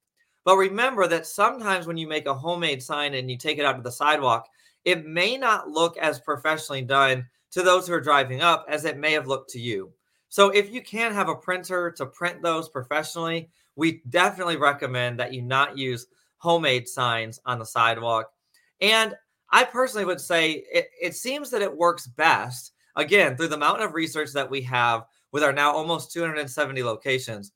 But 0.44 0.56
remember 0.56 1.06
that 1.06 1.26
sometimes 1.26 1.86
when 1.86 1.96
you 1.96 2.06
make 2.06 2.26
a 2.26 2.34
homemade 2.34 2.82
sign 2.82 3.14
and 3.14 3.30
you 3.30 3.38
take 3.38 3.58
it 3.58 3.64
out 3.64 3.76
to 3.76 3.82
the 3.82 3.90
sidewalk, 3.90 4.46
it 4.84 5.06
may 5.06 5.36
not 5.36 5.70
look 5.70 5.96
as 5.96 6.20
professionally 6.20 6.82
done 6.82 7.26
to 7.52 7.62
those 7.62 7.86
who 7.86 7.94
are 7.94 8.00
driving 8.00 8.42
up 8.42 8.66
as 8.68 8.84
it 8.84 8.98
may 8.98 9.12
have 9.12 9.26
looked 9.26 9.50
to 9.50 9.60
you. 9.60 9.92
So 10.28 10.50
if 10.50 10.70
you 10.72 10.82
can 10.82 11.14
have 11.14 11.28
a 11.28 11.36
printer 11.36 11.90
to 11.92 12.06
print 12.06 12.42
those 12.42 12.68
professionally, 12.68 13.48
we 13.76 14.02
definitely 14.08 14.56
recommend 14.56 15.18
that 15.18 15.32
you 15.32 15.42
not 15.42 15.76
use 15.76 16.06
homemade 16.38 16.88
signs 16.88 17.40
on 17.46 17.58
the 17.58 17.66
sidewalk. 17.66 18.30
And 18.80 19.14
I 19.50 19.64
personally 19.64 20.04
would 20.04 20.20
say 20.20 20.64
it, 20.72 20.88
it 21.00 21.14
seems 21.14 21.50
that 21.50 21.62
it 21.62 21.76
works 21.76 22.06
best, 22.06 22.72
again, 22.96 23.36
through 23.36 23.48
the 23.48 23.56
mountain 23.56 23.86
of 23.86 23.94
research 23.94 24.32
that 24.32 24.50
we 24.50 24.60
have 24.62 25.04
with 25.32 25.42
our 25.42 25.52
now 25.52 25.72
almost 25.72 26.12
270 26.12 26.82
locations, 26.82 27.52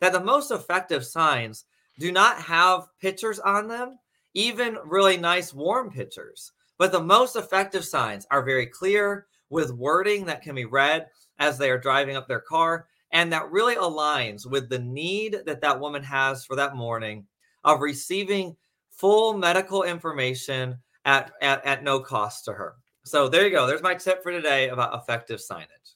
that 0.00 0.12
the 0.12 0.20
most 0.20 0.50
effective 0.50 1.04
signs 1.04 1.64
do 1.98 2.10
not 2.10 2.38
have 2.38 2.88
pictures 3.00 3.38
on 3.38 3.68
them, 3.68 3.98
even 4.34 4.78
really 4.84 5.16
nice 5.16 5.54
warm 5.54 5.90
pictures. 5.90 6.52
But 6.78 6.90
the 6.90 7.02
most 7.02 7.36
effective 7.36 7.84
signs 7.84 8.26
are 8.30 8.42
very 8.42 8.66
clear 8.66 9.26
with 9.50 9.72
wording 9.72 10.24
that 10.26 10.42
can 10.42 10.54
be 10.54 10.64
read 10.64 11.08
as 11.38 11.58
they 11.58 11.70
are 11.70 11.78
driving 11.78 12.16
up 12.16 12.26
their 12.26 12.40
car 12.40 12.88
and 13.12 13.32
that 13.32 13.50
really 13.50 13.76
aligns 13.76 14.46
with 14.46 14.68
the 14.68 14.78
need 14.78 15.38
that 15.46 15.60
that 15.60 15.78
woman 15.78 16.02
has 16.02 16.44
for 16.44 16.56
that 16.56 16.74
morning 16.74 17.26
of 17.64 17.80
receiving 17.80 18.56
full 18.90 19.34
medical 19.34 19.82
information 19.82 20.76
at, 21.04 21.32
at, 21.40 21.64
at 21.64 21.84
no 21.84 22.00
cost 22.00 22.44
to 22.46 22.52
her. 22.52 22.74
So 23.04 23.28
there 23.28 23.44
you 23.44 23.50
go. 23.50 23.66
There's 23.66 23.82
my 23.82 23.94
tip 23.94 24.22
for 24.22 24.30
today 24.30 24.68
about 24.68 24.94
effective 24.94 25.40
signage. 25.40 25.94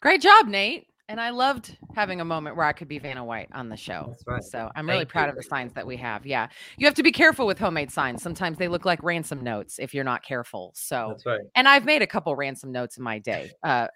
Great 0.00 0.20
job, 0.20 0.46
Nate. 0.46 0.86
And 1.08 1.20
I 1.20 1.30
loved 1.30 1.76
having 1.94 2.20
a 2.20 2.24
moment 2.24 2.56
where 2.56 2.66
I 2.66 2.72
could 2.72 2.88
be 2.88 2.98
Vanna 2.98 3.24
White 3.24 3.48
on 3.52 3.68
the 3.68 3.76
show. 3.76 4.16
Right. 4.26 4.42
So 4.42 4.70
I'm 4.74 4.88
really 4.88 5.04
proud 5.04 5.26
you. 5.26 5.30
of 5.30 5.36
the 5.36 5.44
signs 5.44 5.72
that 5.74 5.86
we 5.86 5.96
have. 5.98 6.26
Yeah. 6.26 6.48
You 6.78 6.86
have 6.86 6.94
to 6.94 7.02
be 7.04 7.12
careful 7.12 7.46
with 7.46 7.60
homemade 7.60 7.92
signs. 7.92 8.22
Sometimes 8.22 8.58
they 8.58 8.66
look 8.66 8.84
like 8.84 9.00
ransom 9.04 9.42
notes 9.44 9.78
if 9.78 9.94
you're 9.94 10.04
not 10.04 10.24
careful. 10.24 10.72
So 10.74 11.10
That's 11.10 11.24
right. 11.24 11.40
And 11.54 11.68
I've 11.68 11.84
made 11.84 12.02
a 12.02 12.08
couple 12.08 12.34
ransom 12.34 12.72
notes 12.72 12.96
in 12.96 13.04
my 13.04 13.20
day, 13.20 13.52
uh, 13.62 13.86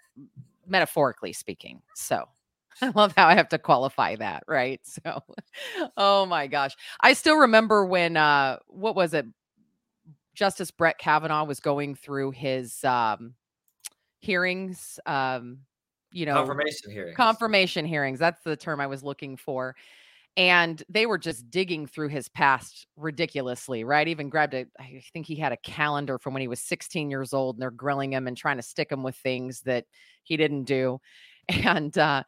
metaphorically 0.68 1.32
speaking. 1.32 1.82
So 1.96 2.26
I 2.82 2.88
love 2.94 3.14
how 3.16 3.26
I 3.26 3.34
have 3.34 3.48
to 3.50 3.58
qualify 3.58 4.16
that, 4.16 4.44
right? 4.46 4.80
So 5.04 5.20
oh 5.96 6.26
my 6.26 6.46
gosh. 6.46 6.74
I 7.00 7.12
still 7.12 7.36
remember 7.36 7.84
when 7.84 8.16
uh 8.16 8.58
what 8.68 8.94
was 8.96 9.14
it? 9.14 9.26
Justice 10.34 10.70
Brett 10.70 10.98
Kavanaugh 10.98 11.44
was 11.44 11.60
going 11.60 11.94
through 11.94 12.32
his 12.32 12.82
um 12.84 13.34
hearings 14.20 15.00
um 15.06 15.58
you 16.12 16.26
know 16.26 16.34
confirmation 16.34 16.90
hearings 16.90 17.16
confirmation 17.16 17.86
hearings 17.86 18.18
that's 18.18 18.42
the 18.44 18.56
term 18.56 18.80
i 18.80 18.86
was 18.86 19.02
looking 19.02 19.36
for 19.36 19.74
and 20.36 20.82
they 20.88 21.06
were 21.06 21.18
just 21.18 21.50
digging 21.50 21.86
through 21.86 22.08
his 22.08 22.28
past 22.28 22.86
ridiculously 22.96 23.82
right 23.84 24.08
even 24.08 24.28
grabbed 24.28 24.54
a 24.54 24.66
i 24.78 25.02
think 25.12 25.26
he 25.26 25.36
had 25.36 25.52
a 25.52 25.56
calendar 25.58 26.18
from 26.18 26.34
when 26.34 26.42
he 26.42 26.48
was 26.48 26.60
16 26.60 27.10
years 27.10 27.32
old 27.32 27.56
and 27.56 27.62
they're 27.62 27.70
grilling 27.70 28.12
him 28.12 28.26
and 28.26 28.36
trying 28.36 28.56
to 28.56 28.62
stick 28.62 28.92
him 28.92 29.02
with 29.02 29.16
things 29.16 29.62
that 29.62 29.84
he 30.22 30.36
didn't 30.36 30.64
do 30.64 31.00
and 31.48 31.96
uh 31.98 32.22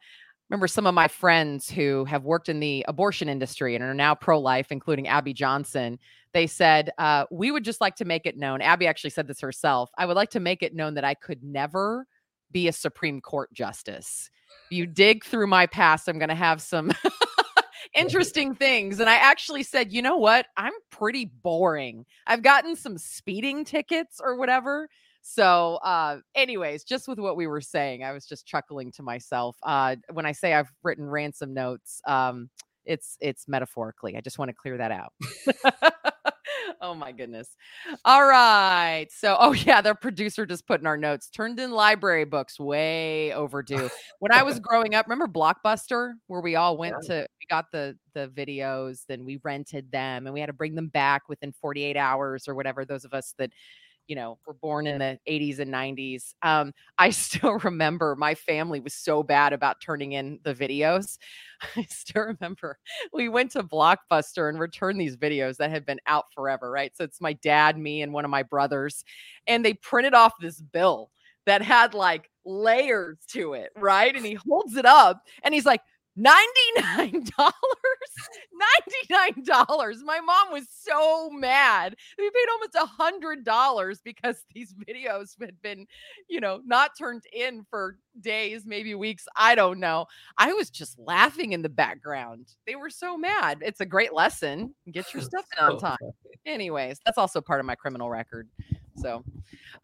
remember 0.49 0.67
some 0.67 0.85
of 0.85 0.93
my 0.93 1.07
friends 1.07 1.69
who 1.69 2.05
have 2.05 2.23
worked 2.23 2.49
in 2.49 2.59
the 2.59 2.85
abortion 2.87 3.29
industry 3.29 3.75
and 3.75 3.83
are 3.83 3.93
now 3.93 4.13
pro-life 4.13 4.71
including 4.71 5.07
abby 5.07 5.33
johnson 5.33 5.97
they 6.33 6.47
said 6.47 6.89
uh, 6.97 7.25
we 7.29 7.51
would 7.51 7.63
just 7.63 7.79
like 7.79 7.95
to 7.95 8.05
make 8.05 8.25
it 8.25 8.37
known 8.37 8.61
abby 8.61 8.87
actually 8.87 9.09
said 9.09 9.27
this 9.27 9.39
herself 9.39 9.89
i 9.97 10.05
would 10.05 10.15
like 10.15 10.29
to 10.29 10.39
make 10.39 10.61
it 10.63 10.75
known 10.75 10.93
that 10.93 11.03
i 11.03 11.13
could 11.13 11.43
never 11.43 12.07
be 12.53 12.69
a 12.69 12.71
Supreme 12.71 13.19
Court 13.19 13.51
justice. 13.51 14.29
You 14.69 14.85
dig 14.85 15.25
through 15.25 15.47
my 15.47 15.65
past, 15.65 16.07
I'm 16.07 16.19
going 16.19 16.29
to 16.29 16.35
have 16.35 16.61
some 16.61 16.93
interesting 17.95 18.55
things. 18.55 18.99
And 19.01 19.09
I 19.09 19.15
actually 19.15 19.63
said, 19.63 19.91
you 19.91 20.01
know 20.01 20.15
what? 20.15 20.45
I'm 20.55 20.73
pretty 20.89 21.25
boring. 21.25 22.05
I've 22.25 22.43
gotten 22.43 22.77
some 22.77 22.97
speeding 22.97 23.65
tickets 23.65 24.21
or 24.23 24.37
whatever. 24.37 24.87
So, 25.25 25.75
uh, 25.77 26.17
anyways, 26.35 26.83
just 26.83 27.07
with 27.07 27.17
what 27.17 27.37
we 27.37 27.47
were 27.47 27.61
saying, 27.61 28.03
I 28.03 28.11
was 28.11 28.25
just 28.25 28.45
chuckling 28.45 28.91
to 28.91 29.03
myself. 29.03 29.55
Uh, 29.63 29.95
when 30.11 30.25
I 30.25 30.33
say 30.33 30.53
I've 30.53 30.71
written 30.83 31.09
ransom 31.09 31.53
notes, 31.53 32.01
um, 32.05 32.49
it's 32.85 33.17
it's 33.21 33.47
metaphorically. 33.47 34.17
I 34.17 34.21
just 34.21 34.37
want 34.37 34.49
to 34.49 34.53
clear 34.53 34.77
that 34.77 34.91
out. 34.91 35.13
oh 36.81 36.93
my 36.93 37.13
goodness. 37.13 37.55
All 38.03 38.25
right. 38.25 39.07
So, 39.11 39.37
oh 39.39 39.53
yeah, 39.53 39.79
the 39.79 39.95
producer 39.95 40.45
just 40.45 40.67
put 40.67 40.81
in 40.81 40.87
our 40.87 40.97
notes. 40.97 41.29
Turned 41.29 41.57
in 41.57 41.71
library 41.71 42.25
books, 42.25 42.59
way 42.59 43.31
overdue. 43.31 43.89
When 44.19 44.33
I 44.33 44.43
was 44.43 44.59
growing 44.59 44.93
up, 44.93 45.07
remember 45.07 45.27
Blockbuster, 45.27 46.15
where 46.27 46.41
we 46.41 46.57
all 46.57 46.75
went 46.75 46.95
yeah. 47.03 47.21
to 47.21 47.27
we 47.39 47.45
got 47.49 47.71
the 47.71 47.97
the 48.13 48.27
videos, 48.27 49.05
then 49.07 49.23
we 49.23 49.39
rented 49.41 49.89
them 49.89 50.27
and 50.27 50.33
we 50.33 50.41
had 50.41 50.47
to 50.47 50.53
bring 50.53 50.75
them 50.75 50.89
back 50.89 51.29
within 51.29 51.53
48 51.53 51.95
hours 51.95 52.49
or 52.49 52.55
whatever. 52.55 52.83
Those 52.83 53.05
of 53.05 53.13
us 53.13 53.33
that 53.37 53.53
you 54.07 54.15
know, 54.15 54.37
were 54.45 54.53
born 54.53 54.87
in 54.87 54.99
the 54.99 55.19
80s 55.27 55.59
and 55.59 55.71
90s. 55.71 56.35
Um, 56.41 56.73
I 56.97 57.09
still 57.11 57.59
remember 57.59 58.15
my 58.15 58.35
family 58.35 58.79
was 58.79 58.93
so 58.93 59.23
bad 59.23 59.53
about 59.53 59.81
turning 59.81 60.13
in 60.13 60.39
the 60.43 60.53
videos. 60.53 61.17
I 61.75 61.83
still 61.89 62.23
remember 62.23 62.77
we 63.13 63.29
went 63.29 63.51
to 63.51 63.63
Blockbuster 63.63 64.49
and 64.49 64.59
returned 64.59 64.99
these 64.99 65.17
videos 65.17 65.57
that 65.57 65.71
had 65.71 65.85
been 65.85 65.99
out 66.07 66.25
forever, 66.33 66.69
right? 66.69 66.95
So 66.95 67.03
it's 67.03 67.21
my 67.21 67.33
dad, 67.33 67.77
me, 67.77 68.01
and 68.01 68.13
one 68.13 68.25
of 68.25 68.31
my 68.31 68.43
brothers, 68.43 69.03
and 69.47 69.63
they 69.63 69.73
printed 69.73 70.13
off 70.13 70.33
this 70.41 70.61
bill 70.61 71.09
that 71.45 71.61
had 71.61 71.93
like 71.93 72.29
layers 72.45 73.17
to 73.29 73.53
it, 73.53 73.69
right? 73.75 74.15
And 74.15 74.25
he 74.25 74.33
holds 74.35 74.75
it 74.75 74.85
up 74.85 75.21
and 75.43 75.53
he's 75.53 75.65
like, 75.65 75.81
$99 76.17 77.31
$99 79.09 80.03
my 80.03 80.19
mom 80.19 80.51
was 80.51 80.67
so 80.69 81.29
mad. 81.31 81.95
We 82.17 82.29
paid 82.29 82.47
almost 82.51 82.75
a 82.75 82.85
hundred 82.85 83.43
dollars 83.43 83.99
because 84.03 84.45
these 84.53 84.73
videos 84.73 85.31
had 85.41 85.59
been 85.61 85.87
you 86.29 86.39
know 86.39 86.61
not 86.65 86.91
turned 86.97 87.23
in 87.33 87.65
for 87.69 87.97
days 88.21 88.63
maybe 88.65 88.93
weeks. 88.95 89.25
I 89.35 89.55
don't 89.55 89.79
know. 89.79 90.05
I 90.37 90.53
was 90.53 90.69
just 90.69 90.99
laughing 90.99 91.53
in 91.53 91.61
the 91.63 91.69
background. 91.69 92.53
They 92.67 92.75
were 92.75 92.91
so 92.91 93.17
mad. 93.17 93.59
It's 93.61 93.81
a 93.81 93.85
great 93.85 94.13
lesson. 94.13 94.75
Get 94.91 95.13
your 95.13 95.23
stuff 95.23 95.45
in 95.57 95.65
on 95.65 95.79
time. 95.79 95.97
anyways 96.45 96.99
that's 97.05 97.17
also 97.17 97.39
part 97.41 97.59
of 97.59 97.65
my 97.65 97.75
criminal 97.75 98.09
record 98.09 98.49
so, 98.95 99.23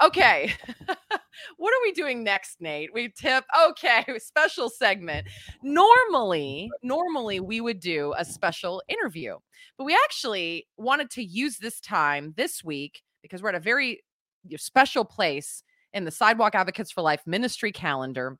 okay. 0.01 0.53
what 1.57 1.73
are 1.73 1.81
we 1.83 1.91
doing 1.91 2.23
next, 2.23 2.61
Nate? 2.61 2.93
We 2.93 3.09
tip. 3.09 3.43
Okay, 3.69 4.05
special 4.19 4.69
segment. 4.69 5.27
Normally, 5.63 6.69
normally 6.83 7.39
we 7.39 7.61
would 7.61 7.79
do 7.79 8.13
a 8.17 8.25
special 8.25 8.81
interview, 8.87 9.37
but 9.77 9.85
we 9.85 9.97
actually 10.05 10.67
wanted 10.77 11.09
to 11.11 11.23
use 11.23 11.57
this 11.57 11.79
time 11.79 12.33
this 12.37 12.63
week 12.63 13.01
because 13.21 13.41
we're 13.41 13.49
at 13.49 13.55
a 13.55 13.59
very 13.59 14.01
special 14.57 15.05
place 15.05 15.63
in 15.93 16.05
the 16.05 16.11
Sidewalk 16.11 16.55
Advocates 16.55 16.91
for 16.91 17.01
Life 17.01 17.21
ministry 17.25 17.71
calendar 17.71 18.37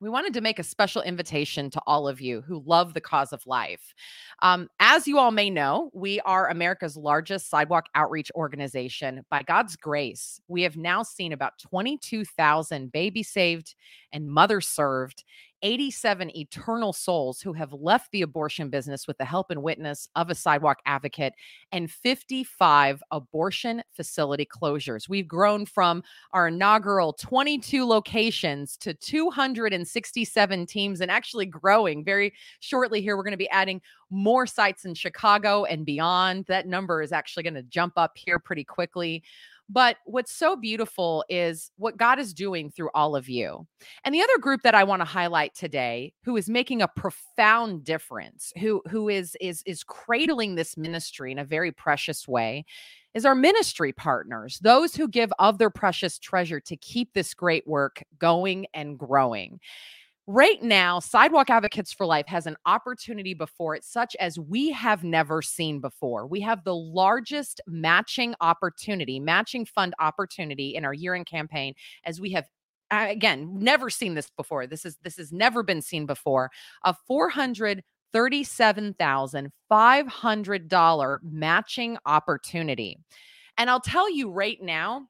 we 0.00 0.08
wanted 0.08 0.34
to 0.34 0.40
make 0.40 0.58
a 0.58 0.64
special 0.64 1.02
invitation 1.02 1.70
to 1.70 1.80
all 1.86 2.08
of 2.08 2.20
you 2.20 2.42
who 2.42 2.62
love 2.66 2.94
the 2.94 3.00
cause 3.00 3.32
of 3.32 3.46
life. 3.46 3.94
Um, 4.42 4.68
as 4.80 5.06
you 5.06 5.18
all 5.18 5.30
may 5.30 5.50
know, 5.50 5.90
we 5.92 6.20
are 6.20 6.48
America's 6.48 6.96
largest 6.96 7.48
sidewalk 7.48 7.86
outreach 7.94 8.30
organization. 8.34 9.24
By 9.30 9.42
God's 9.42 9.76
grace, 9.76 10.40
we 10.48 10.62
have 10.62 10.76
now 10.76 11.02
seen 11.02 11.32
about 11.32 11.58
22,000 11.58 12.92
babies 12.92 13.28
saved 13.28 13.74
and 14.12 14.28
mothers 14.28 14.68
served 14.68 15.24
87 15.64 16.36
eternal 16.36 16.92
souls 16.92 17.40
who 17.40 17.54
have 17.54 17.72
left 17.72 18.12
the 18.12 18.22
abortion 18.22 18.68
business 18.68 19.08
with 19.08 19.16
the 19.18 19.24
help 19.24 19.50
and 19.50 19.62
witness 19.62 20.08
of 20.14 20.28
a 20.28 20.34
sidewalk 20.34 20.78
advocate, 20.84 21.32
and 21.72 21.90
55 21.90 23.02
abortion 23.10 23.82
facility 23.92 24.46
closures. 24.46 25.08
We've 25.08 25.26
grown 25.26 25.64
from 25.64 26.04
our 26.32 26.48
inaugural 26.48 27.14
22 27.14 27.84
locations 27.84 28.76
to 28.76 28.92
267 28.92 30.66
teams 30.66 31.00
and 31.00 31.10
actually 31.10 31.46
growing 31.46 32.04
very 32.04 32.34
shortly 32.60 33.00
here. 33.00 33.16
We're 33.16 33.24
going 33.24 33.32
to 33.32 33.38
be 33.38 33.50
adding 33.50 33.80
more 34.10 34.46
sites 34.46 34.84
in 34.84 34.94
Chicago 34.94 35.64
and 35.64 35.86
beyond. 35.86 36.44
That 36.46 36.68
number 36.68 37.00
is 37.00 37.10
actually 37.10 37.42
going 37.42 37.54
to 37.54 37.62
jump 37.62 37.94
up 37.96 38.16
here 38.16 38.38
pretty 38.38 38.64
quickly. 38.64 39.22
But 39.68 39.96
what's 40.04 40.32
so 40.32 40.56
beautiful 40.56 41.24
is 41.28 41.70
what 41.76 41.96
God 41.96 42.18
is 42.18 42.34
doing 42.34 42.70
through 42.70 42.90
all 42.94 43.16
of 43.16 43.28
you. 43.28 43.66
And 44.04 44.14
the 44.14 44.20
other 44.20 44.38
group 44.38 44.62
that 44.62 44.74
I 44.74 44.84
want 44.84 45.00
to 45.00 45.06
highlight 45.06 45.54
today 45.54 46.12
who 46.22 46.36
is 46.36 46.48
making 46.48 46.82
a 46.82 46.88
profound 46.88 47.84
difference, 47.84 48.52
who 48.60 48.82
who 48.90 49.08
is 49.08 49.36
is 49.40 49.62
is 49.66 49.82
cradling 49.82 50.54
this 50.54 50.76
ministry 50.76 51.32
in 51.32 51.38
a 51.38 51.44
very 51.44 51.72
precious 51.72 52.28
way 52.28 52.64
is 53.14 53.24
our 53.24 53.34
ministry 53.34 53.92
partners, 53.92 54.58
those 54.60 54.94
who 54.94 55.08
give 55.08 55.32
of 55.38 55.58
their 55.58 55.70
precious 55.70 56.18
treasure 56.18 56.60
to 56.60 56.76
keep 56.76 57.12
this 57.12 57.32
great 57.32 57.66
work 57.66 58.02
going 58.18 58.66
and 58.74 58.98
growing. 58.98 59.60
Right 60.26 60.62
now, 60.62 61.00
Sidewalk 61.00 61.50
Advocates 61.50 61.92
for 61.92 62.06
Life 62.06 62.26
has 62.28 62.46
an 62.46 62.56
opportunity 62.64 63.34
before 63.34 63.74
it, 63.74 63.84
such 63.84 64.16
as 64.18 64.38
we 64.38 64.70
have 64.70 65.04
never 65.04 65.42
seen 65.42 65.80
before. 65.80 66.26
We 66.26 66.40
have 66.40 66.64
the 66.64 66.74
largest 66.74 67.60
matching 67.66 68.34
opportunity, 68.40 69.20
matching 69.20 69.66
fund 69.66 69.92
opportunity 69.98 70.76
in 70.76 70.84
our 70.86 70.94
year 70.94 71.14
end 71.14 71.26
campaign, 71.26 71.74
as 72.04 72.22
we 72.22 72.30
have 72.32 72.46
again 72.90 73.58
never 73.58 73.90
seen 73.90 74.14
this 74.14 74.30
before. 74.30 74.66
This 74.66 74.86
is 74.86 74.96
this 75.02 75.18
has 75.18 75.30
never 75.30 75.62
been 75.62 75.82
seen 75.82 76.06
before. 76.06 76.50
A 76.84 76.94
four 77.06 77.28
hundred 77.28 77.84
thirty-seven 78.14 78.94
thousand 78.94 79.52
five 79.68 80.06
hundred 80.06 80.68
dollar 80.68 81.20
matching 81.22 81.98
opportunity, 82.06 82.96
and 83.58 83.68
I'll 83.68 83.78
tell 83.78 84.10
you 84.10 84.30
right 84.30 84.62
now 84.62 85.06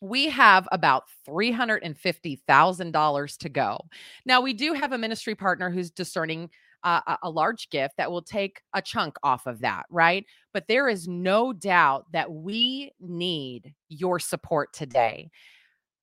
we 0.00 0.28
have 0.30 0.66
about 0.72 1.04
$350,000 1.28 3.38
to 3.38 3.48
go. 3.48 3.78
Now, 4.24 4.40
we 4.40 4.54
do 4.54 4.72
have 4.72 4.92
a 4.92 4.98
ministry 4.98 5.34
partner 5.34 5.68
who's 5.70 5.90
discerning 5.90 6.48
uh, 6.82 7.16
a 7.22 7.28
large 7.28 7.68
gift 7.68 7.98
that 7.98 8.10
will 8.10 8.22
take 8.22 8.62
a 8.74 8.80
chunk 8.80 9.16
off 9.22 9.46
of 9.46 9.60
that, 9.60 9.84
right? 9.90 10.24
But 10.54 10.66
there 10.66 10.88
is 10.88 11.06
no 11.06 11.52
doubt 11.52 12.06
that 12.12 12.32
we 12.32 12.92
need 12.98 13.74
your 13.88 14.18
support 14.18 14.72
today. 14.72 15.30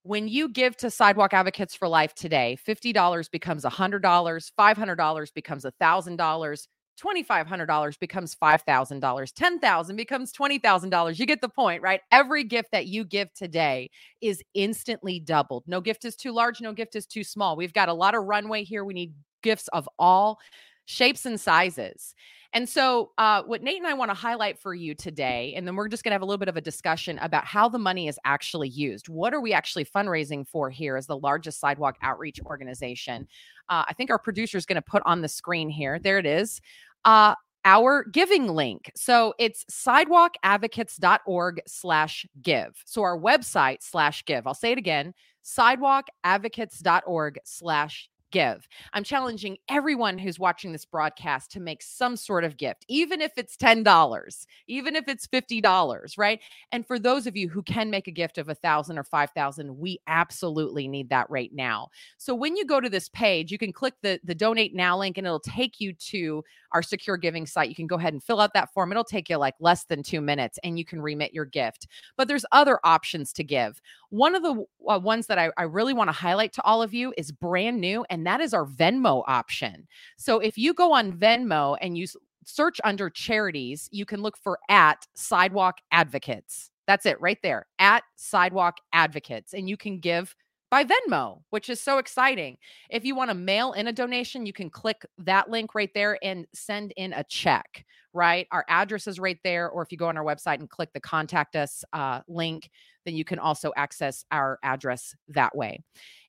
When 0.04 0.28
you 0.28 0.50
give 0.50 0.78
to 0.78 0.92
Sidewalk 0.92 1.34
Advocates 1.34 1.76
for 1.76 1.88
Life 1.88 2.14
today, 2.14 2.60
$50 2.66 3.32
becomes 3.32 3.66
$100, 3.66 4.02
$500 4.02 5.34
becomes 5.34 5.66
$1,000, 5.66 6.68
$2,500 7.02 8.00
becomes 8.00 8.36
$5,000. 8.36 9.34
10,000 9.34 9.96
becomes 9.96 10.34
$20,000. 10.34 11.20
You 11.20 11.26
get 11.26 11.42
the 11.42 11.50
point, 11.50 11.82
right? 11.82 12.02
Every 12.12 12.44
gift 12.44 12.72
that 12.72 12.88
you 12.88 13.04
give 13.04 13.34
today 13.34 13.90
is 14.22 14.44
instantly 14.54 15.20
doubled. 15.20 15.64
No 15.68 15.82
gift 15.82 16.06
is 16.06 16.16
too 16.16 16.32
large, 16.32 16.62
no 16.62 16.74
gift 16.74 16.96
is 16.96 17.06
too 17.06 17.24
small. 17.24 17.56
We've 17.56 17.74
got 17.74 17.90
a 17.90 17.94
lot 17.94 18.16
of 18.16 18.24
runway 18.24 18.64
here. 18.64 18.84
We 18.84 18.94
need 18.94 19.14
gifts 19.44 19.68
of 19.70 19.88
all 20.00 20.40
shapes 20.86 21.26
and 21.26 21.40
sizes. 21.40 22.16
And 22.54 22.68
so, 22.68 23.12
uh, 23.18 23.44
what 23.44 23.62
Nate 23.62 23.78
and 23.78 23.86
I 23.86 23.94
want 23.94 24.10
to 24.10 24.16
highlight 24.16 24.58
for 24.58 24.74
you 24.74 24.96
today, 24.96 25.54
and 25.56 25.68
then 25.68 25.76
we're 25.76 25.90
just 25.90 26.04
going 26.04 26.12
to 26.12 26.16
have 26.16 26.22
a 26.22 26.26
little 26.26 26.40
bit 26.40 26.48
of 26.48 26.56
a 26.56 26.62
discussion 26.62 27.20
about 27.20 27.46
how 27.46 27.68
the 27.68 27.78
money 27.78 28.08
is 28.08 28.18
actually 28.24 28.70
used. 28.70 29.10
What 29.10 29.34
are 29.34 29.42
we 29.42 29.54
actually 29.54 29.84
fundraising 29.84 30.48
for 30.48 30.70
here 30.70 30.96
as 30.96 31.08
the 31.08 31.18
largest 31.18 31.60
sidewalk 31.60 31.98
outreach 32.02 32.40
organization? 32.46 33.28
Uh, 33.70 33.84
I 33.88 33.94
think 33.94 34.10
our 34.10 34.18
producer 34.18 34.58
is 34.58 34.66
going 34.66 34.78
to 34.78 34.82
put 34.82 35.04
on 35.06 35.22
the 35.22 35.28
screen 35.28 35.70
here. 35.70 36.00
There 36.00 36.18
it 36.18 36.26
is 36.26 36.62
uh, 37.08 37.34
our 37.66 38.04
giving 38.04 38.48
link. 38.50 38.92
So 38.96 39.34
it's 39.40 39.66
sidewalkadvocates.org 39.72 41.62
slash 41.66 42.28
give. 42.42 42.82
So 42.86 43.02
our 43.02 43.18
website 43.18 43.78
slash 43.82 44.24
give. 44.26 44.46
I'll 44.46 44.54
say 44.54 44.74
it 44.74 44.78
again, 44.78 45.14
sidewalkadvocates.org 45.44 47.40
slash 47.46 48.10
give. 48.32 48.68
I'm 48.94 49.04
challenging 49.04 49.58
everyone 49.70 50.18
who's 50.18 50.40
watching 50.40 50.72
this 50.72 50.86
broadcast 50.86 51.52
to 51.52 51.60
make 51.60 51.82
some 51.82 52.16
sort 52.16 52.44
of 52.44 52.58
gift, 52.58 52.86
even 52.88 53.22
if 53.22 53.32
it's 53.38 53.58
$10, 53.58 54.46
even 54.68 54.96
if 54.96 55.08
it's 55.08 55.28
$50, 55.28 56.18
right? 56.18 56.40
And 56.72 56.86
for 56.86 57.00
those 57.00 57.28
of 57.28 57.36
you 57.36 57.50
who 57.50 57.62
can 57.64 57.90
make 57.90 58.08
a 58.08 58.12
gift 58.12 58.38
of 58.38 58.50
a 58.50 58.56
thousand 58.56 58.98
or 58.98 59.04
5,000, 59.04 59.78
we 59.78 60.00
absolutely 60.08 60.88
need 60.88 61.10
that 61.10 61.30
right 61.30 61.52
now. 61.54 61.90
So 62.18 62.36
when 62.36 62.56
you 62.56 62.66
go 62.66 62.80
to 62.80 62.90
this 62.90 63.10
page, 63.10 63.52
you 63.52 63.58
can 63.58 63.72
click 63.72 63.96
the, 64.02 64.20
the 64.24 64.36
donate 64.36 64.76
now 64.76 64.98
link 64.98 65.18
and 65.18 65.26
it'll 65.26 65.40
take 65.40 65.80
you 65.80 65.94
to 65.94 66.44
our 66.74 66.82
secure 66.82 67.18
giving 67.18 67.46
site. 67.46 67.70
You 67.70 67.76
can 67.76 67.88
go 67.88 67.96
ahead 67.96 68.14
and 68.14 68.24
fill 68.24 68.42
out 68.42 68.54
that 68.54 68.74
form. 68.74 68.92
It'll 68.92 69.04
take 69.04 69.30
you 69.30 69.38
like 69.38 69.56
less 69.60 69.86
than 69.86 70.04
two 70.04 70.22
minutes 70.22 70.60
and 70.64 70.78
you 70.78 70.86
can 70.86 71.02
remit 71.02 71.34
your 71.34 71.46
gift. 71.46 71.88
But 72.18 72.28
there's 72.28 72.46
other 72.52 72.80
options 72.84 73.32
to 73.34 73.44
give. 73.44 73.82
One 74.10 74.36
of 74.36 74.44
the 74.44 74.66
uh, 74.90 75.00
ones 75.00 75.28
that 75.28 75.38
I, 75.38 75.52
I 75.58 75.64
really 75.64 75.94
want 75.94 76.08
to 76.08 76.14
highlight 76.14 76.54
to 76.54 76.64
all 76.64 76.82
of 76.82 76.94
you 76.94 77.14
is 77.18 77.32
brand 77.32 77.80
new, 77.82 78.06
and 78.10 78.17
that 78.26 78.42
is 78.42 78.54
our 78.54 78.66
Venmo 78.66 79.24
option. 79.28 79.88
So 80.18 80.40
if 80.40 80.58
you 80.58 80.74
go 80.74 80.94
on 80.94 81.14
Venmo 81.14 81.78
and 81.82 81.98
you 81.98 82.08
search 82.46 82.80
under 82.84 83.10
charities, 83.10 83.90
you 83.92 84.06
can 84.06 84.22
look 84.22 84.38
for 84.38 84.60
at 84.70 85.06
Sidewalk 85.14 85.78
Advocates. 85.92 86.72
That's 86.88 87.06
it 87.06 87.20
right 87.20 87.40
there 87.44 87.68
at 87.80 88.04
Sidewalk 88.16 88.78
Advocates. 88.94 89.54
And 89.54 89.70
you 89.70 89.76
can 89.76 90.00
give 90.00 90.36
by 90.70 90.84
Venmo, 90.84 91.42
which 91.50 91.70
is 91.70 91.82
so 91.82 91.98
exciting. 91.98 92.58
If 92.90 93.06
you 93.06 93.16
want 93.16 93.30
to 93.30 93.36
mail 93.36 93.74
in 93.74 93.88
a 93.88 93.94
donation, 93.94 94.46
you 94.46 94.54
can 94.54 94.70
click 94.70 95.06
that 95.20 95.50
link 95.50 95.76
right 95.76 95.92
there 95.94 96.18
and 96.22 96.46
send 96.54 96.94
in 96.98 97.14
a 97.14 97.24
check, 97.24 97.86
right? 98.14 98.48
Our 98.52 98.66
address 98.68 99.08
is 99.08 99.20
right 99.20 99.40
there. 99.44 99.70
Or 99.70 99.82
if 99.82 99.92
you 99.92 99.98
go 99.98 100.08
on 100.08 100.18
our 100.18 100.26
website 100.26 100.60
and 100.60 100.70
click 100.70 100.92
the 100.94 101.00
contact 101.00 101.56
us 101.56 101.84
uh, 101.94 102.22
link, 102.28 102.70
then 103.06 103.16
you 103.16 103.24
can 103.24 103.40
also 103.40 103.72
access 103.78 104.26
our 104.32 104.60
address 104.64 105.16
that 105.30 105.56
way. 105.56 105.80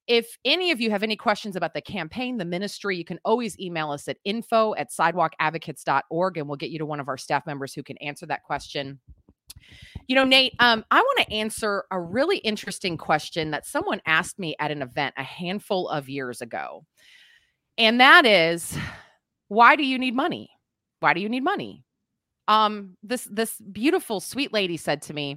If 0.09 0.39
any 0.45 0.71
of 0.71 0.81
you 0.81 0.91
have 0.91 1.03
any 1.03 1.17
questions 1.17 1.55
about 1.55 1.75
the 1.75 1.83
campaign, 1.83 2.39
the 2.39 2.45
ministry, 2.47 2.97
you 2.97 3.05
can 3.05 3.21
always 3.27 3.59
email 3.61 3.91
us 3.93 4.09
at 4.09 4.17
info 4.25 4.75
at 4.77 4.91
sidewalkadvocates.org 4.91 6.39
and 6.39 6.49
we'll 6.49 6.57
get 6.57 6.71
you 6.71 6.79
to 6.79 6.87
one 6.87 6.99
of 6.99 7.09
our 7.09 7.19
staff 7.19 7.47
members 7.47 7.75
who 7.75 7.83
can 7.83 7.99
answer 7.99 8.25
that 8.25 8.43
question. 8.43 8.99
You 10.07 10.17
know, 10.17 10.25
Nate, 10.25 10.55
um, 10.61 10.83
I 10.91 11.01
want 11.01 11.19
to 11.19 11.33
answer 11.35 11.85
a 11.91 12.01
really 12.01 12.39
interesting 12.39 12.97
question 12.97 13.51
that 13.51 13.67
someone 13.67 14.01
asked 14.07 14.39
me 14.39 14.57
at 14.59 14.71
an 14.71 14.81
event 14.81 15.15
a 15.19 15.23
handful 15.23 15.91
of 15.91 16.09
years 16.09 16.41
ago. 16.41 16.87
And 17.77 18.01
that 18.01 18.25
is, 18.25 18.77
why 19.49 19.77
do 19.77 19.85
you 19.85 19.99
need 19.99 20.15
money? 20.15 20.51
Why 21.01 21.13
do 21.13 21.21
you 21.21 21.29
need 21.29 21.45
money? 21.45 21.85
Um, 22.49 22.97
this 23.03 23.29
this 23.31 23.61
beautiful 23.61 24.21
sweet 24.21 24.55
lady 24.55 24.79
said 24.79 25.03
to 25.03 25.15
me, 25.15 25.37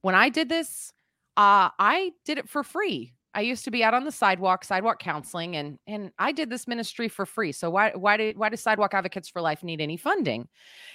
when 0.00 0.14
I 0.14 0.30
did 0.30 0.48
this, 0.48 0.90
uh, 1.36 1.68
I 1.78 2.12
did 2.24 2.38
it 2.38 2.48
for 2.48 2.62
free. 2.62 3.12
I 3.36 3.40
used 3.40 3.64
to 3.64 3.70
be 3.70 3.84
out 3.84 3.92
on 3.92 4.04
the 4.04 4.10
sidewalk, 4.10 4.64
sidewalk 4.64 4.98
counseling, 4.98 5.56
and 5.56 5.78
and 5.86 6.10
I 6.18 6.32
did 6.32 6.48
this 6.48 6.66
ministry 6.66 7.06
for 7.06 7.26
free. 7.26 7.52
So 7.52 7.68
why 7.68 7.92
why 7.94 8.16
did 8.16 8.38
why 8.38 8.48
does 8.48 8.62
Sidewalk 8.62 8.94
Advocates 8.94 9.28
for 9.28 9.42
Life 9.42 9.62
need 9.62 9.82
any 9.82 9.98
funding? 9.98 10.48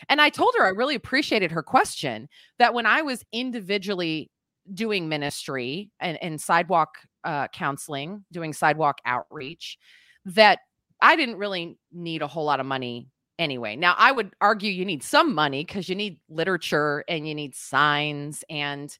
And 0.10 0.19
I 0.19 0.32
told 0.32 0.56
her 0.58 0.65
I 0.65 0.69
really 0.69 0.95
appreciated 0.95 1.51
her 1.51 1.62
question. 1.62 2.27
That 2.58 2.73
when 2.73 2.88
I 2.88 3.04
was 3.04 3.23
individually 3.32 4.32
doing 4.73 5.08
ministry 5.08 5.91
and, 5.99 6.17
and 6.23 6.41
sidewalk 6.41 6.89
uh, 7.23 7.47
counseling, 7.49 8.25
doing 8.32 8.54
sidewalk 8.54 8.97
outreach, 9.06 9.77
that 10.25 10.60
I 10.99 11.15
didn't 11.15 11.38
really 11.38 11.77
need 11.91 12.23
a 12.23 12.27
whole 12.27 12.45
lot 12.45 12.60
of 12.60 12.65
money 12.65 13.08
anyway. 13.38 13.75
Now 13.75 13.93
I 13.99 14.12
would 14.12 14.34
argue 14.41 14.71
you 14.71 14.86
need 14.86 15.04
some 15.04 15.36
money 15.36 15.63
because 15.63 15.88
you 15.88 15.95
need 15.95 16.19
literature 16.27 17.04
and 17.08 17.27
you 17.27 17.36
need 17.36 17.54
signs 17.54 18.43
and 18.49 18.97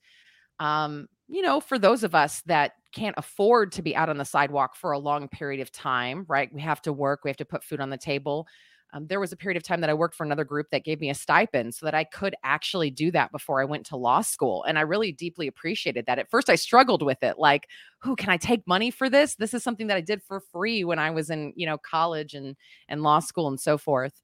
um 0.60 1.08
you 1.32 1.42
know, 1.42 1.62
for 1.62 1.80
those 1.80 2.04
of 2.04 2.14
us 2.14 2.42
that 2.46 2.74
can't 2.94 3.16
afford 3.18 3.72
to 3.72 3.82
be 3.82 3.96
out 3.96 4.10
on 4.10 4.18
the 4.18 4.26
sidewalk 4.26 4.76
for 4.76 4.92
a 4.92 5.00
long 5.00 5.30
period 5.30 5.62
of 5.62 5.72
time, 5.72 6.26
right? 6.28 6.54
We 6.54 6.60
have 6.60 6.82
to 6.82 6.92
work, 6.92 7.22
we 7.24 7.30
have 7.30 7.38
to 7.38 7.46
put 7.46 7.64
food 7.64 7.80
on 7.80 7.90
the 7.90 7.98
table. 7.98 8.48
Um, 8.94 9.08
there 9.08 9.22
was 9.22 9.32
a 9.32 9.38
period 9.38 9.56
of 9.56 9.64
time 9.64 9.80
that 9.80 9.90
I 9.90 9.94
worked 9.94 10.16
for 10.16 10.26
another 10.26 10.44
group 10.44 10.68
that 10.72 10.84
gave 10.84 11.00
me 11.00 11.10
a 11.10 11.16
stipend 11.16 11.74
so 11.74 11.86
that 11.86 11.96
I 11.96 12.04
could 12.04 12.36
actually 12.44 12.92
do 12.92 13.10
that 13.12 13.32
before 13.32 13.62
I 13.62 13.66
went 13.66 13.86
to 13.86 13.96
law 13.96 14.20
school. 14.20 14.66
And 14.66 14.78
I 14.78 14.82
really 14.82 15.14
deeply 15.14 15.48
appreciated 15.48 16.06
that. 16.08 16.20
At 16.20 16.30
first, 16.30 16.50
I 16.50 16.56
struggled 16.56 17.02
with 17.02 17.24
it 17.24 17.40
like, 17.40 17.70
who 18.02 18.18
can 18.18 18.30
I 18.30 18.36
take 18.36 18.68
money 18.68 18.92
for 18.92 19.10
this? 19.10 19.36
This 19.36 19.54
is 19.54 19.64
something 19.64 19.88
that 19.88 19.96
I 19.96 20.02
did 20.02 20.22
for 20.22 20.42
free 20.42 20.84
when 20.84 21.00
I 21.00 21.12
was 21.12 21.30
in, 21.30 21.54
you 21.56 21.66
know, 21.66 21.78
college 21.78 22.34
and 22.34 22.58
and 22.90 23.04
law 23.04 23.20
school 23.20 23.48
and 23.48 23.58
so 23.58 23.78
forth. 23.78 24.22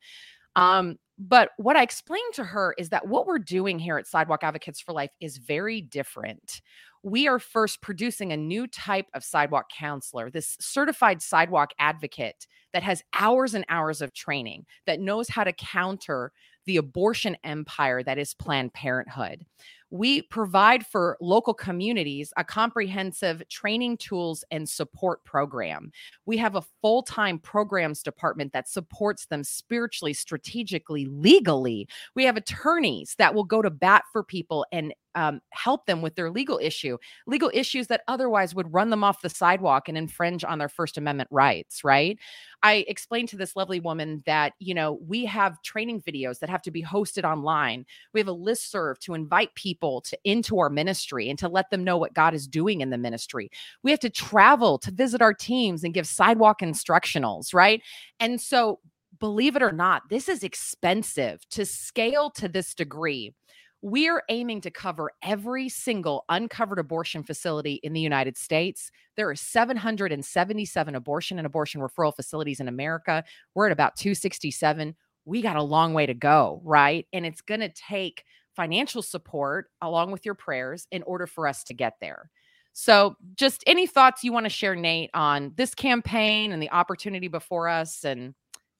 Um, 0.58 0.98
but 1.18 1.52
what 1.58 1.76
I 1.76 1.84
explained 1.84 2.34
to 2.34 2.44
her 2.44 2.76
is 2.78 2.90
that 2.90 3.08
what 3.08 3.26
we're 3.26 3.40
doing 3.40 3.80
here 3.80 3.98
at 3.98 4.08
Sidewalk 4.08 4.44
Advocates 4.44 4.82
for 4.82 4.92
Life 4.92 5.12
is 5.20 5.38
very 5.38 5.82
different. 5.82 6.62
We 7.04 7.28
are 7.28 7.40
first 7.40 7.82
producing 7.82 8.32
a 8.32 8.38
new 8.38 8.68
type 8.68 9.08
of 9.14 9.24
sidewalk 9.24 9.70
counselor, 9.70 10.30
this 10.30 10.58
certified 10.60 11.22
sidewalk 11.22 11.72
advocate 11.80 12.48
that 12.74 12.84
has 12.84 13.04
hours 13.14 13.54
and 13.54 13.66
hours 13.70 14.02
of 14.02 14.14
training, 14.14 14.66
that 14.86 15.00
knows 15.00 15.30
how 15.30 15.44
to 15.44 15.54
counter 15.54 16.32
the 16.66 16.78
abortion 16.78 17.38
empire 17.44 18.04
that 18.04 18.18
is 18.18 18.34
Planned 18.34 18.74
Parenthood. 18.74 19.46
We 19.90 20.22
provide 20.24 20.86
for 20.86 21.18
local 21.22 21.54
communities 21.54 22.34
a 22.38 22.44
comprehensive 22.44 23.42
training 23.50 23.98
tools 23.98 24.44
and 24.52 24.68
support 24.68 25.24
program. 25.24 25.92
We 26.26 26.38
have 26.38 26.56
a 26.56 26.64
full 26.82 27.04
time 27.04 27.40
programs 27.40 28.04
department 28.04 28.54
that 28.54 28.68
supports 28.68 29.28
them 29.28 29.44
spiritually, 29.44 30.14
strategically, 30.14 31.06
legally. 31.06 31.88
We 32.16 32.26
have 32.26 32.38
attorneys 32.38 33.16
that 33.18 33.34
will 33.34 33.44
go 33.44 33.62
to 33.62 33.70
bat 33.70 34.04
for 34.12 34.24
people 34.24 34.66
and 34.72 34.94
um, 35.18 35.42
help 35.50 35.88
them 35.88 36.04
with 36.04 36.14
their 36.14 36.30
legal 36.30 36.60
issue, 36.62 36.96
legal 37.26 37.50
issues 37.52 37.88
that 37.88 38.04
otherwise 38.08 38.54
would 38.54 38.72
run 38.72 38.92
them 38.92 39.04
off 39.04 39.24
the 39.24 39.30
sidewalk 39.30 39.90
and 39.90 39.98
infringe 39.98 40.44
on 40.44 40.60
their 40.60 40.70
First 40.70 40.96
Amendment 40.96 41.28
rights, 41.32 41.84
right? 41.84 42.20
I 42.62 42.86
explained 42.88 43.30
to 43.30 43.38
this 43.38 43.56
lovely 43.56 43.80
woman 43.80 44.22
that, 44.28 44.54
you 44.60 44.76
know, 44.76 45.00
we 45.08 45.26
have 45.26 45.62
training 45.64 46.04
videos 46.04 46.38
that 46.40 46.52
have 46.52 46.62
to 46.64 46.72
be 46.72 46.84
hosted 46.84 47.24
online. 47.24 47.84
We 48.14 48.20
have 48.20 48.28
a 48.28 48.32
list 48.32 48.70
serve 48.70 49.00
to 49.02 49.16
invite 49.16 49.56
people 49.56 49.77
to 50.02 50.18
into 50.24 50.60
our 50.60 50.70
ministry 50.70 51.30
and 51.30 51.40
to 51.40 51.48
let 51.48 51.70
them 51.70 51.84
know 51.84 51.98
what 51.98 52.14
God 52.14 52.34
is 52.34 52.48
doing 52.48 52.82
in 52.82 52.90
the 52.90 52.98
ministry. 52.98 53.50
We 53.84 53.92
have 53.92 54.00
to 54.02 54.10
travel 54.10 54.78
to 54.80 54.92
visit 54.92 55.22
our 55.22 55.34
teams 55.34 55.84
and 55.84 55.94
give 55.94 56.08
sidewalk 56.08 56.62
instructionals, 56.62 57.54
right? 57.54 57.82
And 58.20 58.42
so 58.42 58.80
believe 59.20 59.56
it 59.56 59.64
or 59.64 59.72
not, 59.72 60.04
this 60.10 60.30
is 60.30 60.44
expensive 60.44 61.48
to 61.50 61.66
scale 61.66 62.30
to 62.32 62.48
this 62.48 62.74
degree 62.74 63.34
we're 63.82 64.24
aiming 64.30 64.62
to 64.62 64.72
cover 64.72 65.12
every 65.22 65.70
single 65.70 66.26
uncovered 66.30 66.80
abortion 66.80 67.24
facility 67.24 67.76
in 67.84 67.94
the 67.94 68.02
United 68.02 68.38
States. 68.38 68.92
There 69.16 69.30
are 69.30 69.36
777 69.36 70.96
abortion 70.96 71.38
and 71.38 71.46
abortion 71.46 71.82
referral 71.82 72.16
facilities 72.16 72.60
in 72.60 72.68
America. 72.68 73.24
We're 73.54 73.68
at 73.68 73.72
about 73.72 73.96
267. 73.96 74.96
We 75.26 75.42
got 75.42 75.58
a 75.58 75.64
long 75.64 75.94
way 75.94 76.06
to 76.06 76.14
go, 76.14 76.62
right? 76.64 77.06
And 77.14 77.26
it's 77.26 77.42
going 77.42 77.60
to 77.60 77.70
take 77.70 78.24
financial 78.58 79.04
support 79.04 79.70
along 79.84 80.12
with 80.12 80.26
your 80.26 80.34
prayers 80.34 80.88
in 80.92 81.04
order 81.04 81.28
for 81.28 81.48
us 81.48 81.64
to 81.64 81.76
get 81.76 81.94
there. 82.02 82.32
So, 82.74 83.16
just 83.36 83.64
any 83.66 83.88
thoughts 83.88 84.24
you 84.24 84.34
want 84.34 84.46
to 84.46 84.50
share, 84.50 84.76
Nate, 84.76 85.12
on 85.14 85.54
this 85.56 85.74
campaign 85.74 86.52
and 86.52 86.62
the 86.62 86.72
opportunity 86.72 87.28
before 87.28 87.70
us 87.70 88.04
and 88.04 88.34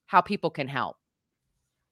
how 0.08 0.22
people 0.22 0.50
can 0.50 0.68
help? 0.68 0.98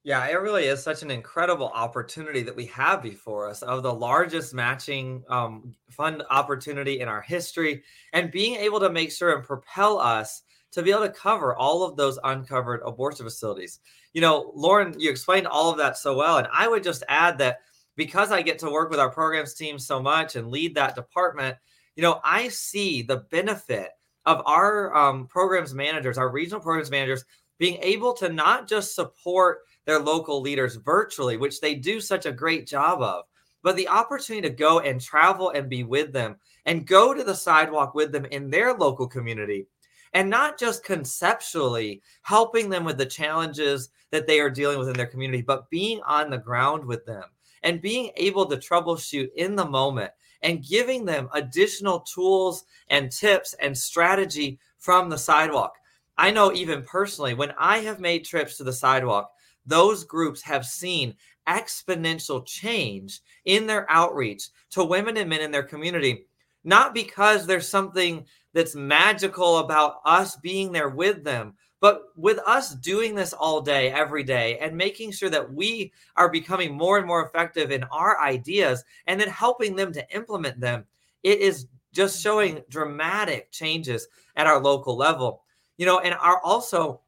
Yeah, 0.02 0.24
it 0.26 0.34
really 0.34 0.64
is 0.64 0.82
such 0.82 1.02
an 1.02 1.10
incredible 1.10 1.68
opportunity 1.74 2.42
that 2.42 2.54
we 2.54 2.66
have 2.66 3.02
before 3.02 3.48
us 3.48 3.62
of 3.62 3.82
the 3.82 3.92
largest 3.92 4.54
matching 4.54 5.24
um, 5.28 5.74
fund 5.90 6.22
opportunity 6.30 7.00
in 7.00 7.08
our 7.08 7.20
history 7.20 7.82
and 8.12 8.30
being 8.30 8.54
able 8.56 8.78
to 8.80 8.90
make 8.90 9.10
sure 9.10 9.34
and 9.34 9.44
propel 9.44 9.98
us 9.98 10.42
to 10.72 10.82
be 10.82 10.90
able 10.90 11.02
to 11.02 11.08
cover 11.08 11.56
all 11.56 11.82
of 11.82 11.96
those 11.96 12.18
uncovered 12.22 12.82
abortion 12.84 13.26
facilities. 13.26 13.80
You 14.12 14.20
know, 14.20 14.52
Lauren, 14.54 14.94
you 14.98 15.10
explained 15.10 15.46
all 15.48 15.70
of 15.70 15.78
that 15.78 15.98
so 15.98 16.16
well. 16.16 16.38
And 16.38 16.46
I 16.52 16.68
would 16.68 16.84
just 16.84 17.02
add 17.08 17.38
that 17.38 17.62
because 17.96 18.30
I 18.30 18.42
get 18.42 18.58
to 18.60 18.70
work 18.70 18.90
with 18.90 19.00
our 19.00 19.10
programs 19.10 19.54
team 19.54 19.78
so 19.78 20.00
much 20.00 20.36
and 20.36 20.50
lead 20.50 20.74
that 20.74 20.94
department, 20.94 21.56
you 21.96 22.02
know, 22.02 22.20
I 22.22 22.48
see 22.48 23.02
the 23.02 23.24
benefit 23.30 23.90
of 24.26 24.42
our 24.44 24.94
um, 24.94 25.26
programs 25.26 25.74
managers, 25.74 26.18
our 26.18 26.30
regional 26.30 26.60
programs 26.60 26.90
managers, 26.90 27.24
being 27.58 27.78
able 27.80 28.12
to 28.12 28.28
not 28.28 28.68
just 28.68 28.94
support 28.94 29.60
their 29.86 29.98
local 29.98 30.40
leaders 30.40 30.76
virtually, 30.76 31.36
which 31.36 31.60
they 31.60 31.74
do 31.74 32.00
such 32.00 32.26
a 32.26 32.32
great 32.32 32.66
job 32.66 33.00
of. 33.00 33.24
But 33.62 33.76
the 33.76 33.88
opportunity 33.88 34.48
to 34.48 34.54
go 34.54 34.80
and 34.80 35.00
travel 35.00 35.50
and 35.50 35.70
be 35.70 35.84
with 35.84 36.12
them 36.12 36.36
and 36.66 36.86
go 36.86 37.14
to 37.14 37.24
the 37.24 37.34
sidewalk 37.34 37.94
with 37.94 38.12
them 38.12 38.26
in 38.26 38.50
their 38.50 38.74
local 38.74 39.08
community 39.08 39.66
and 40.12 40.28
not 40.28 40.58
just 40.58 40.84
conceptually 40.84 42.02
helping 42.22 42.68
them 42.68 42.84
with 42.84 42.98
the 42.98 43.06
challenges 43.06 43.88
that 44.10 44.26
they 44.26 44.38
are 44.38 44.50
dealing 44.50 44.78
with 44.78 44.88
in 44.88 44.94
their 44.94 45.06
community, 45.06 45.42
but 45.42 45.68
being 45.70 46.00
on 46.06 46.30
the 46.30 46.38
ground 46.38 46.84
with 46.84 47.04
them 47.06 47.24
and 47.62 47.80
being 47.80 48.10
able 48.16 48.46
to 48.46 48.56
troubleshoot 48.56 49.28
in 49.36 49.56
the 49.56 49.64
moment 49.64 50.10
and 50.42 50.64
giving 50.64 51.04
them 51.04 51.28
additional 51.34 52.00
tools 52.00 52.64
and 52.88 53.10
tips 53.10 53.54
and 53.54 53.76
strategy 53.76 54.58
from 54.78 55.08
the 55.08 55.18
sidewalk. 55.18 55.74
I 56.18 56.30
know 56.30 56.52
even 56.52 56.82
personally, 56.82 57.34
when 57.34 57.52
I 57.58 57.78
have 57.78 58.00
made 58.00 58.24
trips 58.24 58.56
to 58.56 58.64
the 58.64 58.72
sidewalk, 58.72 59.30
those 59.66 60.04
groups 60.04 60.42
have 60.42 60.64
seen 60.64 61.14
exponential 61.48 62.44
change 62.46 63.20
in 63.44 63.66
their 63.66 63.90
outreach 63.90 64.48
to 64.70 64.84
women 64.84 65.16
and 65.16 65.28
men 65.28 65.40
in 65.40 65.50
their 65.50 65.62
community, 65.62 66.26
not 66.64 66.94
because 66.94 67.46
there's 67.46 67.68
something 67.68 68.24
that's 68.52 68.74
magical 68.74 69.58
about 69.58 70.00
us 70.04 70.36
being 70.36 70.72
there 70.72 70.88
with 70.88 71.22
them, 71.24 71.54
but 71.80 72.04
with 72.16 72.38
us 72.46 72.74
doing 72.74 73.14
this 73.14 73.32
all 73.32 73.60
day, 73.60 73.90
every 73.90 74.22
day, 74.22 74.58
and 74.58 74.76
making 74.76 75.12
sure 75.12 75.28
that 75.28 75.52
we 75.52 75.92
are 76.16 76.30
becoming 76.30 76.76
more 76.76 76.98
and 76.98 77.06
more 77.06 77.26
effective 77.26 77.70
in 77.70 77.84
our 77.84 78.20
ideas 78.20 78.82
and 79.06 79.20
then 79.20 79.28
helping 79.28 79.76
them 79.76 79.92
to 79.92 80.14
implement 80.14 80.58
them, 80.58 80.84
it 81.22 81.40
is 81.40 81.66
just 81.92 82.22
showing 82.22 82.62
dramatic 82.70 83.50
changes 83.50 84.08
at 84.36 84.46
our 84.46 84.60
local 84.60 84.96
level. 84.96 85.42
You 85.76 85.86
know, 85.86 86.00
and 86.00 86.14
are 86.14 86.40
also 86.42 87.02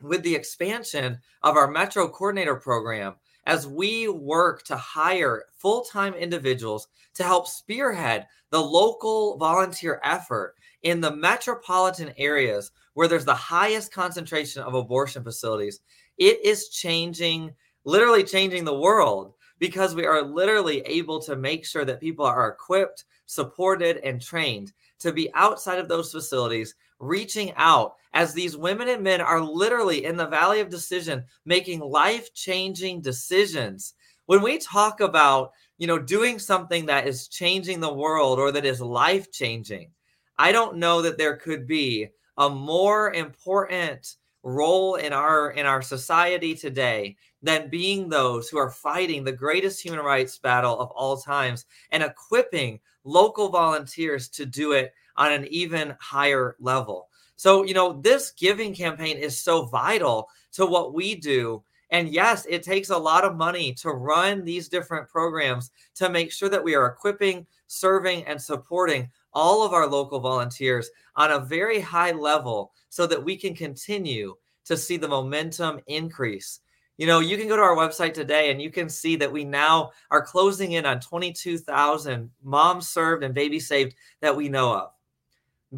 with 0.00 0.22
the 0.22 0.34
expansion 0.34 1.18
of 1.42 1.56
our 1.56 1.70
Metro 1.70 2.08
Coordinator 2.08 2.56
Program 2.56 3.16
as 3.46 3.66
we 3.66 4.08
work 4.08 4.64
to 4.64 4.76
hire 4.76 5.44
full 5.56 5.82
time 5.84 6.14
individuals 6.14 6.88
to 7.14 7.22
help 7.22 7.46
spearhead 7.46 8.26
the 8.50 8.60
local 8.60 9.36
volunteer 9.38 10.00
effort 10.04 10.54
in 10.82 11.00
the 11.00 11.14
metropolitan 11.14 12.12
areas 12.18 12.70
where 12.94 13.08
there's 13.08 13.24
the 13.24 13.34
highest 13.34 13.92
concentration 13.92 14.62
of 14.62 14.74
abortion 14.74 15.22
facilities. 15.22 15.80
It 16.18 16.44
is 16.44 16.68
changing, 16.68 17.52
literally 17.84 18.24
changing 18.24 18.64
the 18.64 18.78
world 18.78 19.34
because 19.58 19.94
we 19.94 20.06
are 20.06 20.22
literally 20.22 20.80
able 20.80 21.20
to 21.22 21.36
make 21.36 21.64
sure 21.64 21.84
that 21.84 22.00
people 22.00 22.24
are 22.24 22.48
equipped, 22.48 23.04
supported, 23.26 23.98
and 23.98 24.20
trained 24.20 24.72
to 24.98 25.12
be 25.12 25.32
outside 25.34 25.78
of 25.78 25.88
those 25.88 26.12
facilities 26.12 26.74
reaching 26.98 27.52
out 27.56 27.94
as 28.14 28.32
these 28.32 28.56
women 28.56 28.88
and 28.88 29.02
men 29.02 29.20
are 29.20 29.40
literally 29.40 30.04
in 30.04 30.16
the 30.16 30.26
valley 30.26 30.60
of 30.60 30.70
decision 30.70 31.24
making 31.44 31.80
life-changing 31.80 33.00
decisions. 33.02 33.94
When 34.26 34.42
we 34.42 34.58
talk 34.58 35.00
about 35.00 35.52
you 35.78 35.86
know 35.86 35.98
doing 35.98 36.38
something 36.38 36.86
that 36.86 37.06
is 37.06 37.28
changing 37.28 37.80
the 37.80 37.92
world 37.92 38.38
or 38.38 38.50
that 38.52 38.64
is 38.64 38.80
life-changing 38.80 39.90
i 40.38 40.52
don't 40.52 40.76
know 40.76 41.02
that 41.02 41.18
there 41.18 41.36
could 41.36 41.66
be 41.66 42.08
a 42.38 42.48
more 42.48 43.12
important 43.12 44.16
role 44.42 44.94
in 44.94 45.12
our 45.12 45.50
in 45.52 45.66
our 45.66 45.82
society 45.82 46.54
today 46.54 47.16
than 47.42 47.68
being 47.70 48.08
those 48.08 48.48
who 48.48 48.58
are 48.58 48.70
fighting 48.70 49.24
the 49.24 49.32
greatest 49.32 49.82
human 49.82 50.00
rights 50.00 50.38
battle 50.38 50.78
of 50.78 50.90
all 50.90 51.16
times 51.16 51.66
and 51.90 52.02
equipping 52.02 52.80
local 53.04 53.48
volunteers 53.48 54.28
to 54.28 54.46
do 54.46 54.72
it 54.72 54.92
on 55.16 55.32
an 55.32 55.46
even 55.48 55.94
higher 56.00 56.56
level. 56.60 57.08
So, 57.36 57.64
you 57.64 57.74
know, 57.74 58.00
this 58.00 58.30
giving 58.30 58.74
campaign 58.74 59.18
is 59.18 59.38
so 59.38 59.66
vital 59.66 60.28
to 60.52 60.66
what 60.66 60.94
we 60.94 61.14
do. 61.14 61.62
And 61.90 62.08
yes, 62.08 62.46
it 62.48 62.62
takes 62.62 62.90
a 62.90 62.98
lot 62.98 63.24
of 63.24 63.36
money 63.36 63.72
to 63.74 63.90
run 63.90 64.44
these 64.44 64.68
different 64.68 65.08
programs 65.08 65.70
to 65.96 66.08
make 66.08 66.32
sure 66.32 66.48
that 66.48 66.64
we 66.64 66.74
are 66.74 66.86
equipping, 66.86 67.46
serving, 67.68 68.24
and 68.24 68.40
supporting 68.40 69.10
all 69.32 69.64
of 69.64 69.72
our 69.72 69.86
local 69.86 70.18
volunteers 70.18 70.90
on 71.14 71.30
a 71.30 71.38
very 71.38 71.78
high 71.78 72.12
level 72.12 72.72
so 72.88 73.06
that 73.06 73.22
we 73.22 73.36
can 73.36 73.54
continue 73.54 74.34
to 74.64 74.76
see 74.76 74.96
the 74.96 75.06
momentum 75.06 75.78
increase. 75.86 76.60
You 76.96 77.06
know, 77.06 77.20
you 77.20 77.36
can 77.36 77.46
go 77.46 77.56
to 77.56 77.62
our 77.62 77.76
website 77.76 78.14
today 78.14 78.50
and 78.50 78.60
you 78.60 78.70
can 78.70 78.88
see 78.88 79.16
that 79.16 79.30
we 79.30 79.44
now 79.44 79.90
are 80.10 80.24
closing 80.24 80.72
in 80.72 80.86
on 80.86 80.98
22,000 81.00 82.30
moms 82.42 82.88
served 82.88 83.22
and 83.22 83.34
babies 83.34 83.68
saved 83.68 83.94
that 84.22 84.34
we 84.34 84.48
know 84.48 84.72
of. 84.72 84.90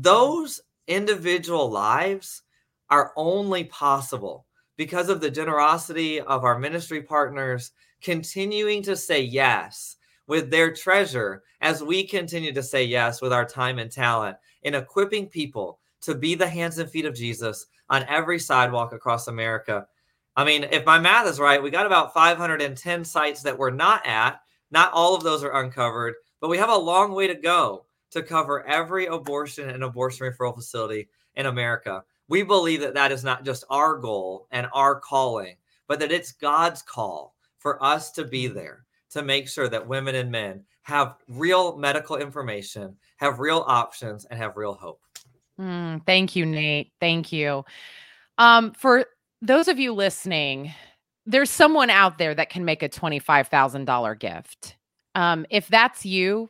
Those 0.00 0.60
individual 0.86 1.68
lives 1.68 2.42
are 2.88 3.12
only 3.16 3.64
possible 3.64 4.46
because 4.76 5.08
of 5.08 5.20
the 5.20 5.30
generosity 5.30 6.20
of 6.20 6.44
our 6.44 6.56
ministry 6.56 7.02
partners 7.02 7.72
continuing 8.00 8.80
to 8.84 8.94
say 8.94 9.20
yes 9.20 9.96
with 10.28 10.50
their 10.50 10.72
treasure 10.72 11.42
as 11.62 11.82
we 11.82 12.06
continue 12.06 12.52
to 12.52 12.62
say 12.62 12.84
yes 12.84 13.20
with 13.20 13.32
our 13.32 13.44
time 13.44 13.80
and 13.80 13.90
talent 13.90 14.36
in 14.62 14.76
equipping 14.76 15.26
people 15.26 15.80
to 16.02 16.14
be 16.14 16.36
the 16.36 16.46
hands 16.46 16.78
and 16.78 16.88
feet 16.88 17.04
of 17.04 17.16
Jesus 17.16 17.66
on 17.90 18.04
every 18.08 18.38
sidewalk 18.38 18.92
across 18.92 19.26
America. 19.26 19.84
I 20.36 20.44
mean, 20.44 20.62
if 20.70 20.86
my 20.86 21.00
math 21.00 21.26
is 21.26 21.40
right, 21.40 21.60
we 21.60 21.70
got 21.70 21.86
about 21.86 22.14
510 22.14 23.04
sites 23.04 23.42
that 23.42 23.58
we're 23.58 23.70
not 23.70 24.06
at. 24.06 24.40
Not 24.70 24.92
all 24.92 25.16
of 25.16 25.24
those 25.24 25.42
are 25.42 25.60
uncovered, 25.60 26.14
but 26.40 26.50
we 26.50 26.58
have 26.58 26.70
a 26.70 26.76
long 26.76 27.14
way 27.14 27.26
to 27.26 27.34
go 27.34 27.86
to 28.10 28.22
cover 28.22 28.66
every 28.66 29.06
abortion 29.06 29.70
and 29.70 29.82
abortion 29.82 30.26
referral 30.26 30.54
facility 30.54 31.08
in 31.34 31.46
America. 31.46 32.02
We 32.28 32.42
believe 32.42 32.80
that 32.80 32.94
that 32.94 33.12
is 33.12 33.24
not 33.24 33.44
just 33.44 33.64
our 33.70 33.96
goal 33.96 34.46
and 34.50 34.66
our 34.72 35.00
calling, 35.00 35.56
but 35.86 36.00
that 36.00 36.12
it's 36.12 36.32
God's 36.32 36.82
call 36.82 37.34
for 37.58 37.82
us 37.82 38.10
to 38.12 38.24
be 38.24 38.46
there 38.46 38.84
to 39.10 39.22
make 39.22 39.48
sure 39.48 39.68
that 39.68 39.86
women 39.86 40.14
and 40.14 40.30
men 40.30 40.62
have 40.82 41.16
real 41.28 41.76
medical 41.76 42.16
information, 42.16 42.96
have 43.16 43.40
real 43.40 43.64
options, 43.66 44.24
and 44.26 44.38
have 44.38 44.56
real 44.56 44.74
hope. 44.74 45.00
Mm, 45.60 46.04
thank 46.06 46.36
you, 46.36 46.46
Nate. 46.46 46.92
Thank 47.00 47.32
you. 47.32 47.64
Um, 48.38 48.72
for 48.72 49.06
those 49.42 49.68
of 49.68 49.78
you 49.78 49.92
listening, 49.92 50.72
there's 51.26 51.50
someone 51.50 51.90
out 51.90 52.18
there 52.18 52.34
that 52.34 52.50
can 52.50 52.64
make 52.64 52.82
a 52.82 52.88
$25,000 52.88 54.18
gift. 54.18 54.76
Um, 55.14 55.44
if 55.50 55.68
that's 55.68 56.06
you, 56.06 56.48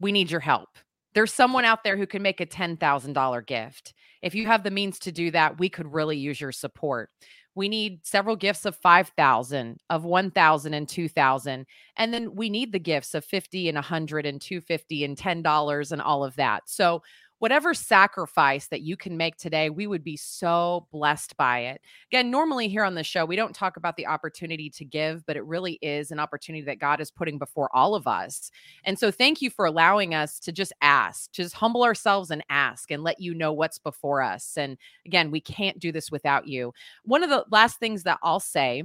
we 0.00 0.12
need 0.12 0.30
your 0.30 0.40
help. 0.40 0.70
There's 1.14 1.32
someone 1.32 1.64
out 1.64 1.84
there 1.84 1.96
who 1.96 2.06
can 2.06 2.22
make 2.22 2.40
a 2.40 2.46
$10,000 2.46 3.46
gift. 3.46 3.94
If 4.22 4.34
you 4.34 4.46
have 4.46 4.62
the 4.62 4.70
means 4.70 4.98
to 5.00 5.12
do 5.12 5.30
that, 5.32 5.58
we 5.58 5.68
could 5.68 5.92
really 5.92 6.16
use 6.16 6.40
your 6.40 6.52
support. 6.52 7.10
We 7.56 7.68
need 7.68 8.06
several 8.06 8.36
gifts 8.36 8.64
of 8.64 8.76
5,000, 8.76 9.80
of 9.90 10.04
1,000 10.04 10.74
and 10.74 10.88
2,000. 10.88 11.66
And 11.96 12.14
then 12.14 12.34
we 12.34 12.48
need 12.48 12.72
the 12.72 12.78
gifts 12.78 13.14
of 13.14 13.24
50 13.24 13.68
and 13.68 13.76
100 13.76 14.24
and 14.24 14.40
250 14.40 15.04
and 15.04 15.16
$10 15.16 15.92
and 15.92 16.00
all 16.00 16.24
of 16.24 16.36
that. 16.36 16.62
So 16.66 17.02
whatever 17.40 17.74
sacrifice 17.74 18.68
that 18.68 18.82
you 18.82 18.96
can 18.96 19.16
make 19.16 19.36
today, 19.36 19.70
we 19.70 19.86
would 19.86 20.04
be 20.04 20.16
so 20.16 20.86
blessed 20.92 21.36
by 21.36 21.60
it. 21.60 21.80
Again, 22.12 22.30
normally 22.30 22.68
here 22.68 22.84
on 22.84 22.94
the 22.94 23.02
show, 23.02 23.24
we 23.24 23.34
don't 23.34 23.54
talk 23.54 23.76
about 23.76 23.96
the 23.96 24.06
opportunity 24.06 24.70
to 24.70 24.84
give, 24.84 25.24
but 25.26 25.36
it 25.36 25.44
really 25.44 25.78
is 25.82 26.10
an 26.10 26.20
opportunity 26.20 26.64
that 26.66 26.78
God 26.78 27.00
is 27.00 27.10
putting 27.10 27.38
before 27.38 27.74
all 27.74 27.94
of 27.94 28.06
us. 28.06 28.50
And 28.84 28.98
so 28.98 29.10
thank 29.10 29.40
you 29.40 29.48
for 29.48 29.64
allowing 29.64 30.14
us 30.14 30.38
to 30.40 30.52
just 30.52 30.72
ask, 30.82 31.32
just 31.32 31.54
humble 31.54 31.82
ourselves 31.82 32.30
and 32.30 32.44
ask 32.50 32.90
and 32.90 33.02
let 33.02 33.20
you 33.20 33.34
know 33.34 33.52
what's 33.52 33.78
before 33.78 34.22
us. 34.22 34.56
And 34.56 34.76
again, 35.06 35.30
we 35.30 35.40
can't 35.40 35.80
do 35.80 35.92
this 35.92 36.10
without 36.10 36.46
you. 36.46 36.74
One 37.04 37.22
of 37.22 37.30
the 37.30 37.46
last 37.50 37.80
things 37.80 38.02
that 38.04 38.18
I'll 38.22 38.40
say 38.40 38.84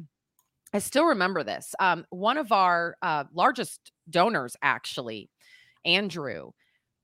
I 0.74 0.80
still 0.80 1.06
remember 1.06 1.42
this. 1.42 1.74
Um, 1.80 2.06
one 2.10 2.38
of 2.38 2.52
our 2.52 2.98
uh, 3.02 3.24
largest 3.34 3.94
donors, 4.10 4.58
actually, 4.62 5.30
Andrew, 5.86 6.52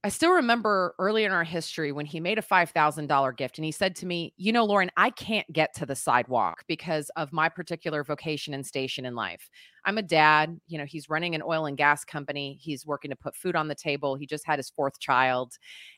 I 0.03 0.09
still 0.09 0.31
remember 0.31 0.95
early 0.97 1.25
in 1.25 1.31
our 1.31 1.43
history 1.43 1.91
when 1.91 2.07
he 2.07 2.19
made 2.19 2.39
a 2.39 2.41
$5,000 2.41 3.37
gift 3.37 3.59
and 3.59 3.65
he 3.65 3.71
said 3.71 3.95
to 3.97 4.07
me, 4.07 4.33
You 4.35 4.51
know, 4.51 4.65
Lauren, 4.65 4.89
I 4.97 5.11
can't 5.11 5.51
get 5.53 5.75
to 5.75 5.85
the 5.85 5.95
sidewalk 5.95 6.63
because 6.67 7.11
of 7.17 7.31
my 7.31 7.49
particular 7.49 8.03
vocation 8.03 8.55
and 8.55 8.65
station 8.65 9.05
in 9.05 9.13
life. 9.13 9.47
I'm 9.85 9.99
a 9.99 10.01
dad. 10.01 10.59
You 10.65 10.79
know, 10.79 10.85
he's 10.85 11.07
running 11.07 11.35
an 11.35 11.43
oil 11.45 11.67
and 11.67 11.77
gas 11.77 12.03
company. 12.03 12.57
He's 12.59 12.83
working 12.83 13.11
to 13.11 13.15
put 13.15 13.35
food 13.35 13.55
on 13.55 13.67
the 13.67 13.75
table. 13.75 14.15
He 14.15 14.25
just 14.25 14.45
had 14.45 14.57
his 14.57 14.71
fourth 14.71 14.99
child. 14.99 15.53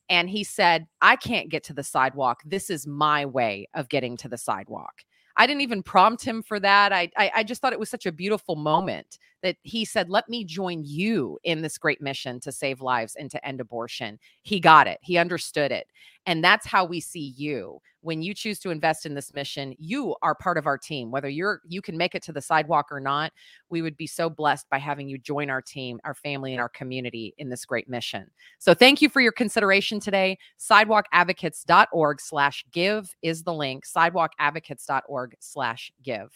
And 0.09 0.29
he 0.29 0.43
said, 0.43 0.85
I 1.01 1.15
can't 1.15 1.47
get 1.47 1.63
to 1.65 1.73
the 1.73 1.83
sidewalk. 1.83 2.41
This 2.45 2.69
is 2.69 2.85
my 2.85 3.25
way 3.25 3.69
of 3.73 3.87
getting 3.87 4.17
to 4.17 4.27
the 4.27 4.37
sidewalk. 4.37 5.03
I 5.37 5.47
didn't 5.47 5.61
even 5.61 5.81
prompt 5.81 6.23
him 6.23 6.43
for 6.43 6.59
that. 6.59 6.91
I, 6.91 7.09
I, 7.17 7.31
I 7.37 7.43
just 7.43 7.61
thought 7.61 7.73
it 7.73 7.79
was 7.79 7.89
such 7.89 8.05
a 8.05 8.11
beautiful 8.11 8.55
moment 8.55 9.17
that 9.43 9.57
he 9.61 9.85
said, 9.85 10.09
"Let 10.09 10.27
me 10.27 10.43
join 10.43 10.81
you 10.83 11.37
in 11.43 11.61
this 11.61 11.77
great 11.77 12.01
mission 12.01 12.39
to 12.39 12.51
save 12.51 12.81
lives 12.81 13.15
and 13.15 13.29
to 13.29 13.45
end 13.45 13.61
abortion." 13.61 14.17
He 14.41 14.59
got 14.59 14.87
it. 14.87 14.97
He 15.03 15.19
understood 15.19 15.71
it. 15.71 15.85
And 16.25 16.41
that's 16.43 16.65
how 16.65 16.85
we 16.85 16.99
see 17.01 17.33
you. 17.35 17.81
When 17.99 18.21
you 18.21 18.33
choose 18.33 18.57
to 18.59 18.69
invest 18.69 19.05
in 19.05 19.13
this 19.13 19.33
mission, 19.33 19.75
you 19.77 20.15
are 20.21 20.33
part 20.33 20.57
of 20.57 20.65
our 20.65 20.77
team. 20.77 21.11
Whether 21.11 21.27
you're 21.29 21.59
you 21.67 21.81
can 21.81 21.97
make 21.97 22.15
it 22.15 22.23
to 22.23 22.31
the 22.31 22.39
sidewalk 22.41 22.87
or 22.91 23.01
not, 23.01 23.33
we 23.69 23.81
would 23.81 23.97
be 23.97 24.07
so 24.07 24.29
blessed 24.29 24.69
by 24.69 24.77
having 24.77 25.09
you 25.09 25.17
join 25.17 25.49
our 25.49 25.61
team, 25.61 25.99
our 26.05 26.13
family 26.13 26.53
and 26.53 26.61
our 26.61 26.69
community 26.69 27.33
in 27.37 27.49
this 27.49 27.65
great 27.65 27.89
mission. 27.89 28.31
So 28.59 28.73
thank 28.73 29.01
you 29.01 29.09
for 29.09 29.19
your 29.21 29.33
consideration 29.33 29.99
today. 29.99 30.37
sidewalkadvocates.org/give 30.59 33.15
is 33.21 33.43
the 33.43 33.53
link. 33.53 33.85
sidewalkadvocates.org/give. 33.85 36.31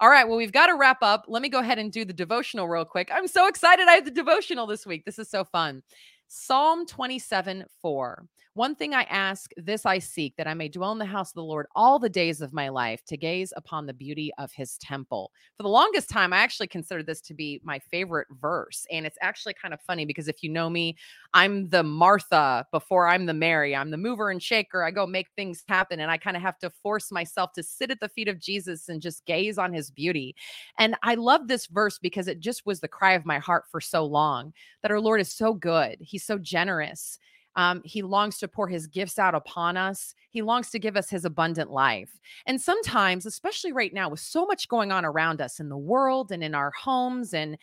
All 0.00 0.08
right. 0.08 0.26
Well, 0.26 0.36
we've 0.36 0.52
got 0.52 0.68
to 0.68 0.76
wrap 0.76 1.02
up. 1.02 1.24
Let 1.26 1.42
me 1.42 1.48
go 1.48 1.58
ahead 1.58 1.78
and 1.78 1.90
do 1.90 2.04
the 2.04 2.12
devotional 2.12 2.68
real 2.68 2.84
quick. 2.84 3.10
I'm 3.12 3.26
so 3.26 3.48
excited. 3.48 3.88
I 3.88 3.94
have 3.94 4.04
the 4.04 4.10
devotional 4.10 4.66
this 4.66 4.86
week. 4.86 5.04
This 5.04 5.18
is 5.18 5.28
so 5.28 5.44
fun. 5.44 5.82
Psalm 6.28 6.86
27 6.86 7.64
4. 7.82 8.26
One 8.58 8.74
thing 8.74 8.92
I 8.92 9.04
ask, 9.04 9.52
this 9.56 9.86
I 9.86 10.00
seek, 10.00 10.34
that 10.34 10.48
I 10.48 10.54
may 10.54 10.68
dwell 10.68 10.90
in 10.90 10.98
the 10.98 11.04
house 11.04 11.30
of 11.30 11.36
the 11.36 11.44
Lord 11.44 11.68
all 11.76 12.00
the 12.00 12.08
days 12.08 12.40
of 12.40 12.52
my 12.52 12.70
life, 12.70 13.04
to 13.04 13.16
gaze 13.16 13.52
upon 13.56 13.86
the 13.86 13.94
beauty 13.94 14.32
of 14.36 14.50
his 14.50 14.76
temple. 14.78 15.30
For 15.56 15.62
the 15.62 15.68
longest 15.68 16.10
time, 16.10 16.32
I 16.32 16.38
actually 16.38 16.66
considered 16.66 17.06
this 17.06 17.20
to 17.20 17.34
be 17.34 17.60
my 17.62 17.78
favorite 17.78 18.26
verse. 18.40 18.84
And 18.90 19.06
it's 19.06 19.16
actually 19.20 19.54
kind 19.54 19.72
of 19.72 19.80
funny 19.82 20.04
because 20.06 20.26
if 20.26 20.42
you 20.42 20.50
know 20.50 20.68
me, 20.68 20.96
I'm 21.34 21.68
the 21.68 21.84
Martha 21.84 22.66
before 22.72 23.06
I'm 23.06 23.26
the 23.26 23.32
Mary. 23.32 23.76
I'm 23.76 23.92
the 23.92 23.96
mover 23.96 24.28
and 24.28 24.42
shaker. 24.42 24.82
I 24.82 24.90
go 24.90 25.06
make 25.06 25.28
things 25.36 25.62
happen. 25.68 26.00
And 26.00 26.10
I 26.10 26.16
kind 26.18 26.36
of 26.36 26.42
have 26.42 26.58
to 26.58 26.70
force 26.82 27.12
myself 27.12 27.52
to 27.52 27.62
sit 27.62 27.92
at 27.92 28.00
the 28.00 28.08
feet 28.08 28.26
of 28.26 28.40
Jesus 28.40 28.88
and 28.88 29.00
just 29.00 29.24
gaze 29.24 29.56
on 29.56 29.72
his 29.72 29.92
beauty. 29.92 30.34
And 30.80 30.96
I 31.04 31.14
love 31.14 31.46
this 31.46 31.68
verse 31.68 32.00
because 32.00 32.26
it 32.26 32.40
just 32.40 32.66
was 32.66 32.80
the 32.80 32.88
cry 32.88 33.12
of 33.12 33.24
my 33.24 33.38
heart 33.38 33.66
for 33.70 33.80
so 33.80 34.04
long 34.04 34.52
that 34.82 34.90
our 34.90 35.00
Lord 35.00 35.20
is 35.20 35.32
so 35.32 35.54
good. 35.54 35.98
He's 36.00 36.24
so 36.24 36.38
generous. 36.38 37.20
Um, 37.58 37.82
he 37.84 38.02
longs 38.02 38.38
to 38.38 38.46
pour 38.46 38.68
his 38.68 38.86
gifts 38.86 39.18
out 39.18 39.34
upon 39.34 39.76
us. 39.76 40.14
He 40.30 40.42
longs 40.42 40.70
to 40.70 40.78
give 40.78 40.96
us 40.96 41.10
his 41.10 41.24
abundant 41.24 41.72
life. 41.72 42.20
And 42.46 42.60
sometimes, 42.60 43.26
especially 43.26 43.72
right 43.72 43.92
now, 43.92 44.08
with 44.08 44.20
so 44.20 44.46
much 44.46 44.68
going 44.68 44.92
on 44.92 45.04
around 45.04 45.40
us 45.40 45.58
in 45.58 45.68
the 45.68 45.76
world 45.76 46.30
and 46.30 46.44
in 46.44 46.54
our 46.54 46.70
homes 46.70 47.34
and 47.34 47.58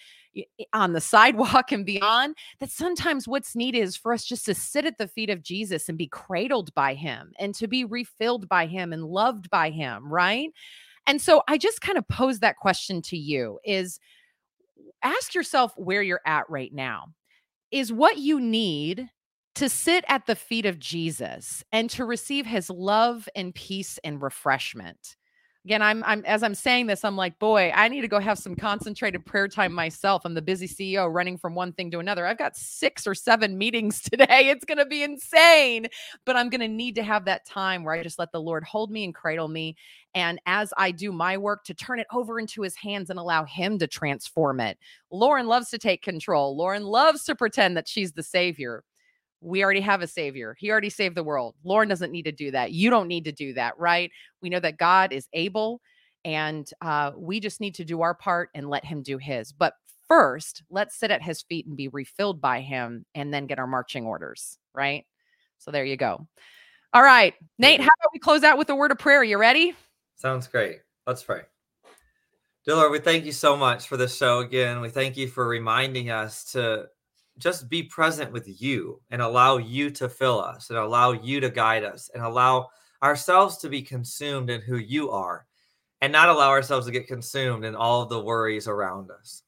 on 0.74 0.92
the 0.92 1.00
sidewalk 1.16 1.72
and 1.72 1.86
beyond, 1.86 2.36
that 2.60 2.72
sometimes 2.72 3.26
what's 3.26 3.56
needed 3.56 3.80
is 3.80 3.96
for 3.96 4.12
us 4.12 4.26
just 4.26 4.46
to 4.48 4.54
sit 4.54 4.84
at 4.84 4.98
the 4.98 5.08
feet 5.08 5.30
of 5.30 5.42
Jesus 5.42 5.88
and 5.88 5.98
be 5.98 6.08
cradled 6.08 6.76
by 6.76 6.94
him 6.94 7.32
and 7.40 7.56
to 7.56 7.66
be 7.66 7.86
refilled 7.86 8.50
by 8.50 8.66
him 8.66 8.92
and 8.92 9.06
loved 9.06 9.50
by 9.50 9.70
him, 9.70 10.12
right? 10.12 10.50
And 11.08 11.22
so 11.22 11.42
I 11.48 11.58
just 11.58 11.80
kind 11.80 11.98
of 11.98 12.06
pose 12.10 12.40
that 12.40 12.58
question 12.58 13.02
to 13.04 13.18
you 13.18 13.60
is 13.64 14.02
ask 15.04 15.34
yourself 15.34 15.72
where 15.78 16.02
you're 16.02 16.20
at 16.26 16.50
right 16.50 16.74
now. 16.74 17.14
Is 17.72 17.94
what 17.94 18.18
you 18.18 18.42
need 18.42 19.10
to 19.56 19.70
sit 19.70 20.04
at 20.08 20.26
the 20.28 20.36
feet 20.36 20.66
of 20.66 20.80
Jesus 20.80 21.64
and 21.72 21.90
to 21.92 22.06
receive 22.06 22.46
his 22.46 22.70
love 22.70 23.28
and 23.36 23.56
peace 23.56 24.00
and 24.04 24.22
refreshment. 24.22 25.16
Again, 25.64 25.82
I'm 25.82 26.04
I'm 26.04 26.24
as 26.26 26.44
I'm 26.44 26.54
saying 26.54 26.86
this, 26.86 27.04
I'm 27.04 27.16
like, 27.16 27.40
boy, 27.40 27.72
I 27.74 27.88
need 27.88 28.02
to 28.02 28.08
go 28.08 28.20
have 28.20 28.38
some 28.38 28.56
concentrated 28.56 29.26
prayer 29.26 29.48
time 29.48 29.74
myself. 29.74 30.22
I'm 30.24 30.36
the 30.36 30.42
busy 30.44 30.68
CEO 30.68 31.12
running 31.12 31.40
from 31.40 31.56
one 31.56 31.74
thing 31.74 31.90
to 31.90 31.98
another. 31.98 32.28
I've 32.28 32.38
got 32.38 32.56
6 32.56 33.08
or 33.08 33.16
7 33.16 33.58
meetings 33.58 34.02
today. 34.02 34.50
It's 34.50 34.64
going 34.64 34.78
to 34.78 34.86
be 34.86 35.02
insane, 35.02 35.88
but 36.24 36.36
I'm 36.36 36.50
going 36.50 36.62
to 36.62 36.68
need 36.68 36.94
to 36.96 37.04
have 37.04 37.26
that 37.26 37.48
time 37.48 37.84
where 37.84 37.96
I 37.96 38.04
just 38.04 38.20
let 38.20 38.32
the 38.32 38.42
Lord 38.42 38.64
hold 38.64 38.92
me 38.92 39.06
and 39.06 39.16
cradle 39.16 39.48
me 39.48 39.76
and 40.14 40.40
as 40.46 40.72
I 40.78 40.92
do 40.92 41.12
my 41.12 41.36
work 41.36 41.64
to 41.64 41.74
turn 41.74 42.00
it 42.00 42.08
over 42.14 42.40
into 42.40 42.62
his 42.62 42.76
hands 42.76 43.10
and 43.10 43.18
allow 43.18 43.44
him 43.46 43.80
to 43.80 43.88
transform 43.88 44.60
it. 44.60 44.78
Lauren 45.10 45.48
loves 45.48 45.72
to 45.72 45.80
take 45.80 46.04
control. 46.04 46.56
Lauren 46.56 46.84
loves 46.84 47.24
to 47.24 47.34
pretend 47.34 47.76
that 47.76 47.88
she's 47.88 48.12
the 48.12 48.22
savior 48.24 48.84
we 49.42 49.64
already 49.64 49.82
have 49.82 50.02
a 50.02 50.08
savior. 50.08 50.56
He 50.58 50.72
already 50.72 50.90
saved 50.90 51.16
the 51.16 51.24
world. 51.24 51.56
Lauren 51.64 51.90
doesn't 51.90 52.12
need 52.12 52.24
to 52.24 52.32
do 52.32 52.52
that. 52.52 52.72
You 52.72 52.90
don't 52.90 53.08
need 53.08 53.26
to 53.26 53.32
do 53.32 53.54
that, 53.54 53.78
right? 53.78 54.12
We 54.42 54.50
know 54.50 54.60
that 54.60 54.78
God 54.78 55.14
is 55.14 55.28
able 55.34 55.82
and 56.24 56.68
uh, 56.82 57.12
we 57.16 57.40
just 57.40 57.62
need 57.62 57.76
to 57.76 57.86
do 57.86 58.02
our 58.02 58.16
part 58.16 58.50
and 58.56 58.70
let 58.70 58.84
him 58.84 59.04
do 59.04 59.18
his. 59.18 59.52
But 59.52 59.74
first, 60.08 60.64
let's 60.70 60.98
sit 60.98 61.12
at 61.12 61.22
his 61.22 61.44
feet 61.44 61.68
and 61.68 61.78
be 61.78 61.88
refilled 61.88 62.42
by 62.42 62.62
him 62.62 63.06
and 63.14 63.34
then 63.34 63.46
get 63.46 63.60
our 63.60 63.68
marching 63.68 64.06
orders, 64.06 64.58
right? 64.74 65.06
So 65.60 65.72
there 65.72 65.86
you 65.86 65.98
go. 65.98 66.28
All 66.94 67.04
right, 67.04 67.34
Nate, 67.60 67.82
how 67.82 67.88
about 67.88 68.14
we 68.14 68.20
close 68.20 68.44
out 68.44 68.58
with 68.58 68.70
a 68.70 68.76
word 68.76 68.92
of 68.92 68.98
prayer? 68.98 69.24
You 69.24 69.38
ready? 69.38 69.76
Sounds 70.16 70.48
great. 70.48 70.80
Let's 71.06 71.24
pray. 71.24 71.42
Dear 72.66 72.76
Lord, 72.76 72.92
we 72.92 73.00
thank 73.00 73.26
you 73.26 73.32
so 73.32 73.56
much 73.56 73.88
for 73.88 73.98
this 73.98 74.16
show 74.16 74.40
again. 74.40 74.82
We 74.82 74.90
thank 74.90 75.18
you 75.18 75.28
for 75.28 75.48
reminding 75.48 76.10
us 76.10 76.52
to 76.54 76.88
just 77.38 77.70
be 77.70 77.84
present 77.84 78.32
with 78.32 78.62
you 78.62 79.02
and 79.12 79.22
allow 79.22 79.58
you 79.58 79.90
to 79.92 80.08
fill 80.08 80.40
us 80.40 80.70
and 80.70 80.80
allow 80.80 81.12
you 81.12 81.40
to 81.40 81.50
guide 81.50 81.84
us 81.84 82.10
and 82.14 82.24
allow 82.24 82.70
ourselves 83.04 83.58
to 83.58 83.70
be 83.70 83.82
consumed 83.82 84.50
in 84.50 84.62
who 84.62 84.78
you 84.78 85.12
are 85.12 85.46
and 86.02 86.12
not 86.12 86.30
allow 86.30 86.50
ourselves 86.50 86.86
to 86.86 86.92
get 86.92 87.08
consumed 87.08 87.66
in 87.66 87.76
all 87.76 88.02
of 88.02 88.10
the 88.10 88.24
worries 88.24 88.68
around 88.68 89.12
us. 89.12 89.44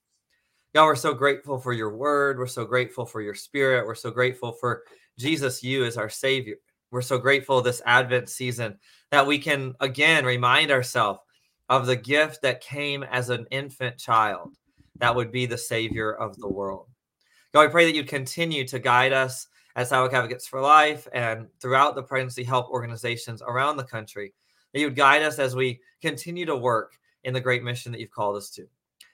God, 0.73 0.85
we're 0.85 0.95
so 0.95 1.13
grateful 1.13 1.57
for 1.57 1.73
your 1.73 1.95
word. 1.95 2.38
We're 2.38 2.47
so 2.47 2.65
grateful 2.65 3.05
for 3.05 3.21
your 3.21 3.35
spirit. 3.35 3.85
We're 3.85 3.95
so 3.95 4.11
grateful 4.11 4.51
for 4.51 4.83
Jesus, 5.17 5.63
you 5.63 5.85
as 5.85 5.97
our 5.97 6.09
Savior. 6.09 6.55
We're 6.91 7.01
so 7.01 7.17
grateful 7.17 7.61
this 7.61 7.81
Advent 7.85 8.29
season 8.29 8.77
that 9.11 9.25
we 9.25 9.39
can 9.39 9.75
again 9.79 10.25
remind 10.25 10.71
ourselves 10.71 11.19
of 11.69 11.85
the 11.85 11.95
gift 11.95 12.41
that 12.41 12.61
came 12.61 13.03
as 13.03 13.29
an 13.29 13.45
infant 13.51 13.97
child 13.97 14.55
that 14.99 15.15
would 15.15 15.31
be 15.31 15.45
the 15.45 15.57
Savior 15.57 16.13
of 16.13 16.38
the 16.38 16.47
world. 16.47 16.88
God, 17.53 17.61
we 17.61 17.67
pray 17.69 17.85
that 17.85 17.95
you'd 17.95 18.07
continue 18.07 18.67
to 18.67 18.79
guide 18.79 19.13
us 19.13 19.47
as 19.75 19.89
Sidewalk 19.89 20.13
Advocates 20.13 20.47
for 20.47 20.59
Life 20.59 21.07
and 21.13 21.47
throughout 21.61 21.95
the 21.95 22.03
pregnancy 22.03 22.43
help 22.43 22.69
organizations 22.69 23.41
around 23.41 23.77
the 23.77 23.83
country. 23.83 24.33
That 24.73 24.79
you 24.79 24.87
would 24.87 24.95
guide 24.95 25.21
us 25.21 25.39
as 25.39 25.55
we 25.55 25.79
continue 26.01 26.45
to 26.45 26.55
work 26.55 26.97
in 27.23 27.33
the 27.33 27.39
great 27.39 27.63
mission 27.63 27.91
that 27.91 28.01
you've 28.01 28.11
called 28.11 28.35
us 28.37 28.49
to. 28.51 28.67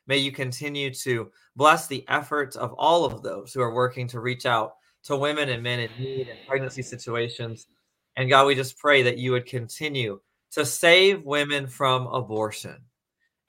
May 0.08 0.18
you 0.18 0.32
continue 0.32 0.94
to 0.96 1.32
bless 1.56 1.88
the 1.88 2.06
efforts 2.10 2.56
of 2.56 2.74
all 2.74 3.06
of 3.06 3.22
those 3.22 3.54
who 3.54 3.62
are 3.62 3.74
working 3.74 4.08
to 4.10 4.20
reach 4.20 4.46
out 4.46 4.76
to 5.04 5.16
women 5.16 5.50
and 5.50 5.62
men 5.62 5.80
in 5.80 5.92
need 6.00 6.28
in 6.28 6.38
pregnancy 6.48 6.82
situations. 6.82 7.68
And 8.16 8.30
God, 8.30 8.48
we 8.48 8.56
just 8.56 8.78
pray 8.78 9.04
that 9.04 9.18
you 9.18 9.32
would 9.32 9.46
continue 9.46 10.20
to 10.52 10.66
save 10.66 11.24
women 11.24 11.68
from 11.68 12.08
abortion. 12.08 12.78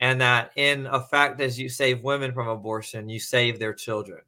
And 0.01 0.21
that 0.21 0.51
in 0.57 0.87
effect, 0.87 1.41
as 1.41 1.59
you 1.59 1.69
save 1.69 2.03
women 2.03 2.33
from 2.33 2.49
abortion, 2.49 3.09
you 3.09 3.21
save 3.21 3.59
their 3.59 3.73
children. 3.73 4.21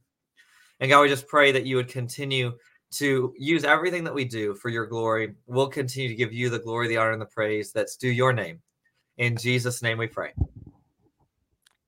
And 0.80 0.90
God, 0.90 1.02
we 1.02 1.08
just 1.08 1.26
pray 1.26 1.52
that 1.52 1.64
you 1.64 1.76
would 1.76 1.88
continue 1.88 2.52
to 2.92 3.34
use 3.36 3.64
everything 3.64 4.04
that 4.04 4.14
we 4.14 4.24
do 4.24 4.54
for 4.54 4.68
your 4.68 4.86
glory. 4.86 5.34
We'll 5.46 5.68
continue 5.68 6.08
to 6.08 6.14
give 6.14 6.32
you 6.32 6.50
the 6.50 6.58
glory, 6.58 6.88
the 6.88 6.96
honor, 6.96 7.12
and 7.12 7.20
the 7.20 7.26
praise 7.26 7.72
that's 7.72 7.96
due 7.96 8.10
your 8.10 8.32
name. 8.32 8.60
In 9.18 9.36
Jesus' 9.36 9.82
name 9.82 9.98
we 9.98 10.06
pray. 10.06 10.32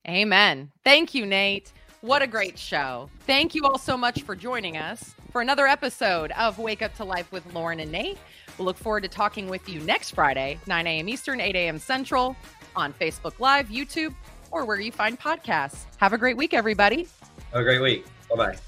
Amen. 0.08 0.70
Thank 0.84 1.14
you, 1.14 1.26
Nate. 1.26 1.72
What 2.00 2.22
a 2.22 2.26
great 2.26 2.58
show. 2.58 3.10
Thank 3.20 3.54
you 3.54 3.64
all 3.64 3.78
so 3.78 3.96
much 3.96 4.22
for 4.22 4.34
joining 4.34 4.76
us 4.76 5.14
for 5.32 5.40
another 5.40 5.66
episode 5.66 6.30
of 6.32 6.58
Wake 6.58 6.80
Up 6.80 6.94
to 6.96 7.04
Life 7.04 7.30
with 7.32 7.52
Lauren 7.52 7.80
and 7.80 7.92
Nate. 7.92 8.18
We'll 8.56 8.66
look 8.66 8.78
forward 8.78 9.02
to 9.02 9.08
talking 9.08 9.48
with 9.48 9.68
you 9.68 9.80
next 9.80 10.12
Friday, 10.12 10.58
9 10.66 10.86
a.m. 10.86 11.08
Eastern, 11.08 11.40
8 11.40 11.54
a.m. 11.54 11.78
Central, 11.78 12.36
on 12.74 12.92
Facebook 12.92 13.38
Live, 13.40 13.68
YouTube, 13.68 14.14
or 14.50 14.64
where 14.64 14.80
you 14.80 14.92
find 14.92 15.18
podcasts. 15.18 15.84
Have 15.98 16.12
a 16.12 16.18
great 16.18 16.36
week, 16.36 16.54
everybody. 16.54 17.08
Have 17.52 17.60
a 17.60 17.64
great 17.64 17.82
week. 17.82 18.06
Bye 18.30 18.36
bye. 18.36 18.58